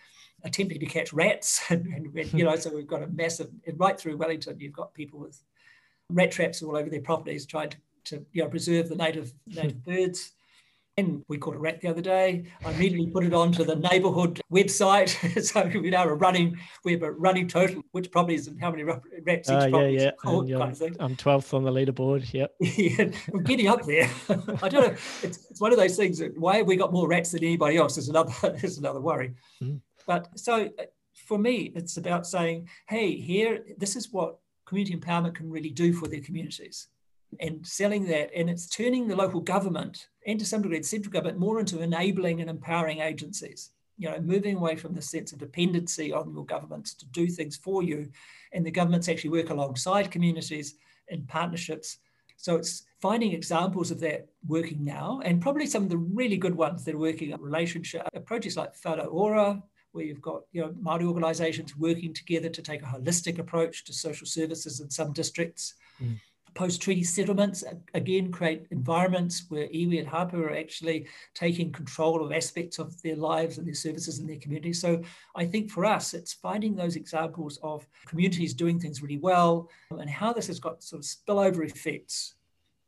attempting 0.43 0.80
to 0.80 0.86
catch 0.86 1.11
rats 1.13 1.61
and, 1.69 1.86
and 1.88 2.34
you 2.34 2.43
know 2.45 2.55
so 2.55 2.73
we've 2.73 2.88
got 2.88 3.03
a 3.03 3.07
massive 3.07 3.49
right 3.75 3.99
through 3.99 4.17
wellington 4.17 4.57
you've 4.59 4.73
got 4.73 4.93
people 4.93 5.19
with 5.19 5.43
rat 6.09 6.32
traps 6.32 6.63
all 6.63 6.78
over 6.78 6.89
their 6.89 7.01
properties 7.01 7.45
trying 7.45 7.69
to, 7.69 7.78
to 8.05 8.25
you 8.32 8.41
know 8.41 8.49
preserve 8.49 8.88
the 8.88 8.95
native 8.95 9.34
native 9.45 9.84
birds 9.86 10.32
and 10.98 11.24
we 11.28 11.38
caught 11.38 11.56
a 11.56 11.60
rat 11.60 11.80
the 11.82 11.88
other 11.88 12.02
day. 12.02 12.45
I 12.66 12.72
immediately 12.72 13.08
put 13.08 13.24
it 13.24 13.34
onto 13.34 13.64
the 13.64 13.76
neighbourhood 13.76 14.41
website. 14.52 15.10
so 15.43 15.64
we 15.80 15.91
know 15.91 16.04
a 16.04 16.14
running, 16.16 16.58
we 16.84 16.93
have 16.93 17.04
a 17.04 17.12
running 17.12 17.48
total, 17.48 17.84
which 17.91 18.12
probably 18.12 18.36
is 18.36 18.50
how 18.60 18.72
many 18.72 18.84
rats 18.84 19.50
each 19.50 19.50
uh, 19.50 19.68
yeah, 19.68 19.88
yeah. 19.88 20.12
Caught, 20.20 20.50
kind 20.50 20.82
of 20.82 20.98
I'm 21.00 21.16
12th 21.16 21.54
on 21.54 21.64
the 21.64 21.72
leaderboard. 21.72 22.34
Yep. 22.34 22.56
yeah, 22.60 23.10
I'm 23.32 23.43
getting 23.43 23.68
up 23.68 23.86
there. 23.86 24.10
I 24.64 24.70
don't 24.70 24.88
know. 24.88 24.95
It's, 25.22 25.50
it's 25.52 25.62
one 25.62 25.72
of 25.72 25.78
those 25.78 25.95
things. 25.95 26.18
That, 26.18 26.38
why 26.38 26.58
have 26.58 26.68
we 26.68 26.76
got 26.76 26.91
more 26.91 27.08
rats 27.08 27.32
than 27.32 27.43
anybody 27.43 27.78
else? 27.78 27.98
Is 27.98 28.10
another 28.10 28.34
is 28.64 28.80
another 28.80 29.00
worry. 29.00 29.34
Mm. 29.62 29.82
But 30.08 30.28
so 30.38 30.66
uh, 30.80 30.84
for 31.14 31.38
me, 31.38 31.72
it's 31.76 31.98
about 31.98 32.26
saying, 32.26 32.70
hey, 32.89 33.16
here, 33.18 33.64
this 33.78 33.95
is 33.95 34.12
what 34.12 34.38
community 34.66 34.98
empowerment 34.98 35.36
can 35.36 35.50
really 35.52 35.70
do 35.70 35.93
for 35.93 36.08
their 36.08 36.22
communities 36.22 36.88
and 37.39 37.66
selling 37.66 38.06
that. 38.08 38.32
And 38.36 38.50
it's 38.50 38.68
turning 38.68 39.08
the 39.08 39.16
local 39.16 39.41
government 39.41 40.08
and 40.28 40.38
to 40.38 40.45
some 40.45 40.61
degree 40.61 40.78
the 40.78 40.84
central 40.84 41.11
government 41.11 41.39
more 41.39 41.59
into 41.59 41.82
enabling 41.82 42.41
and 42.41 42.49
empowering 42.49 42.99
agencies. 42.99 43.71
You 43.97 44.11
know, 44.11 44.19
moving 44.19 44.57
away 44.57 44.75
from 44.75 44.93
the 44.93 45.01
sense 45.01 45.32
of 45.32 45.39
dependency 45.39 46.13
on 46.13 46.32
your 46.32 46.45
governments 46.45 46.93
to 46.95 47.05
do 47.07 47.25
things 47.28 47.57
for 47.57 47.82
you, 47.82 48.11
and 48.53 48.63
the 48.63 48.69
governments 48.69 49.09
actually 49.09 49.32
work 49.32 49.49
alongside 49.49 50.11
communities 50.11 50.75
in 51.07 51.23
partnerships. 51.23 51.97
So 52.36 52.57
it's 52.57 52.84
finding 53.01 53.34
examples 53.34 53.89
of 53.89 53.99
that 54.01 54.28
working 54.47 54.84
now, 54.84 55.21
and 55.25 55.41
probably 55.41 55.65
some 55.65 55.82
of 55.82 55.89
the 55.89 55.97
really 55.97 56.38
good 56.38 56.53
ones 56.53 56.86
that 56.86 56.93
are 56.93 56.99
working 56.99 57.32
in 57.32 57.41
relationship 57.41 58.03
projects 58.25 58.55
like 58.55 58.75
Whānau 58.75 59.11
Ora, 59.11 59.63
where 59.93 60.05
you've 60.05 60.21
got 60.21 60.43
you 60.51 60.61
know 60.61 60.69
Māori 60.73 61.05
organisations 61.05 61.75
working 61.75 62.13
together 62.13 62.49
to 62.49 62.61
take 62.61 62.84
a 62.84 62.86
holistic 62.86 63.39
approach 63.39 63.84
to 63.86 63.93
social 63.93 64.28
services 64.28 64.80
in 64.80 64.91
some 64.91 65.11
districts. 65.11 65.73
Mm 65.99 66.19
post-treaty 66.54 67.04
settlements 67.04 67.64
again 67.93 68.32
create 68.32 68.66
environments 68.72 69.45
where 69.50 69.68
iwi 69.68 70.00
and 70.00 70.08
hapu 70.08 70.41
are 70.41 70.56
actually 70.56 71.08
taking 71.34 71.72
control 71.72 72.26
of 72.26 72.32
aspects 72.32 72.80
of 72.80 73.00
their 73.02 73.16
lives 73.16 73.58
and 73.58 73.68
their 73.68 73.76
services 73.76 74.20
and 74.20 74.30
their 74.30 74.39
communities. 74.39 74.82
So 74.82 75.02
I 75.36 75.45
think 75.45 75.70
for 75.70 75.86
us, 75.86 76.14
it's 76.14 76.34
finding 76.34 76.76
those 76.76 76.95
examples 76.95 77.60
of 77.62 77.88
communities 78.08 78.54
doing 78.54 78.80
things 78.80 79.02
really 79.02 79.18
well 79.18 79.70
and 79.91 80.10
how 80.10 80.34
this 80.34 80.48
has 80.48 80.60
got 80.60 80.84
sort 80.84 81.04
of 81.04 81.06
spillover 81.06 81.66
effects 81.66 82.36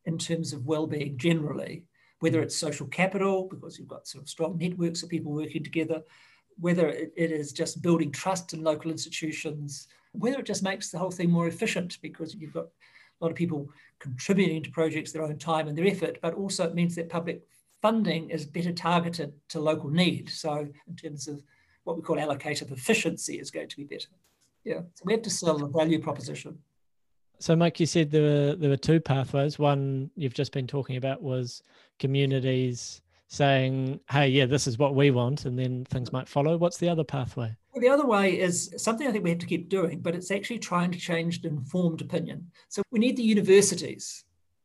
in 0.06 0.18
terms 0.18 0.54
of 0.54 0.66
well-being 0.66 1.18
generally, 1.18 1.84
whether 2.20 2.42
it's 2.42 2.56
social 2.56 2.88
capital, 2.88 3.48
because 3.50 3.78
you've 3.78 3.88
got 3.88 4.08
sort 4.08 4.24
of 4.24 4.30
strong 4.30 4.58
networks 4.58 5.04
of 5.04 5.10
people 5.10 5.32
working 5.32 5.64
together, 5.64 6.02
whether 6.60 6.90
it 6.90 7.14
is 7.16 7.54
just 7.54 7.82
building 7.82 8.12
trust 8.12 8.54
in 8.54 8.64
local 8.64 8.92
institutions, 8.92 9.88
whether 10.14 10.40
it 10.40 10.46
just 10.46 10.64
makes 10.64 10.90
the 10.90 10.98
whole 10.98 11.12
thing 11.12 11.30
more 11.30 11.48
efficient 11.48 11.98
because 12.02 12.36
you've 12.36 12.54
got 12.54 12.68
a 13.20 13.26
lot 13.26 13.32
of 13.32 13.38
people 13.38 13.70
contributing 14.00 14.64
to 14.64 14.72
projects 14.72 15.12
their 15.12 15.24
own 15.24 15.38
time 15.38 15.68
and 15.68 15.78
their 15.78 15.88
effort, 15.88 16.20
but 16.22 16.34
also 16.34 16.66
it 16.66 16.76
means 16.76 16.96
that 16.96 17.10
public 17.10 17.42
funding 17.82 18.30
is 18.30 18.46
better 18.46 18.72
targeted 18.72 19.34
to 19.50 19.60
local 19.60 19.90
need. 19.90 20.30
So 20.30 20.68
in 20.88 20.96
terms 20.96 21.28
of 21.28 21.42
what 21.84 21.96
we 21.96 22.02
call 22.04 22.18
allocative 22.18 22.72
efficiency 22.72 23.40
is 23.40 23.52
going 23.52 23.70
to 23.70 23.78
be 23.78 23.84
better. 23.84 24.10
Yeah, 24.64 24.82
so 24.94 25.04
we 25.06 25.14
have 25.14 25.22
to 25.24 25.30
sell 25.30 25.58
the 25.58 25.68
value 25.68 26.02
proposition. 26.02 26.60
So, 27.40 27.56
Mike, 27.56 27.80
you 27.80 27.86
said 27.86 28.12
there 28.12 28.22
were 28.22 28.56
there 28.56 28.70
were 28.70 28.78
two 28.78 29.00
pathways. 29.00 29.58
One 29.58 30.12
you've 30.16 30.34
just 30.34 30.52
been 30.52 30.68
talking 30.68 30.98
about 30.98 31.22
was 31.22 31.64
communities 31.98 33.02
saying, 33.28 34.02
"Hey, 34.12 34.28
yeah, 34.28 34.46
this 34.46 34.68
is 34.68 34.78
what 34.78 34.94
we 34.94 35.10
want," 35.12 35.46
and 35.46 35.58
then 35.58 35.86
things 35.86 36.12
might 36.12 36.28
follow. 36.28 36.58
What's 36.58 36.78
the 36.78 36.90
other 36.90 37.06
pathway? 37.06 37.56
The 37.80 37.90
other 37.90 38.06
way 38.06 38.40
is 38.40 38.74
something 38.78 39.08
I 39.08 39.12
think 39.12 39.24
we 39.24 39.30
have 39.30 39.40
to 39.40 39.46
keep 39.46 39.70
doing, 39.70 40.00
but 40.00 40.16
it's 40.16 40.32
actually 40.32 40.60
trying 40.60 40.92
to 40.92 41.00
change 41.00 41.42
the 41.42 41.50
informed 41.50 42.02
opinion. 42.02 42.52
So 42.68 42.82
we 42.92 43.00
need 43.00 43.18
the 43.18 43.24
universities, 43.24 44.24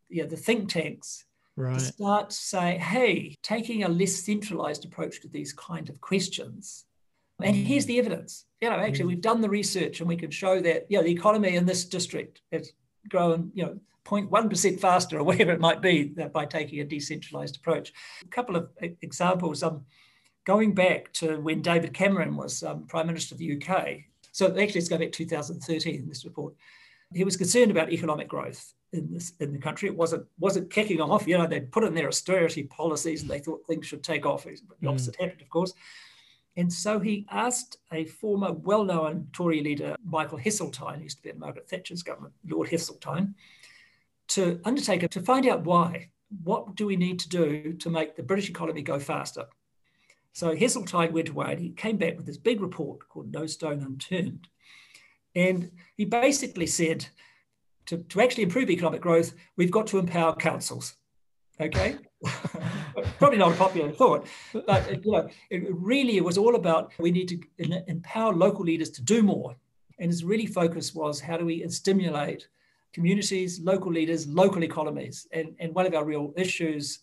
yeah, 0.08 0.26
the 0.26 0.36
think 0.36 0.68
tanks, 0.68 1.24
right. 1.56 1.78
to 1.78 1.84
start 1.84 2.30
to 2.30 2.36
say, 2.36 2.78
"Hey, 2.78 3.36
taking 3.42 3.84
a 3.84 3.88
less 3.88 4.14
centralized 4.14 4.84
approach 4.84 5.20
to 5.22 5.28
these 5.28 5.52
kind 5.52 5.88
of 5.88 6.00
questions." 6.00 6.84
And 7.42 7.56
mm. 7.56 7.64
here's 7.64 7.86
the 7.86 7.98
evidence. 7.98 8.44
You 8.60 8.70
know, 8.70 8.76
actually, 8.76 9.06
mm. 9.06 9.08
we've 9.08 9.20
done 9.20 9.40
the 9.40 9.50
research, 9.50 10.00
and 10.00 10.08
we 10.08 10.16
can 10.16 10.30
show 10.30 10.60
that 10.60 10.86
you 10.88 10.98
know 10.98 11.04
the 11.04 11.12
economy 11.12 11.56
in 11.56 11.66
this 11.66 11.84
district 11.84 12.40
has 12.52 12.72
grown, 13.08 13.50
you 13.54 13.64
know, 13.64 13.78
0.1% 14.04 14.80
faster 14.80 15.18
or 15.18 15.24
whatever 15.24 15.52
it 15.52 15.60
might 15.60 15.80
be 15.80 16.04
by 16.32 16.44
taking 16.44 16.80
a 16.80 16.84
decentralized 16.84 17.56
approach. 17.56 17.92
A 18.22 18.28
couple 18.28 18.56
of 18.56 18.70
examples. 19.02 19.62
Um, 19.62 19.84
going 20.44 20.74
back 20.74 21.12
to 21.14 21.36
when 21.36 21.62
David 21.62 21.94
Cameron 21.94 22.36
was 22.36 22.62
um, 22.62 22.86
Prime 22.86 23.06
Minister 23.06 23.34
of 23.34 23.38
the 23.38 23.60
UK, 23.60 23.98
so 24.32 24.46
actually 24.46 24.80
let's 24.80 24.88
go 24.88 24.98
back 24.98 25.12
2013 25.12 25.94
in 25.94 26.08
this 26.08 26.24
report, 26.24 26.54
he 27.12 27.24
was 27.24 27.36
concerned 27.36 27.70
about 27.70 27.92
economic 27.92 28.28
growth 28.28 28.74
in 28.92 29.12
this 29.12 29.32
in 29.40 29.52
the 29.52 29.58
country. 29.58 29.88
It 29.88 29.96
wasn't 29.96 30.26
wasn't 30.38 30.70
kicking 30.70 31.00
off. 31.00 31.26
You 31.26 31.38
know, 31.38 31.46
they'd 31.46 31.70
put 31.70 31.84
in 31.84 31.94
their 31.94 32.08
austerity 32.08 32.64
policies 32.64 33.22
and 33.22 33.30
they 33.30 33.38
thought 33.38 33.66
things 33.66 33.86
should 33.86 34.02
take 34.02 34.26
off. 34.26 34.44
But 34.44 34.80
The 34.80 34.86
mm. 34.86 34.90
opposite 34.90 35.16
happened, 35.16 35.42
of 35.42 35.48
course. 35.48 35.72
And 36.56 36.72
so 36.72 37.00
he 37.00 37.26
asked 37.30 37.78
a 37.92 38.04
former 38.04 38.52
well-known 38.52 39.26
Tory 39.32 39.60
leader, 39.60 39.96
Michael 40.04 40.38
Heseltine, 40.38 40.98
who 40.98 41.02
used 41.02 41.16
to 41.16 41.22
be 41.24 41.30
in 41.30 41.38
Margaret 41.40 41.68
Thatcher's 41.68 42.04
government, 42.04 42.34
Lord 42.48 42.68
Heseltine, 42.68 43.34
to 44.28 44.60
undertake 44.64 45.02
it 45.02 45.10
to 45.12 45.20
find 45.20 45.48
out 45.48 45.64
why. 45.64 46.10
What 46.44 46.76
do 46.76 46.86
we 46.86 46.96
need 46.96 47.18
to 47.20 47.28
do 47.28 47.72
to 47.72 47.90
make 47.90 48.14
the 48.14 48.22
British 48.22 48.48
economy 48.48 48.82
go 48.82 49.00
faster? 49.00 49.46
So 50.34 50.52
Heseltine 50.54 51.12
went 51.12 51.28
away 51.28 51.52
and 51.52 51.60
he 51.60 51.70
came 51.70 51.96
back 51.96 52.16
with 52.16 52.26
this 52.26 52.36
big 52.36 52.60
report 52.60 53.08
called 53.08 53.32
No 53.32 53.46
Stone 53.46 53.82
Unturned. 53.82 54.48
And 55.36 55.70
he 55.96 56.04
basically 56.04 56.66
said 56.66 57.06
to, 57.86 57.98
to 57.98 58.20
actually 58.20 58.42
improve 58.42 58.68
economic 58.68 59.00
growth, 59.00 59.32
we've 59.56 59.70
got 59.70 59.86
to 59.88 59.98
empower 59.98 60.34
councils. 60.34 60.96
Okay? 61.60 61.98
Probably 63.18 63.38
not 63.38 63.52
a 63.52 63.56
popular 63.56 63.92
thought, 63.92 64.26
but 64.66 65.04
you 65.04 65.12
know, 65.12 65.28
it 65.50 65.72
really 65.72 66.20
was 66.20 66.36
all 66.36 66.56
about 66.56 66.92
we 66.98 67.12
need 67.12 67.28
to 67.28 67.84
empower 67.86 68.34
local 68.34 68.64
leaders 68.64 68.90
to 68.90 69.02
do 69.02 69.22
more. 69.22 69.54
And 70.00 70.10
his 70.10 70.24
really 70.24 70.46
focus 70.46 70.92
was 70.96 71.20
how 71.20 71.36
do 71.36 71.44
we 71.44 71.68
stimulate 71.68 72.48
communities, 72.92 73.60
local 73.60 73.92
leaders, 73.92 74.26
local 74.26 74.64
economies. 74.64 75.28
And, 75.30 75.54
and 75.60 75.72
one 75.76 75.86
of 75.86 75.94
our 75.94 76.04
real 76.04 76.32
issues 76.36 77.00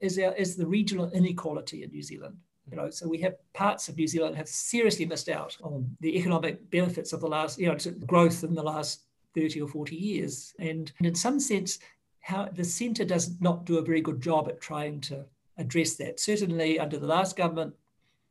is, 0.00 0.16
our, 0.20 0.32
is 0.34 0.54
the 0.54 0.66
regional 0.66 1.10
inequality 1.10 1.82
in 1.82 1.90
New 1.90 2.02
Zealand. 2.02 2.36
You 2.70 2.76
know, 2.76 2.90
so 2.90 3.08
we 3.08 3.18
have 3.18 3.34
parts 3.54 3.88
of 3.88 3.96
New 3.96 4.06
Zealand 4.06 4.36
have 4.36 4.48
seriously 4.48 5.06
missed 5.06 5.28
out 5.28 5.56
on 5.62 5.96
the 6.00 6.16
economic 6.18 6.70
benefits 6.70 7.12
of 7.12 7.20
the 7.20 7.28
last, 7.28 7.58
you 7.58 7.68
know, 7.68 7.76
growth 8.06 8.44
in 8.44 8.54
the 8.54 8.62
last 8.62 9.04
30 9.34 9.62
or 9.62 9.68
40 9.68 9.96
years. 9.96 10.54
And, 10.58 10.92
and 10.98 11.06
in 11.06 11.14
some 11.14 11.40
sense, 11.40 11.78
how 12.20 12.48
the 12.52 12.64
centre 12.64 13.04
does 13.04 13.40
not 13.40 13.64
do 13.64 13.78
a 13.78 13.82
very 13.82 14.00
good 14.00 14.20
job 14.20 14.48
at 14.48 14.60
trying 14.60 15.00
to 15.02 15.24
address 15.56 15.94
that. 15.96 16.20
Certainly 16.20 16.78
under 16.78 16.98
the 16.98 17.06
last 17.06 17.36
government, 17.36 17.74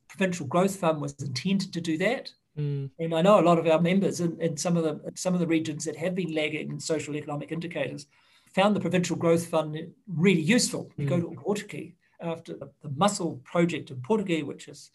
provincial 0.07 0.45
growth 0.45 0.75
fund 0.75 1.01
was 1.01 1.13
intended 1.19 1.73
to 1.73 1.81
do 1.81 1.97
that. 1.97 2.31
Mm. 2.57 2.89
And 2.99 3.13
I 3.13 3.21
know 3.21 3.39
a 3.39 3.41
lot 3.41 3.59
of 3.59 3.67
our 3.67 3.81
members 3.81 4.19
in, 4.19 4.39
in 4.41 4.57
some 4.57 4.77
of 4.77 4.83
the 4.83 5.11
some 5.15 5.33
of 5.33 5.39
the 5.39 5.47
regions 5.47 5.85
that 5.85 5.95
have 5.95 6.15
been 6.15 6.33
lagging 6.33 6.71
in 6.71 6.79
social 6.79 7.15
economic 7.15 7.51
indicators 7.51 8.07
found 8.53 8.75
the 8.75 8.79
provincial 8.79 9.15
growth 9.15 9.45
fund 9.45 9.77
really 10.07 10.41
useful. 10.41 10.89
You 10.97 11.07
go 11.07 11.19
to 11.19 11.27
Ōpōtiki 11.27 11.93
after 12.21 12.53
the, 12.53 12.69
Mussel 12.95 13.43
project 13.43 13.91
in 13.91 13.97
Ōpōtiki, 13.97 14.43
which 14.43 14.67
is 14.67 14.91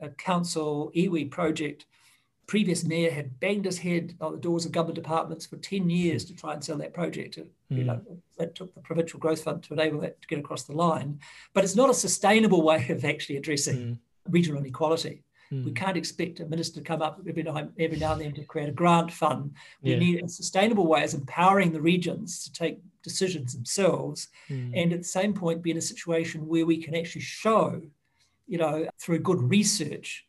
a 0.00 0.08
council 0.08 0.92
iwi 0.94 1.30
project. 1.30 1.86
Previous 2.46 2.84
mayor 2.84 3.10
had 3.10 3.38
banged 3.40 3.64
his 3.64 3.78
head 3.78 4.14
on 4.20 4.32
the 4.32 4.38
doors 4.38 4.66
of 4.66 4.72
government 4.72 4.96
departments 4.96 5.46
for 5.46 5.56
10 5.56 5.88
years 5.88 6.24
to 6.24 6.34
try 6.34 6.52
and 6.52 6.62
sell 6.62 6.76
that 6.78 6.92
project. 6.92 7.36
And, 7.36 7.48
you 7.68 7.82
hmm. 7.82 7.86
know, 7.86 8.00
that 8.36 8.54
took 8.54 8.74
the 8.74 8.80
provincial 8.80 9.20
growth 9.20 9.42
fund 9.42 9.62
to 9.64 9.74
enable 9.74 10.00
that 10.00 10.20
to 10.20 10.28
get 10.28 10.40
across 10.40 10.64
the 10.64 10.74
line. 10.74 11.20
But 11.54 11.64
it's 11.64 11.76
not 11.76 11.90
a 11.90 11.94
sustainable 11.94 12.62
way 12.62 12.86
of 12.88 13.04
actually 13.04 13.36
addressing 13.36 13.76
hmm. 13.76 14.32
regional 14.32 14.60
inequality. 14.60 15.22
Hmm. 15.50 15.64
We 15.64 15.72
can't 15.72 15.96
expect 15.96 16.40
a 16.40 16.46
minister 16.46 16.80
to 16.80 16.84
come 16.84 17.00
up 17.00 17.20
every 17.26 17.44
now, 17.44 17.68
every 17.78 17.98
now 17.98 18.12
and 18.12 18.20
then 18.20 18.34
to 18.34 18.44
create 18.44 18.68
a 18.68 18.72
grant 18.72 19.12
fund. 19.12 19.52
We 19.82 19.92
Yeah. 19.92 19.98
need 19.98 20.24
a 20.24 20.28
sustainable 20.28 20.86
way 20.86 21.04
of 21.04 21.14
empowering 21.14 21.72
the 21.72 21.80
regions 21.80 22.42
to 22.44 22.52
take 22.52 22.80
decisions 23.02 23.54
themselves, 23.54 24.28
mm. 24.48 24.72
and 24.74 24.92
at 24.92 25.00
the 25.00 25.04
same 25.04 25.32
point 25.34 25.62
be 25.62 25.70
in 25.70 25.76
a 25.76 25.82
situation 25.82 26.46
where 26.46 26.66
we 26.66 26.82
can 26.82 26.94
actually 26.94 27.22
show, 27.22 27.80
you 28.46 28.58
know, 28.58 28.86
through 29.00 29.18
good 29.20 29.42
research, 29.42 30.24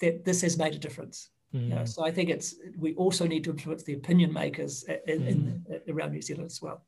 that 0.00 0.24
this 0.24 0.42
has 0.42 0.58
made 0.58 0.74
a 0.74 0.78
difference. 0.78 1.30
You 1.52 1.68
know, 1.68 1.76
mm. 1.76 1.88
so 1.88 2.04
I 2.04 2.10
think 2.10 2.28
it's 2.28 2.56
we 2.76 2.94
also 2.96 3.26
need 3.26 3.44
to 3.44 3.50
influence 3.50 3.82
the 3.82 3.94
opinion 3.94 4.32
makers 4.32 4.84
in, 5.06 5.20
mm. 5.20 5.28
in, 5.86 5.94
around 5.94 6.12
New 6.12 6.20
Zealand 6.20 6.46
as 6.46 6.60
well. 6.60 6.84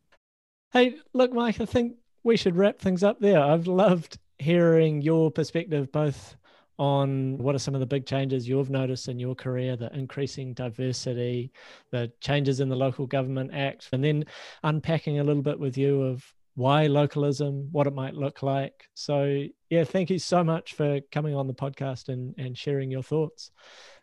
Hey, 0.72 0.97
look, 1.14 1.33
Mike, 1.33 1.61
I 1.61 1.64
think 1.64 1.95
we 2.22 2.37
should 2.37 2.57
wrap 2.57 2.79
things 2.79 3.03
up 3.03 3.18
there. 3.20 3.41
I've 3.41 3.66
loved 3.66 4.18
hearing 4.39 5.01
your 5.01 5.31
perspective 5.31 5.91
both 5.91 6.37
on 6.79 7.37
what 7.39 7.55
are 7.55 7.59
some 7.59 7.74
of 7.74 7.81
the 7.81 7.87
big 7.87 8.07
changes 8.07 8.49
you've 8.49 8.70
noticed 8.70 9.09
in 9.09 9.18
your 9.18 9.35
career, 9.35 9.76
the 9.76 9.93
increasing 9.95 10.55
diversity, 10.55 11.51
the 11.91 12.11
changes 12.20 12.61
in 12.61 12.68
the 12.68 12.76
Local 12.76 13.07
Government 13.07 13.51
Act, 13.53 13.89
and 13.93 14.03
then 14.03 14.24
unpacking 14.62 15.18
a 15.18 15.24
little 15.24 15.43
bit 15.43 15.59
with 15.59 15.76
you 15.76 16.03
of 16.03 16.24
why 16.55 16.87
localism, 16.87 17.68
what 17.70 17.87
it 17.87 17.95
might 17.95 18.14
look 18.14 18.43
like. 18.43 18.89
So, 18.95 19.45
yeah, 19.70 19.85
thank 19.85 20.11
you 20.11 20.18
so 20.18 20.43
much 20.43 20.74
for 20.74 21.01
coming 21.12 21.35
on 21.35 21.47
the 21.47 21.55
podcast 21.55 22.09
and, 22.09 22.35
and 22.37 22.59
sharing 22.59 22.91
your 22.91 23.03
thoughts. 23.03 23.51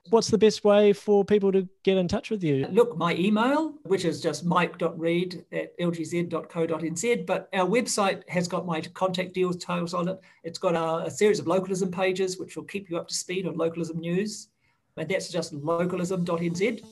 What's 0.09 0.29
the 0.29 0.37
best 0.37 0.63
way 0.63 0.93
for 0.93 1.25
people 1.25 1.51
to 1.51 1.67
get 1.83 1.97
in 1.97 2.07
touch 2.07 2.29
with 2.29 2.43
you? 2.43 2.67
Look, 2.69 2.95
my 2.95 3.15
email, 3.15 3.73
which 3.83 4.05
is 4.05 4.21
just 4.21 4.45
mike.reid 4.45 5.45
at 5.51 5.77
lgnz.co.nz, 5.79 7.25
but 7.25 7.49
our 7.53 7.67
website 7.67 8.27
has 8.29 8.47
got 8.47 8.67
my 8.67 8.81
contact 8.81 9.33
details 9.33 9.93
on 9.95 10.07
it. 10.09 10.19
It's 10.43 10.59
got 10.59 10.75
a, 10.75 11.07
a 11.07 11.11
series 11.11 11.39
of 11.39 11.47
localism 11.47 11.89
pages, 11.89 12.37
which 12.37 12.55
will 12.55 12.65
keep 12.65 12.89
you 12.89 12.97
up 12.97 13.07
to 13.07 13.15
speed 13.15 13.47
on 13.47 13.57
localism 13.57 13.97
news. 13.97 14.49
And 14.97 15.09
that's 15.09 15.29
just 15.29 15.53
localism.nz. 15.53 16.83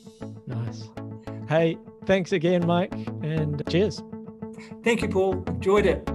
Nice. 0.47 0.89
Hey, 1.47 1.77
thanks 2.05 2.31
again, 2.31 2.65
Mike, 2.65 2.93
and 3.21 3.61
cheers. 3.69 4.01
Thank 4.83 5.01
you, 5.01 5.07
Paul. 5.07 5.43
Enjoyed 5.47 5.85
it. 5.85 6.09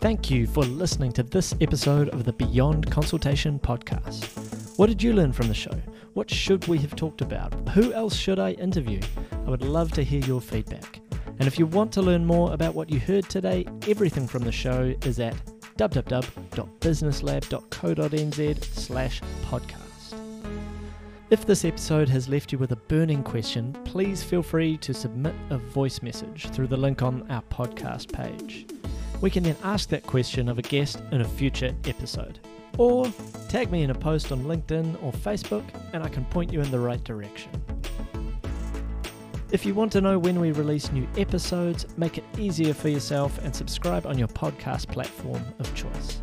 Thank 0.00 0.30
you 0.30 0.46
for 0.46 0.64
listening 0.64 1.12
to 1.12 1.22
this 1.22 1.54
episode 1.60 2.08
of 2.10 2.24
the 2.24 2.32
Beyond 2.32 2.90
Consultation 2.90 3.58
podcast. 3.58 4.57
What 4.78 4.86
did 4.86 5.02
you 5.02 5.12
learn 5.12 5.32
from 5.32 5.48
the 5.48 5.54
show? 5.54 5.76
What 6.14 6.30
should 6.30 6.68
we 6.68 6.78
have 6.78 6.94
talked 6.94 7.20
about? 7.20 7.52
Who 7.70 7.92
else 7.92 8.14
should 8.14 8.38
I 8.38 8.52
interview? 8.52 9.00
I 9.44 9.50
would 9.50 9.64
love 9.64 9.90
to 9.94 10.04
hear 10.04 10.20
your 10.20 10.40
feedback. 10.40 11.00
And 11.40 11.48
if 11.48 11.58
you 11.58 11.66
want 11.66 11.90
to 11.94 12.00
learn 12.00 12.24
more 12.24 12.52
about 12.52 12.76
what 12.76 12.88
you 12.88 13.00
heard 13.00 13.28
today, 13.28 13.66
everything 13.88 14.28
from 14.28 14.44
the 14.44 14.52
show 14.52 14.94
is 15.02 15.18
at 15.18 15.34
www.businesslab.co.nz 15.78 18.64
slash 18.64 19.20
podcast. 19.46 20.14
If 21.30 21.44
this 21.44 21.64
episode 21.64 22.08
has 22.10 22.28
left 22.28 22.52
you 22.52 22.58
with 22.58 22.70
a 22.70 22.76
burning 22.76 23.24
question, 23.24 23.72
please 23.84 24.22
feel 24.22 24.44
free 24.44 24.76
to 24.76 24.94
submit 24.94 25.34
a 25.50 25.58
voice 25.58 26.02
message 26.02 26.50
through 26.50 26.68
the 26.68 26.76
link 26.76 27.02
on 27.02 27.28
our 27.32 27.42
podcast 27.50 28.12
page. 28.12 28.68
We 29.20 29.30
can 29.30 29.42
then 29.42 29.56
ask 29.64 29.88
that 29.88 30.06
question 30.06 30.48
of 30.48 30.60
a 30.60 30.62
guest 30.62 31.02
in 31.10 31.22
a 31.22 31.28
future 31.28 31.74
episode. 31.84 32.38
Or 32.76 33.10
tag 33.48 33.70
me 33.70 33.82
in 33.82 33.90
a 33.90 33.94
post 33.94 34.30
on 34.30 34.44
LinkedIn 34.44 35.02
or 35.02 35.12
Facebook 35.12 35.64
and 35.92 36.02
I 36.02 36.08
can 36.08 36.24
point 36.26 36.52
you 36.52 36.60
in 36.60 36.70
the 36.70 36.78
right 36.78 37.02
direction. 37.02 37.50
If 39.50 39.64
you 39.64 39.72
want 39.72 39.92
to 39.92 40.02
know 40.02 40.18
when 40.18 40.40
we 40.40 40.52
release 40.52 40.92
new 40.92 41.08
episodes, 41.16 41.86
make 41.96 42.18
it 42.18 42.24
easier 42.36 42.74
for 42.74 42.90
yourself 42.90 43.38
and 43.38 43.54
subscribe 43.56 44.04
on 44.06 44.18
your 44.18 44.28
podcast 44.28 44.88
platform 44.88 45.42
of 45.58 45.74
choice. 45.74 46.20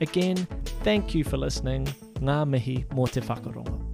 Again, 0.00 0.36
thank 0.84 1.14
you 1.14 1.24
for 1.24 1.36
listening. 1.36 1.86
Ngā 2.20 2.46
mihi 2.48 2.84
mō 2.90 3.10
te 3.10 3.20
whakarongo. 3.20 3.89